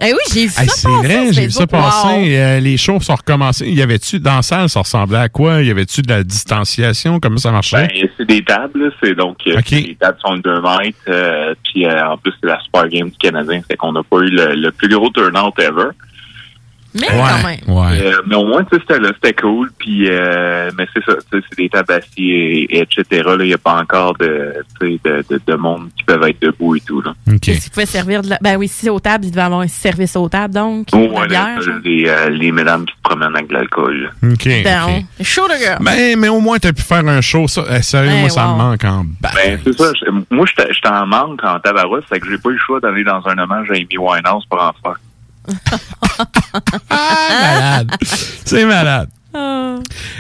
[0.01, 2.09] Eh oui, j'ai vu Hey, ça c'est passer vrai, j'ai vu ça passer.
[2.09, 2.24] Wow.
[2.27, 3.69] euh, les shows sont recommencés.
[3.70, 5.62] Y avait-tu dans la salle, ça ressemblait à quoi?
[5.62, 7.20] Y avait-tu de la distanciation?
[7.20, 7.86] Comment ça marchait?
[7.89, 11.86] Ben, c'est des tables, c'est donc euh, les tables sont de 2 mètres, euh, puis
[11.86, 14.55] euh, en plus c'est la Super Game du Canadien, fait qu'on n'a pas eu le,
[14.55, 15.90] le plus gros turnout ever.
[16.94, 17.77] Mais Ouais, quand même.
[17.78, 18.01] ouais.
[18.02, 19.70] Euh, mais au moins, tu sais, c'était là, c'était cool.
[19.78, 23.05] Puis, euh, mais c'est ça, tu sais, c'est des tables aciers, et, etc.
[23.24, 26.23] Là, il n'y a pas encore de, tu sais, de, de, de monde qui peuvent
[26.24, 27.01] être debout et tout.
[27.01, 27.14] Là.
[27.28, 28.39] Est-ce qu'il pouvait servir de la...
[28.43, 30.89] Ben oui, si aux tables, il devait avoir un service aux tables, donc.
[30.93, 34.02] Oh, de ouais, là, les, euh, les mesdames qui se promènent avec de l'alcool.
[34.23, 34.28] là.
[34.32, 34.48] OK.
[34.64, 34.98] Down.
[35.19, 35.24] ok.
[35.27, 35.78] Show girl.
[35.81, 37.48] Ben, mais au moins, t'as pu faire un show.
[37.48, 39.31] Ça, Eh, sérieux, Eh, moi, ça me manque en bas.
[39.35, 39.93] Ben, c'est ça.
[39.98, 42.81] je- Moi, j'étais j'étais en manque en tabarouette, c'est que j'ai pas eu le choix
[42.81, 44.97] d'aller dans un hommage à Amy Winehouse pour en faire.
[46.90, 47.90] Malade.
[48.44, 49.09] C'est malade.
[49.35, 49.77] Ah.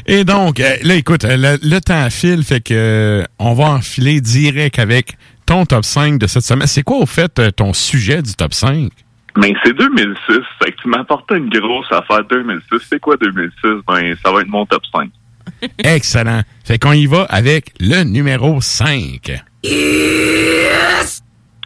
[0.06, 3.64] Et donc, euh, là, écoute, euh, le, le temps file, fait que euh, on va
[3.64, 5.16] enfiler direct avec
[5.46, 6.66] ton top 5 de cette semaine.
[6.66, 8.90] C'est quoi, au fait, ton sujet du top 5?
[9.36, 12.86] Mais c'est 2006, fait que tu m'apportais une grosse affaire 2006.
[12.88, 13.82] C'est quoi 2006?
[13.86, 15.10] Ben, ça va être mon top 5.
[15.78, 16.42] Excellent.
[16.64, 19.42] Fait qu'on y va avec le numéro 5.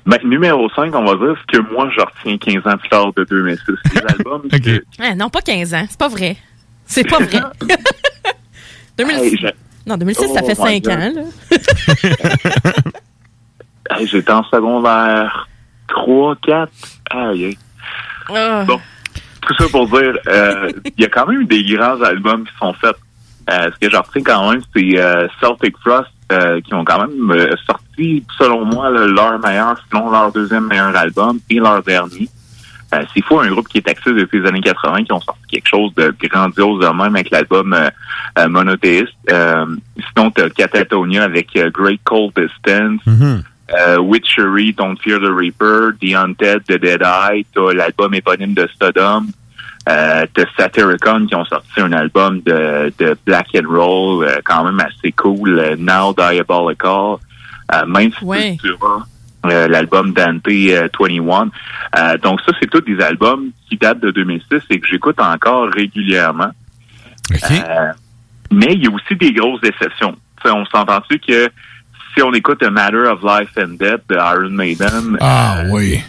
[0.07, 3.12] Ben, numéro 5, on va dire ce que moi, je retiens 15 ans plus tard
[3.15, 3.61] de 2006.
[3.95, 5.85] Les albums que- Eh, non, pas 15 ans.
[5.89, 6.37] C'est pas vrai.
[6.85, 7.41] C'est pas vrai.
[8.99, 9.23] 2006.
[9.24, 9.55] Hey, j'ai-
[9.87, 10.93] Non, 2006, ça Oh fait my 5 God.
[10.93, 11.12] ans.
[11.16, 12.73] Là.
[13.91, 15.49] Hey, J'étais en secondaire
[15.89, 16.73] 3, 4.
[17.11, 17.57] Aïe.
[18.28, 18.65] Ah.
[18.66, 18.81] Bon,
[19.43, 22.53] tout ça pour dire, euh, il y a quand même eu des grands albums qui
[22.59, 22.97] sont faits.
[23.49, 27.07] Euh, ce que j'en retiens quand même, c'est euh, Celtic Frost euh, qui ont quand
[27.07, 31.82] même euh, sorti, selon moi, là, leur meilleur, sinon leur deuxième meilleur album et leur
[31.82, 32.28] dernier.
[32.94, 35.40] Euh, c'est fou, un groupe qui est axé depuis les années 80 qui ont sorti
[35.48, 37.90] quelque chose de grandiose de même avec l'album euh,
[38.39, 39.12] euh, Monothéiste.
[39.31, 39.66] Euh,
[40.09, 43.01] sinon, t'as Catatonia avec Great Cold Distance.
[43.74, 48.69] Euh, Witchery, Don't Fear the Reaper, The Undead, The Dead Eye, t'as l'album éponyme de
[48.81, 49.27] Sodom,
[49.88, 54.64] euh, t'as Satyricon qui ont sorti un album de, de black and roll euh, quand
[54.64, 57.16] même assez cool, euh, Now Diabolical,
[57.72, 58.56] euh, même Ouais.
[58.60, 59.06] Sepultura,
[59.46, 61.50] euh, l'album Dante euh, 21.
[61.98, 65.68] Euh, donc ça, c'est tous des albums qui datent de 2006 et que j'écoute encore
[65.72, 66.50] régulièrement.
[67.32, 67.92] Euh,
[68.50, 70.12] mais il y a aussi des grosses déceptions.
[70.42, 71.48] Tu sais, on s'entend-tu que
[72.14, 76.00] si on écoute A Matter of Life and Death de Iron Maiden, Ah oui.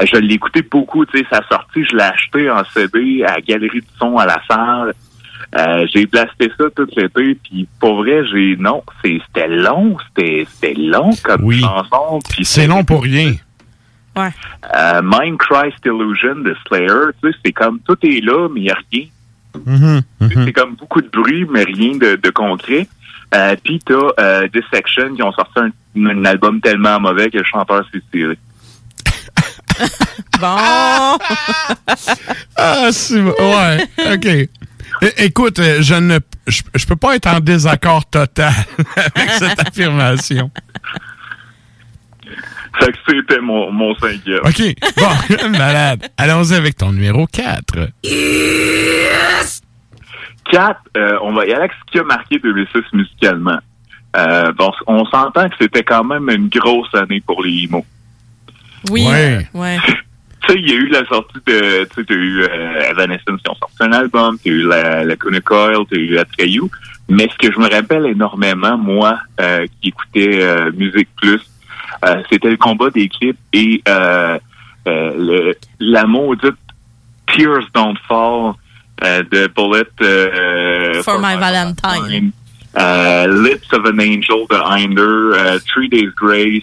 [0.00, 3.34] Euh, je l'ai écouté beaucoup, tu sais, sa sortie, je l'ai acheté en CD à
[3.34, 4.94] la galerie de son à la salle.
[5.56, 10.46] Euh, j'ai blasté ça tout l'été, puis pour vrai, j'ai non, c'est- c'était long, c'était
[10.48, 12.18] c'était long comme chanson.
[12.28, 13.32] puis C'est long pour rien.
[14.74, 18.64] euh, Mind Christ Illusion de Slayer, tu sais, c'est comme tout est là, mais il
[18.64, 19.04] n'y a rien.
[19.66, 20.44] Mhm, mhm.
[20.46, 22.86] C'est comme beaucoup de bruit, mais rien de, de concret.
[23.34, 25.70] Euh, Puis t'as euh, Dissection qui ont sorti un,
[26.06, 28.38] un album tellement mauvais que le chanteur s'est tiré.
[30.40, 30.56] Bon.
[32.56, 34.26] Ah, c'est ouais, OK.
[34.26, 34.48] É-
[35.24, 38.52] Écoute, euh, je ne je, je peux pas être en désaccord total
[39.14, 40.50] avec cette affirmation.
[42.78, 44.40] Fait que c'était mon, mon cinquième.
[44.44, 44.74] OK.
[44.96, 46.08] Bon, malade.
[46.18, 47.88] Allons-y avec ton numéro 4.
[50.52, 53.58] 4, euh, on va y aller avec ce qui a marqué 2006 musicalement?
[54.16, 57.84] Euh, bon, on s'entend que c'était quand même une grosse année pour les emo.
[58.90, 59.06] Oui.
[59.06, 59.46] Ouais.
[59.54, 59.78] Ouais.
[60.46, 63.40] Tu sais, il y a eu la sortie de, tu sais, t'as eu euh, Evanescence
[63.42, 66.62] qui ont sorti un album, t'as eu la, la Kuna Coil, t'as eu Atreyu.
[67.08, 71.40] Mais ce que je me rappelle énormément, moi, euh, qui écoutais euh, Musique Plus,
[72.04, 74.38] euh, c'était le combat des clips et euh,
[74.86, 76.54] euh, le, la maudite
[77.26, 78.54] Tears Don't Fall
[79.04, 82.30] euh, de Bullet euh, For my Valentine.
[82.76, 86.62] Lips of an Angel de Hinder, Three Days Grace,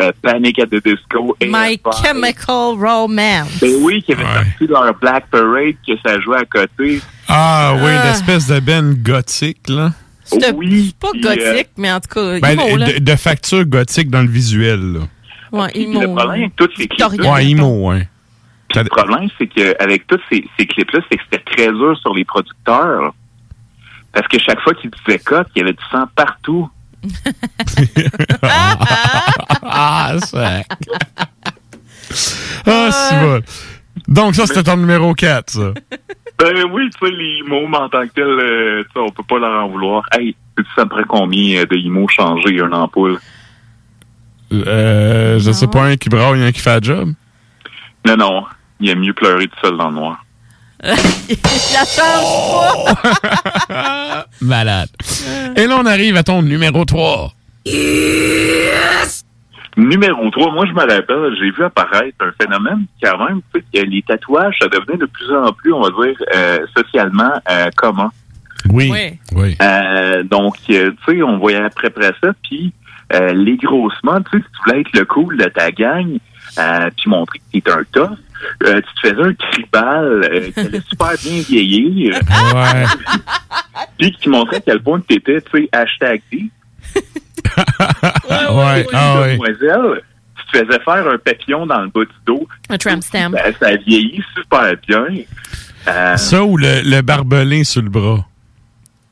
[0.00, 1.36] euh, euh, Panic at the Disco.
[1.42, 2.02] My AFI.
[2.02, 3.58] Chemical Romance.
[3.60, 7.00] Ben oui, qui avait sorti leur Black Parade, que ça jouait à côté.
[7.28, 8.06] Ah oui, Ah.
[8.08, 9.90] l'espèce de ben gothique, là.
[10.24, 10.94] C'était Oui.
[11.00, 12.92] pas puis, gothique, mais en tout cas, Ben, emo, là.
[12.92, 15.00] de, de facture gothique dans le visuel, là.
[15.52, 16.00] Ouais, Puis emo.
[16.00, 17.20] Le problème avec tous ces clips.
[17.24, 18.08] Ouais, emo, ouais.
[18.74, 22.24] le problème, c'est qu'avec tous ces, ces clips-là, c'est que c'était très dur sur les
[22.24, 23.14] producteurs.
[24.12, 26.68] Parce que chaque fois qu'ils disaient cut, il y avait du sang partout.
[29.62, 30.64] Ah, c'est.
[32.66, 33.42] Ah, c'est bon.
[34.08, 35.72] Donc, ça, c'était ton numéro 4, ça.
[36.38, 39.22] Ben oui, tu sais, les mots en tant que tel, euh, tu sais, on peut
[39.22, 40.04] pas leur en vouloir.
[40.12, 43.18] Hey, sais-tu ça me prend combien euh, de IMO changer une ampoule?
[44.52, 47.12] Euh, je sais pas, un qui braille, un qui fait le job.
[48.06, 48.44] Non, non.
[48.80, 50.25] Il y a mieux pleurer tout seul dans le noir.
[50.82, 50.94] La
[51.84, 52.94] change
[53.68, 54.26] pas.
[54.40, 54.88] Malade.
[55.56, 57.32] Et là, on arrive à ton numéro 3.
[59.76, 63.66] Numéro 3, moi je me rappelle, j'ai vu apparaître un phénomène quand même, tu sais,
[63.74, 67.68] que les tatouages, ça devenait de plus en plus, on va dire, euh, socialement euh,
[67.76, 68.10] commun.
[68.70, 68.90] Oui.
[69.34, 69.54] Oui.
[69.60, 72.72] Euh, donc, euh, tu sais, on voyait après après ça, puis
[73.12, 76.18] euh, les grossements, tu sais, si tu voulais être le cool de ta gang,
[76.58, 78.16] euh, puis montrer que t'es un tough,
[78.64, 82.14] euh, tu te faisais un tribal euh, qui allait super bien vieillir.
[82.54, 82.84] Ouais.
[83.98, 86.50] Puis qui montrait à quel point tu étais, tu sais, hashtag D.
[88.30, 89.32] ouais, ah ouais.
[89.32, 90.02] Demoiselle,
[90.36, 92.46] tu te faisais faire un papillon dans le bas du dos.
[92.68, 93.32] Un tramp stamp.
[93.32, 95.06] Ça, ça vieillit super bien.
[95.88, 98.26] Euh, Ça ou le, le barbelin sur le bras.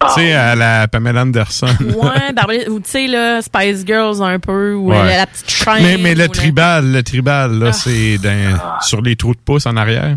[0.07, 0.13] Ah.
[0.15, 1.67] Tu sais, à la Pamela Anderson.
[1.81, 4.99] Ouais, ou tu sais, là, Spice Girls un peu, ou Ouais.
[4.99, 6.01] la, la petite chaîne.
[6.03, 9.77] mais, le la- tribal, le tribal, là, c'est dans- sur les trous de pouce en
[9.77, 10.17] arrière.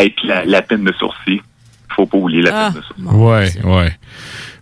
[0.00, 1.40] Et puis la, la peine de sourcil.
[1.96, 3.18] Faut pas oublier la Ah, peine de sourcil.
[3.20, 3.98] Ouais, ouais.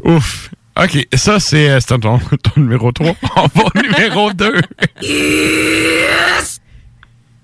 [0.05, 0.51] Ouf.
[0.83, 3.13] OK, ça, c'est euh, ton, ton numéro 3.
[3.37, 4.53] On va au numéro 2.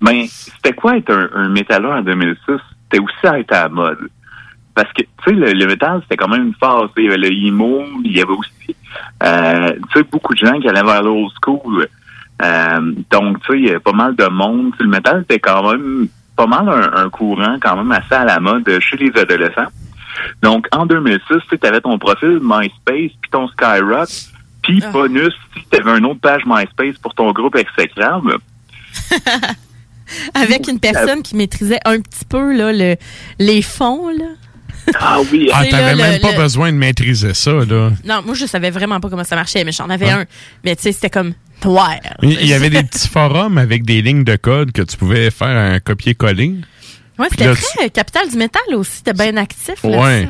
[0.01, 2.35] Ben, c'était quoi être un, un métalleur en 2006?
[2.47, 3.97] C'était aussi à être à la mode.
[4.75, 6.89] Parce que, tu sais, le, le métal, c'était quand même une phase.
[6.97, 8.75] Il y avait le emo, il y avait aussi,
[9.23, 11.87] euh, tu sais, beaucoup de gens qui allaient vers l'old school.
[12.43, 14.71] Euh, donc, tu sais, il y avait pas mal de monde.
[14.71, 18.13] Tu sais, Le métal, c'était quand même pas mal un, un courant quand même assez
[18.13, 19.71] à la mode chez les adolescents.
[20.41, 24.09] Donc, en 2006, tu avais ton profil MySpace, puis ton Skyrock,
[24.61, 28.37] puis bonus, si tu avais une autre page MySpace pour ton groupe exécrable.
[30.33, 32.95] Avec une personne qui maîtrisait un petit peu là, le,
[33.39, 34.09] les fonds.
[34.09, 34.25] Là.
[34.99, 35.49] Ah oui.
[35.53, 37.91] Ah, t'avais même le- pas le- besoin de maîtriser ça, là.
[38.05, 40.19] Non, moi, je savais vraiment pas comment ça marchait, mais j'en avais Hein?
[40.21, 40.25] un.
[40.63, 41.33] Mais tu sais, c'était comme
[41.63, 41.95] noir.
[42.21, 45.47] Il y avait des petits forums avec des lignes de code que tu pouvais faire
[45.57, 46.55] un copier-coller.
[47.17, 48.97] Ouais, Puis c'était très Capital du métal aussi.
[48.97, 49.83] C'était bien actif.
[49.83, 50.29] là, Ouais.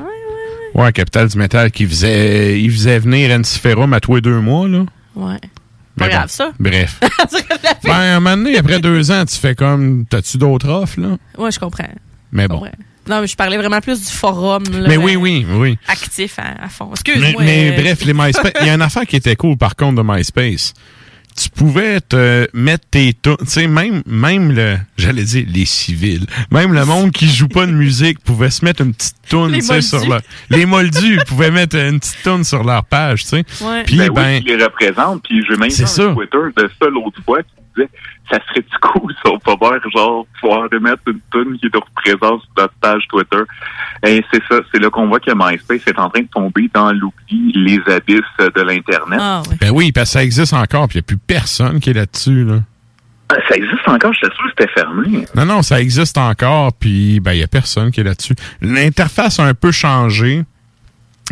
[0.75, 4.67] Ouais, Capital du Métal qui faisait, il faisait venir Antiferum à tous les deux mois,
[4.67, 4.83] là.
[5.15, 5.37] Ouais.
[5.97, 6.51] Mais Pas grave, ça.
[6.59, 6.99] Bref.
[7.85, 11.15] ben, un moment donné, après deux ans, tu fais comme, t'as-tu d'autres offres, là?
[11.37, 11.87] Ouais, je comprends.
[12.33, 12.59] Mais bon.
[12.61, 12.71] Ouais.
[13.07, 14.63] Non, mais je parlais vraiment plus du forum.
[14.71, 15.77] Là, Mais oui, oui, oui.
[15.87, 16.85] Actif à, à fond.
[16.85, 17.43] Mais, Excuse-moi.
[17.43, 20.03] mais euh, bref, les MySpace, il y a une affaire qui était cool par contre
[20.03, 20.73] de MySpace.
[21.37, 26.71] Tu pouvais te mettre tes tu sais, même, même le, j'allais dire les civils, même
[26.71, 29.65] le monde qui joue pas de musique pouvait se mettre une petite tune, Les tu
[29.65, 33.43] sais, sur leur, les moldus pouvaient mettre une petite tune sur leur page, tu sais.
[33.61, 33.83] Ouais.
[33.83, 35.23] Puis, ben, ben, oui, qui les représente.
[35.23, 37.89] Puis j'ai même C'est vu Twitter de ça l'autre fois qui disait
[38.29, 41.79] ça serait du cool si on peut voir genre pouvoir remettre une tune qui nous
[41.79, 43.43] représente sur notre page Twitter.
[44.05, 46.91] Et c'est ça, c'est là qu'on voit que MySpace est en train de tomber dans
[46.91, 49.19] l'oubli, les abysses de l'Internet.
[49.21, 51.91] Ah, ben oui, parce que ça existe encore, puis il n'y a plus personne qui
[51.91, 52.59] est là-dessus, là.
[53.29, 55.25] Ah, Ça existe encore, j'étais sûr que c'était fermé.
[55.35, 58.35] Non, non, ça existe encore, puis ben il y a personne qui est là-dessus.
[58.61, 60.43] L'interface a un peu changé.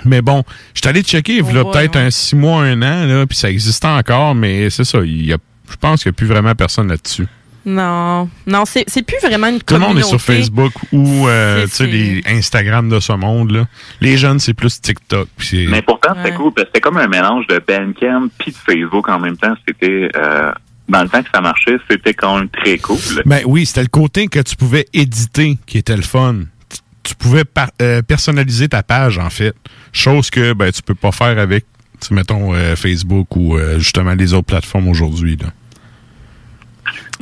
[0.05, 0.43] Mais bon,
[0.73, 3.37] je suis allé checker, il y a peut-être un six mois, un an, là, puis
[3.37, 5.37] ça existait encore, mais c'est ça, il y a,
[5.69, 7.27] je pense qu'il n'y a plus vraiment personne là-dessus.
[7.65, 10.05] Non, non, c'est c'est plus vraiment une Tout le monde communauté.
[10.07, 13.51] est sur Facebook ou euh, C'est- tu sais, les Instagram de ce monde.
[13.51, 13.65] Là.
[14.01, 15.29] Les jeunes, c'est plus TikTok.
[15.69, 19.07] Mais pourtant, c'était cool, parce que c'était comme un mélange de Bandcamp puis de Facebook
[19.07, 19.53] en même temps.
[19.65, 20.51] C'était, euh,
[20.89, 22.97] dans le temps que ça marchait, c'était quand même très cool.
[23.25, 26.39] Ben oui, c'était le côté que tu pouvais éditer qui était le fun.
[26.69, 26.79] Tu-
[27.11, 29.53] Tu pouvais par- euh, personnaliser ta page, en fait.
[29.93, 31.65] Chose que ben, tu peux pas faire avec,
[32.11, 35.37] mettons, euh, Facebook ou euh, justement les autres plateformes aujourd'hui.
[35.37, 35.49] là.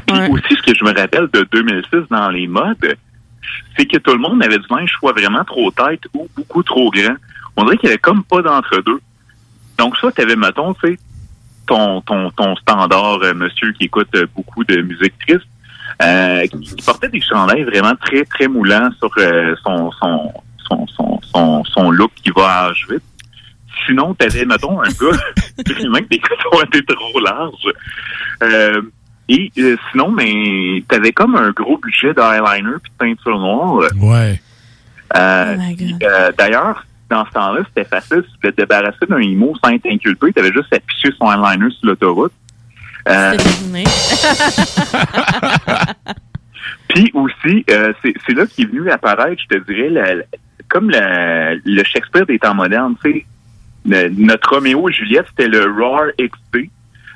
[0.07, 2.95] Puis aussi, ce que je me rappelle de 2006 dans les modes,
[3.77, 6.89] c'est que tout le monde avait du linge soit vraiment trop tête ou beaucoup trop
[6.91, 7.15] grand.
[7.55, 8.99] On dirait qu'il y avait comme pas d'entre-deux.
[9.77, 10.99] Donc, soit tu avais, mettons, tu sais,
[11.67, 15.47] ton, ton, ton standard euh, monsieur qui écoute euh, beaucoup de musique triste,
[16.01, 20.33] euh, qui, qui portait des chandails vraiment très, très moulants sur euh, son, son,
[20.67, 23.01] son, son, son, son look qui va à Auschwitz.
[23.85, 25.17] Sinon, tu avais, mettons, un gars
[25.75, 27.73] vraiment que des cotons étaient trop larges.
[28.43, 28.81] Euh,
[29.29, 33.83] et euh, sinon, mais t'avais comme un gros budget d'eyeliner puis de peinture noire.
[33.97, 34.41] Ouais.
[35.15, 38.23] Euh, puis, euh, D'ailleurs, dans ce temps-là, c'était facile.
[38.25, 41.31] Si tu voulais te débarrasser d'un IMO sans être inculpé, t'avais juste à picher son
[41.31, 42.33] eyeliner sur l'autoroute.
[43.09, 43.35] Euh,
[46.89, 50.23] Puis aussi, euh, c'est c'est là qu'est venu apparaître, je te dirais, la- la-
[50.67, 52.95] comme la- le Shakespeare des temps modernes.
[53.03, 53.25] Tu sais,
[53.85, 56.69] notre Roméo et Juliette, c'était le Roar XP,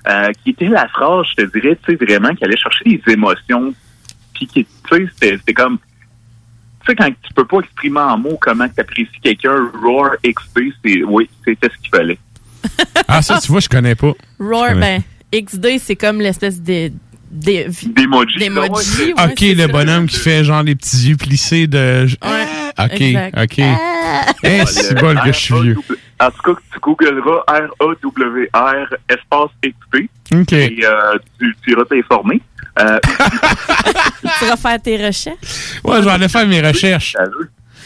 [0.07, 3.13] euh, qui était la phrase, je te dirais, tu sais, vraiment, qui allait chercher des
[3.13, 3.73] émotions.
[4.33, 5.77] Puis qui, tu sais, c'était comme...
[6.81, 10.59] Tu sais, quand tu peux pas exprimer en mots comment tu apprécies quelqu'un, Roar XP,
[10.83, 12.19] c'est oui, c'était ce qu'il fallait.
[13.07, 14.13] Ah, ça, tu vois, je connais pas.
[14.39, 16.89] Roar, connais ben, XD, c'est comme l'espèce de.
[17.31, 18.39] de D'emoji.
[18.39, 19.67] D'emoji, ouais, ok, c'est le ça.
[19.67, 22.07] bonhomme qui fait genre les petits yeux plissés de.
[22.21, 23.37] Ah, ok, exact.
[23.43, 23.65] ok.
[24.43, 25.77] Eh, c'est bol que je suis vieux.
[26.19, 30.09] En tout cas, tu googleras R-A-W-R espace XP.
[30.33, 30.53] Ok.
[30.53, 32.41] Et euh, tu, tu iras t'informer.
[32.79, 32.99] Euh,
[34.39, 35.79] tu vas faire tes recherches?
[35.83, 37.15] Ouais, je vais aller faire mes recherches.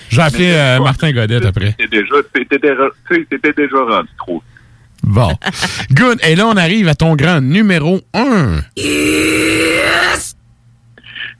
[0.09, 1.73] Je vais appeler euh, Martin Godette après.
[1.73, 2.15] T'étais déjà,
[3.29, 4.43] t'étais déjà, rendu trop.
[5.03, 5.31] Bon.
[5.91, 6.19] Good.
[6.23, 8.61] Et là, on arrive à ton grand numéro 1.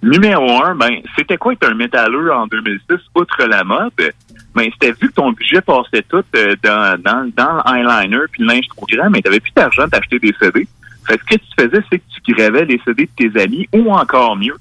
[0.02, 3.92] Numéro un, ben, c'était quoi être un métalleux en 2006, outre la mode?
[4.56, 8.48] Ben, c'était vu que ton budget passait tout euh, dans, dans, dans l'eyeliner puis le
[8.48, 10.68] linge trop grand, mais t'avais plus d'argent d'acheter des CD.
[11.08, 13.68] Fait que ce que tu faisais, c'est que tu gravais les CD de tes amis,
[13.74, 14.56] ou encore mieux,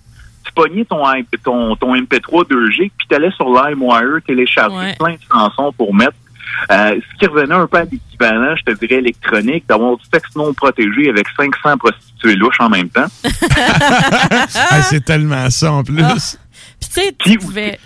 [0.44, 1.02] tu pognais ton,
[1.44, 6.14] ton, ton MP3 2G, puis t'allais sur LimeWire télécharger plein de chansons pour mettre.
[6.70, 10.34] Euh, ce qui revenait un peu à l'équivalent, je te dirais, électronique, d'avoir du sexe
[10.34, 13.06] non protégé avec 500 prostituées louches en même temps.
[14.70, 16.02] Ah, c'est tellement ça en plus.
[16.02, 16.14] Ah.
[16.80, 17.78] Puis tu sais, tu pouvais.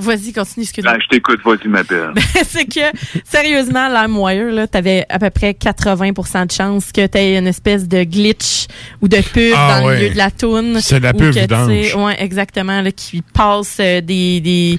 [0.00, 0.94] Vas-y, continue, excuse-moi.
[0.94, 2.12] Ben, je t'écoute, vas-y, ma belle.
[2.44, 2.80] c'est que,
[3.24, 8.02] sérieusement, LimeWire, là, t'avais à peu près 80% de chances que t'aies une espèce de
[8.04, 8.66] glitch
[9.02, 9.94] ou de pub Ah dans ouais.
[9.94, 10.80] le milieu de la toune.
[10.80, 14.78] C'est de la pub que, tu Ouais, exactement, là, qui passe euh, des, des,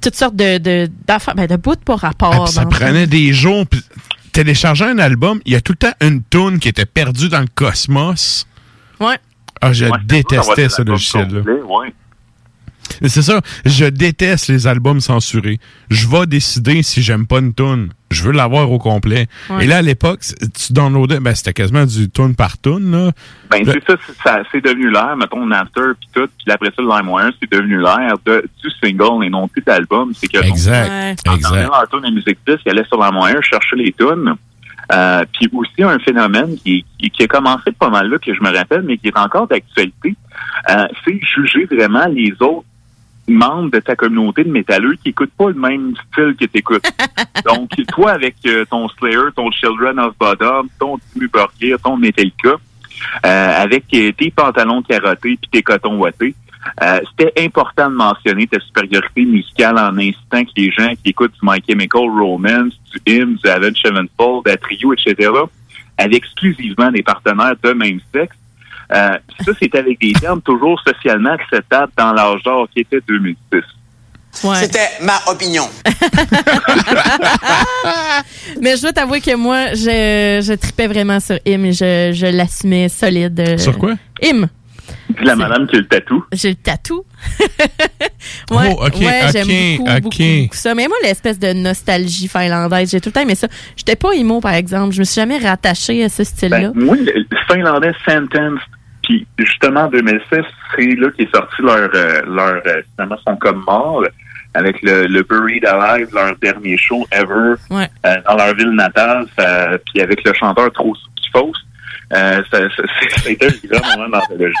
[0.00, 2.44] toutes sortes de, de, d'affaires, ben, de bouts pas rapport.
[2.44, 3.66] Ah, ça prenait des jours.
[3.66, 3.82] Puis
[4.32, 7.40] télécharger un album, il y a tout le temps une tune qui était perdue dans
[7.40, 8.46] le cosmos.
[9.00, 9.16] Ouais.
[9.60, 11.40] Ah, je Ouais, détestais ça ce logiciel-là.
[11.40, 11.92] ouais.
[13.06, 15.58] C'est ça, je déteste les albums censurés.
[15.90, 17.90] Je vais décider si j'aime pas une tune.
[18.10, 19.28] Je veux l'avoir au complet.
[19.48, 19.64] Ouais.
[19.64, 23.12] Et là, à l'époque, tu downloadais, ben, c'était quasiment du tune par tune, là.
[23.50, 26.70] Ben, Le- c'est ça, c'est- ça, c'est devenu l'air, mettons, Napster, puis tout, puis après
[26.76, 30.12] ça, le LimeWire, c'est devenu l'air de, du single et non plus d'album.
[30.14, 30.90] C'est que, Exact,
[31.28, 31.40] en exact.
[31.52, 34.34] terminant leur tune de musique disque, il allait sur LimeWire chercher les tunes.
[34.92, 38.40] Euh, puis aussi un phénomène qui, qui, qui a commencé pas mal là, que je
[38.40, 40.16] me rappelle, mais qui est encore d'actualité,
[40.68, 42.64] euh, c'est juger vraiment les autres
[43.30, 46.90] membres de ta communauté de métalleux qui écoutent pas le même style que t'écoutes.
[47.44, 52.56] Donc, toi, avec euh, ton Slayer, ton Children of Bodom, ton Timmy Borgir, ton Metallica,
[53.24, 56.34] euh, avec tes pantalons carottés puis tes cotons ouatés,
[56.82, 61.32] euh, c'était important de mentionner ta supériorité musicale en incitant que les gens qui écoutent
[61.32, 65.30] du My Chemical Romance, du Hymn, du Avenged Sevenfold, du Trio, etc.,
[65.96, 68.36] avaient exclusivement des partenaires de même sexe.
[68.92, 73.60] Euh, ça, c'est avec des termes toujours socialement acceptables dans l'âge d'or qui était 2006.
[74.32, 75.64] C'était ma opinion.
[78.60, 82.26] Mais je dois t'avouer que moi, je, je tripais vraiment sur Im et je, je
[82.26, 83.58] l'assumais solide.
[83.58, 83.94] Sur quoi?
[84.22, 84.46] Im.
[85.22, 86.24] La madame qui a le tatou.
[86.32, 87.04] J'ai le tatou.
[88.50, 90.02] ouais, Oh, ok, ouais, ok, j'aime beaucoup, ok.
[90.02, 90.74] beaucoup, beaucoup ça.
[90.74, 93.48] Mais moi, l'espèce de nostalgie finlandaise, j'ai tout le temps aimé ça.
[93.76, 94.94] J'étais pas emo, par exemple.
[94.94, 96.70] Je me suis jamais rattachée à ce style-là.
[96.70, 98.60] Ben, moi, le, le finlandais Sentence
[99.36, 100.40] puis justement, en 2006,
[100.76, 104.04] c'est là qu'est sorti leur, euh, leur euh, finalement, son comme mort
[104.54, 107.88] avec le, le Buried Alive, leur dernier show ever Ouais.
[108.06, 111.58] euh, dans leur ville natale, ça- puis avec le chanteur trop qui fausse.
[112.12, 112.82] Euh, ça, ça,
[113.30, 114.54] été un grand moment d'anthologie.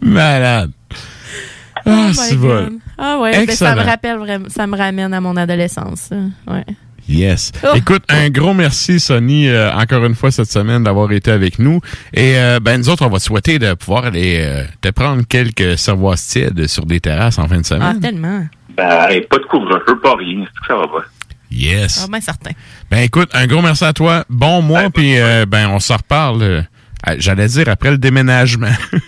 [0.00, 0.70] Malade.
[1.74, 2.78] Ah, Oh my c'est bon.
[2.96, 6.10] Ah ouais, ben, ça me rappelle vraiment, ça me ramène à mon adolescence.
[6.46, 6.64] Ouais.
[7.08, 7.52] Yes.
[7.64, 7.68] Oh.
[7.74, 11.80] Écoute, un gros merci, Sonny, euh, encore une fois cette semaine d'avoir été avec nous.
[12.14, 15.22] Et euh, ben nous autres, on va te souhaiter de pouvoir aller euh, te prendre
[15.28, 18.00] quelques cervoises tièdes sur des terrasses en fin de Ah, semaine.
[18.00, 18.46] tellement.
[18.76, 20.44] Ben, hey, pas de couvre-feu, pas rien.
[20.54, 21.04] C'est que ça va pas.
[21.50, 22.02] yes.
[22.04, 22.52] Ah, ben certain.
[22.90, 24.24] Ben écoute, un gros merci à toi.
[24.30, 26.66] Bon mois, puis euh, ben on s'en reparle.
[27.18, 28.68] J'allais dire après le déménagement.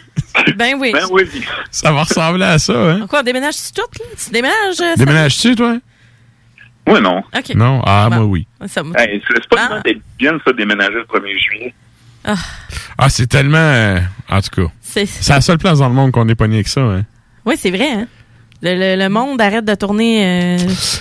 [0.59, 0.91] Ben oui.
[0.93, 1.23] Ben oui.
[1.71, 3.07] ça va ressembler à ça, hein?
[3.09, 4.05] Quoi, on déménage tout, là?
[4.23, 4.81] Tu déménages?
[4.83, 5.79] euh, Déménages-tu, toi?
[6.86, 7.19] Oui, non.
[7.36, 7.55] OK.
[7.55, 7.81] Non?
[7.85, 8.47] Ah, moi, oui.
[8.66, 11.74] Ça me- Hey, c'est pas d'être bien, ça, déménager le 1er juillet.
[12.24, 12.35] Ah,
[12.98, 13.56] Ah, c'est tellement...
[13.59, 13.98] euh,
[14.31, 15.06] en tout cas, c'est...
[15.06, 17.05] c'est la seule place dans le monde qu'on est pogné avec ça, hein?
[17.44, 18.06] Oui, c'est vrai, hein?
[18.62, 20.59] Le, le- le monde arrête de tourner euh,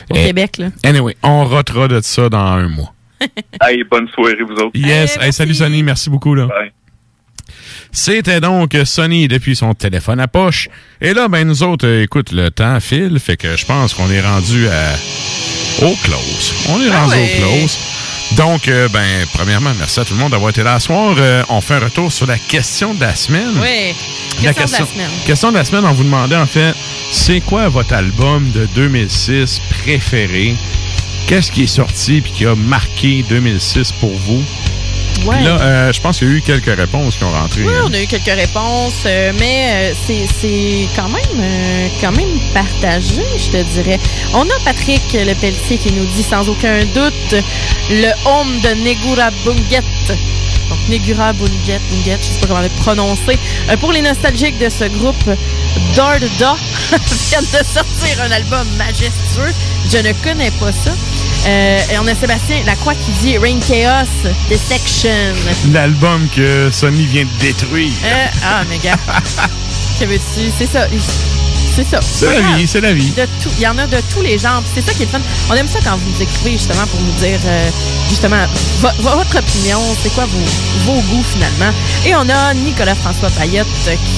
[0.10, 0.26] au Eh.
[0.26, 0.68] Québec, là.
[0.84, 2.94] Anyway, on rotera de ça dans un mois.
[3.62, 4.72] hey, bonne soirée, vous autres.
[4.78, 5.18] Yes.
[5.22, 6.36] Hey, salut Sonny, merci beaucoup.
[6.36, 6.48] là.
[6.48, 6.72] Bye.
[7.92, 10.68] C'était donc Sonny depuis son téléphone à poche.
[11.00, 14.10] Et là, ben nous autres, euh, écoute, le temps file, fait que je pense qu'on
[14.10, 14.94] est rendu à
[15.82, 16.54] au close.
[16.70, 17.42] On est Ah rendu ouais.
[17.44, 17.80] au close.
[18.38, 21.16] Donc, euh, ben, premièrement, merci à tout le monde d'avoir été là ce soir.
[21.18, 23.52] Euh, on fait un retour sur la question de la semaine.
[23.62, 23.94] Oui.
[24.44, 25.10] La Question, de la semaine.
[25.26, 26.74] Question de la semaine, on vous demandait en fait,
[27.12, 30.56] c'est quoi votre album de 2006 préféré?
[31.28, 34.44] Qu'est-ce qui est sorti puis qui a marqué 2006 pour vous?
[35.26, 35.36] Ouais.
[35.38, 37.62] Puis là, euh, je pense qu'il y a eu quelques réponses qui ont rentré.
[37.64, 37.86] Oui, hein.
[37.90, 42.40] on a eu quelques réponses, euh, mais euh, c'est- c'est quand même euh, quand même
[42.54, 44.00] partagé, je te dirais.
[44.34, 47.36] On a Patrick Le Pelletier qui nous dit sans aucun doute
[47.90, 49.82] le home de Negura Bunget.
[50.70, 53.38] Donc Negura Bunget, Bunget, je sais pas comment le prononcer.
[53.80, 55.30] Pour les nostalgiques de ce groupe,
[55.96, 59.54] Darda vient de sortir un album majestueux.
[59.90, 60.92] Je ne connais pas ça.
[61.46, 64.06] Euh, et on a Sébastien Lacroix qui dit Rain Chaos,
[65.72, 67.92] L'album que Sony vient de détruire.
[68.06, 68.98] Euh, ah, mais gars.
[70.00, 70.50] que veux-tu?
[70.58, 70.88] C'est ça.
[71.76, 72.00] C'est ça.
[72.02, 73.10] C'est la vie, c'est la vie.
[73.12, 73.50] De tout.
[73.58, 74.62] Il y en a de tous les genres.
[74.74, 75.20] C'est ça qui est le fun.
[75.50, 77.70] On aime ça quand vous nous écrivez justement pour nous dire euh,
[78.10, 78.46] justement
[78.80, 81.74] vo- vo- votre opinion, c'est quoi vos, vos goûts finalement?
[82.06, 83.68] Et on a Nicolas François Payotte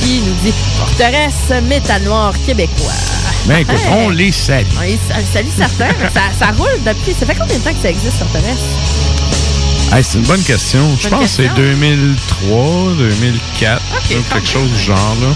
[0.04, 2.92] qui nous dit Forteresse métal noir québécois.
[3.48, 3.94] Ben écoute, Hey.
[4.06, 4.68] on les salue.
[5.34, 5.94] Salut certains.
[6.14, 7.14] ça, ça roule depuis.
[7.18, 9.45] Ça fait combien de temps que ça existe, Forteresse?
[9.94, 10.98] Hey, c'est une bonne question.
[11.00, 11.64] Je pense que c'est question.
[11.64, 15.16] 2003, 2004, Ok, là, quand quelque chose du genre.
[15.22, 15.28] là.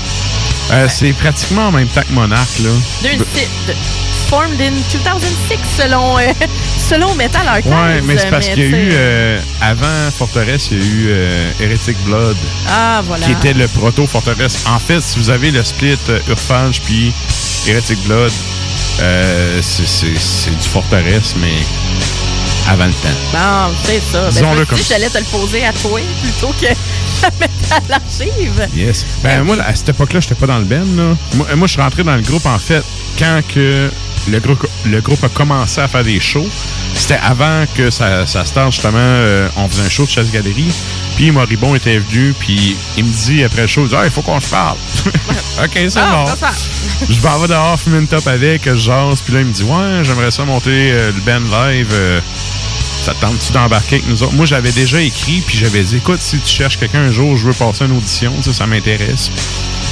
[0.72, 2.60] Euh, C'est pratiquement en même temps que Monarch.
[2.60, 2.70] Là.
[3.04, 3.74] 2006, de-
[4.28, 6.22] formed in 2006 selon, euh,
[6.90, 7.72] selon Metal Archives.
[7.72, 11.08] Ouais, mais c'est parce qu'il y a eu, euh, avant Forteresse, il y a eu
[11.10, 13.26] euh, Heretic Blood, Ah, voilà.
[13.26, 14.66] qui était le proto-Forteresse.
[14.68, 17.12] En fait, si vous avez le split euh, Urphage puis
[17.68, 18.32] Heretic Blood,
[19.02, 21.54] euh, c'est du Forteresse, mais
[22.70, 23.10] avant le temps.
[23.34, 24.30] Bon, c'est ça.
[24.32, 26.68] Ben, me comme dit, j'allais te le poser à toi plutôt que
[27.26, 28.70] à Metal Archives.
[28.76, 29.06] Yes.
[29.24, 31.16] Ben, moi, à cette époque-là, j'étais pas dans le band, là.
[31.34, 32.84] Moi, moi, je suis rentré dans le groupe, en fait,
[33.18, 33.90] quand que
[34.28, 36.48] le groupe, le groupe a commencé à faire des shows.
[36.96, 40.74] C'était avant que ça, ça starte, justement, euh, on faisait un show de chasse-galerie.
[41.16, 44.22] Puis Moribond était venu, puis il me dit, après le show, il dit, ah, faut
[44.22, 44.78] qu'on se parle.
[45.64, 46.48] OK, c'est Ah, bon.
[47.10, 49.64] Je vais en dehors, fumer une top avec, je jase, puis là, il me dit,
[49.64, 51.88] ouais, j'aimerais ça monter euh, le band live.
[51.94, 52.20] euh,
[53.10, 54.34] ça te tente-tu d'embarquer avec nous autres?
[54.34, 57.48] Moi, j'avais déjà écrit, puis j'avais dit, écoute, si tu cherches quelqu'un un jour, je
[57.48, 59.32] veux passer une audition, ça, ça m'intéresse.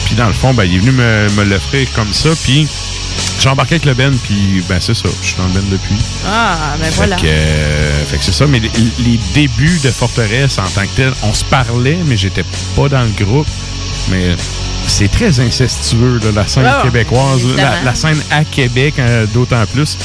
[0.05, 2.67] Puis dans le fond, ben, il est venu me, me l'offrir comme ça, puis
[3.39, 5.95] j'ai embarqué avec le Ben, puis ben, c'est ça, je suis dans le Ben depuis.
[6.27, 7.17] Ah, ben voilà.
[7.17, 8.69] Fait que, euh, fait que c'est ça, mais les,
[8.99, 12.45] les débuts de Forteresse en tant que tel, on se parlait, mais j'étais
[12.75, 13.47] pas dans le groupe.
[14.11, 14.35] Mais
[14.85, 17.41] c'est très incestueux, là, la scène québécoise,
[17.83, 19.97] la scène à Québec, euh, d'autant plus.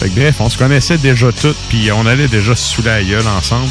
[0.00, 3.02] Fait que bref, on se connaissait déjà toutes, puis on allait déjà se saouler la
[3.02, 3.68] gueule ensemble.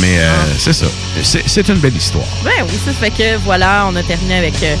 [0.00, 0.46] Mais euh, Ah.
[0.58, 0.86] c'est ça.
[1.22, 2.24] C'est une belle histoire.
[2.44, 4.76] Ben oui, ça fait que voilà, on a terminé avec euh,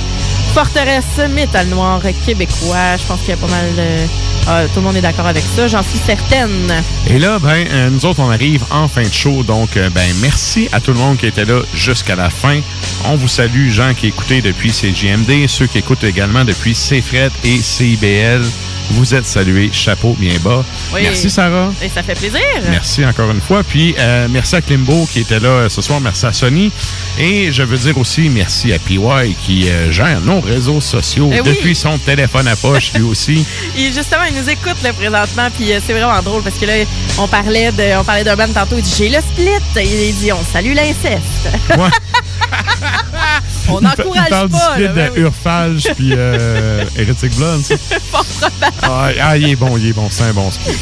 [0.54, 2.96] Forteresse Métal Noir québécois.
[2.96, 4.06] Je pense qu'il y a pas mal de...
[4.46, 6.72] ah, tout le monde est d'accord avec ça, j'en suis certaine.
[7.10, 9.42] Et là, ben, euh, nous autres, on arrive en fin de show.
[9.42, 12.60] Donc, euh, ben, merci à tout le monde qui était là jusqu'à la fin.
[13.04, 17.58] On vous salue, gens qui écoutaient depuis CGMD, ceux qui écoutent également depuis CFRET et
[17.60, 18.42] CIBL.
[18.90, 19.70] Vous êtes salués.
[19.72, 20.64] Chapeau bien bas.
[20.92, 21.00] Oui.
[21.02, 21.72] Merci, Sarah.
[21.82, 22.40] Et ça fait plaisir.
[22.70, 23.62] Merci encore une fois.
[23.62, 26.00] Puis, euh, merci à Klimbo qui était là euh, ce soir.
[26.00, 26.70] Merci à Sony.
[27.18, 28.98] Et je veux dire aussi merci à PY
[29.44, 31.48] qui euh, gère nos réseaux sociaux Eh oui.
[31.54, 33.44] depuis son téléphone à poche, lui aussi.
[33.76, 36.74] Et justement, il nous écoute là, présentement, puis euh, c'est vraiment drôle parce que là,
[37.18, 38.76] on parlait de, on parlait d'un band tantôt.
[38.78, 39.82] Il dit j'ai le split.
[39.84, 41.48] Il dit on salue l'inceste.
[41.76, 41.88] Ouais.
[43.68, 45.20] On n'encourage pas, du là, split ben de oui.
[45.20, 47.32] Urphage puis euh, Heretic
[48.10, 48.54] probable.
[48.82, 50.76] Ah, ah, il est bon, il est bon, c'est un bon split.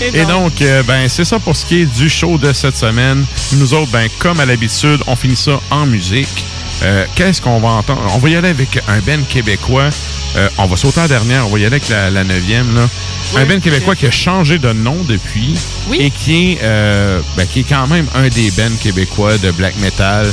[0.14, 3.24] Et donc, euh, ben, c'est ça pour ce qui est du show de cette semaine.
[3.52, 6.44] Nous autres, ben, comme à l'habitude, on finit ça en musique.
[6.82, 8.02] Euh, Qu'est-ce qu'on va entendre?
[8.14, 9.90] On va y aller avec un Ben québécois.
[10.36, 12.74] Euh, on va sauter à la dernière, on va y aller avec la, la neuvième.
[12.74, 12.88] Là.
[13.36, 15.54] un Ben québécois qui a changé de nom depuis
[15.98, 19.76] et qui est, euh, ben, qui est quand même un des Ben québécois de black
[19.78, 20.26] metal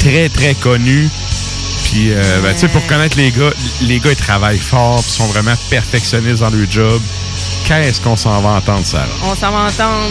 [0.00, 1.08] très, très connu.
[1.84, 3.52] Puis, euh, ben, tu sais, pour connaître les gars,
[3.82, 7.00] les gars, ils travaillent fort, puis sont vraiment perfectionnistes dans leur job.
[7.64, 9.06] Qu'est-ce qu'on s'en va entendre, Sarah?
[9.24, 10.10] On s'en va entendre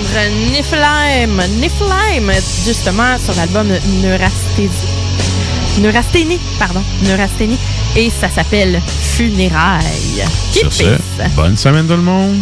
[0.51, 1.41] Niflheim.
[1.59, 2.31] Niflheim,
[2.65, 3.67] justement, sur l'album
[4.01, 4.69] Neurasthénie.
[5.79, 6.81] Neurasthénie, pardon.
[7.03, 7.57] Neurasthénie.
[7.95, 10.25] Et ça s'appelle Funérailles.
[10.51, 10.83] Sur ce,
[11.35, 12.41] bonne semaine tout le monde.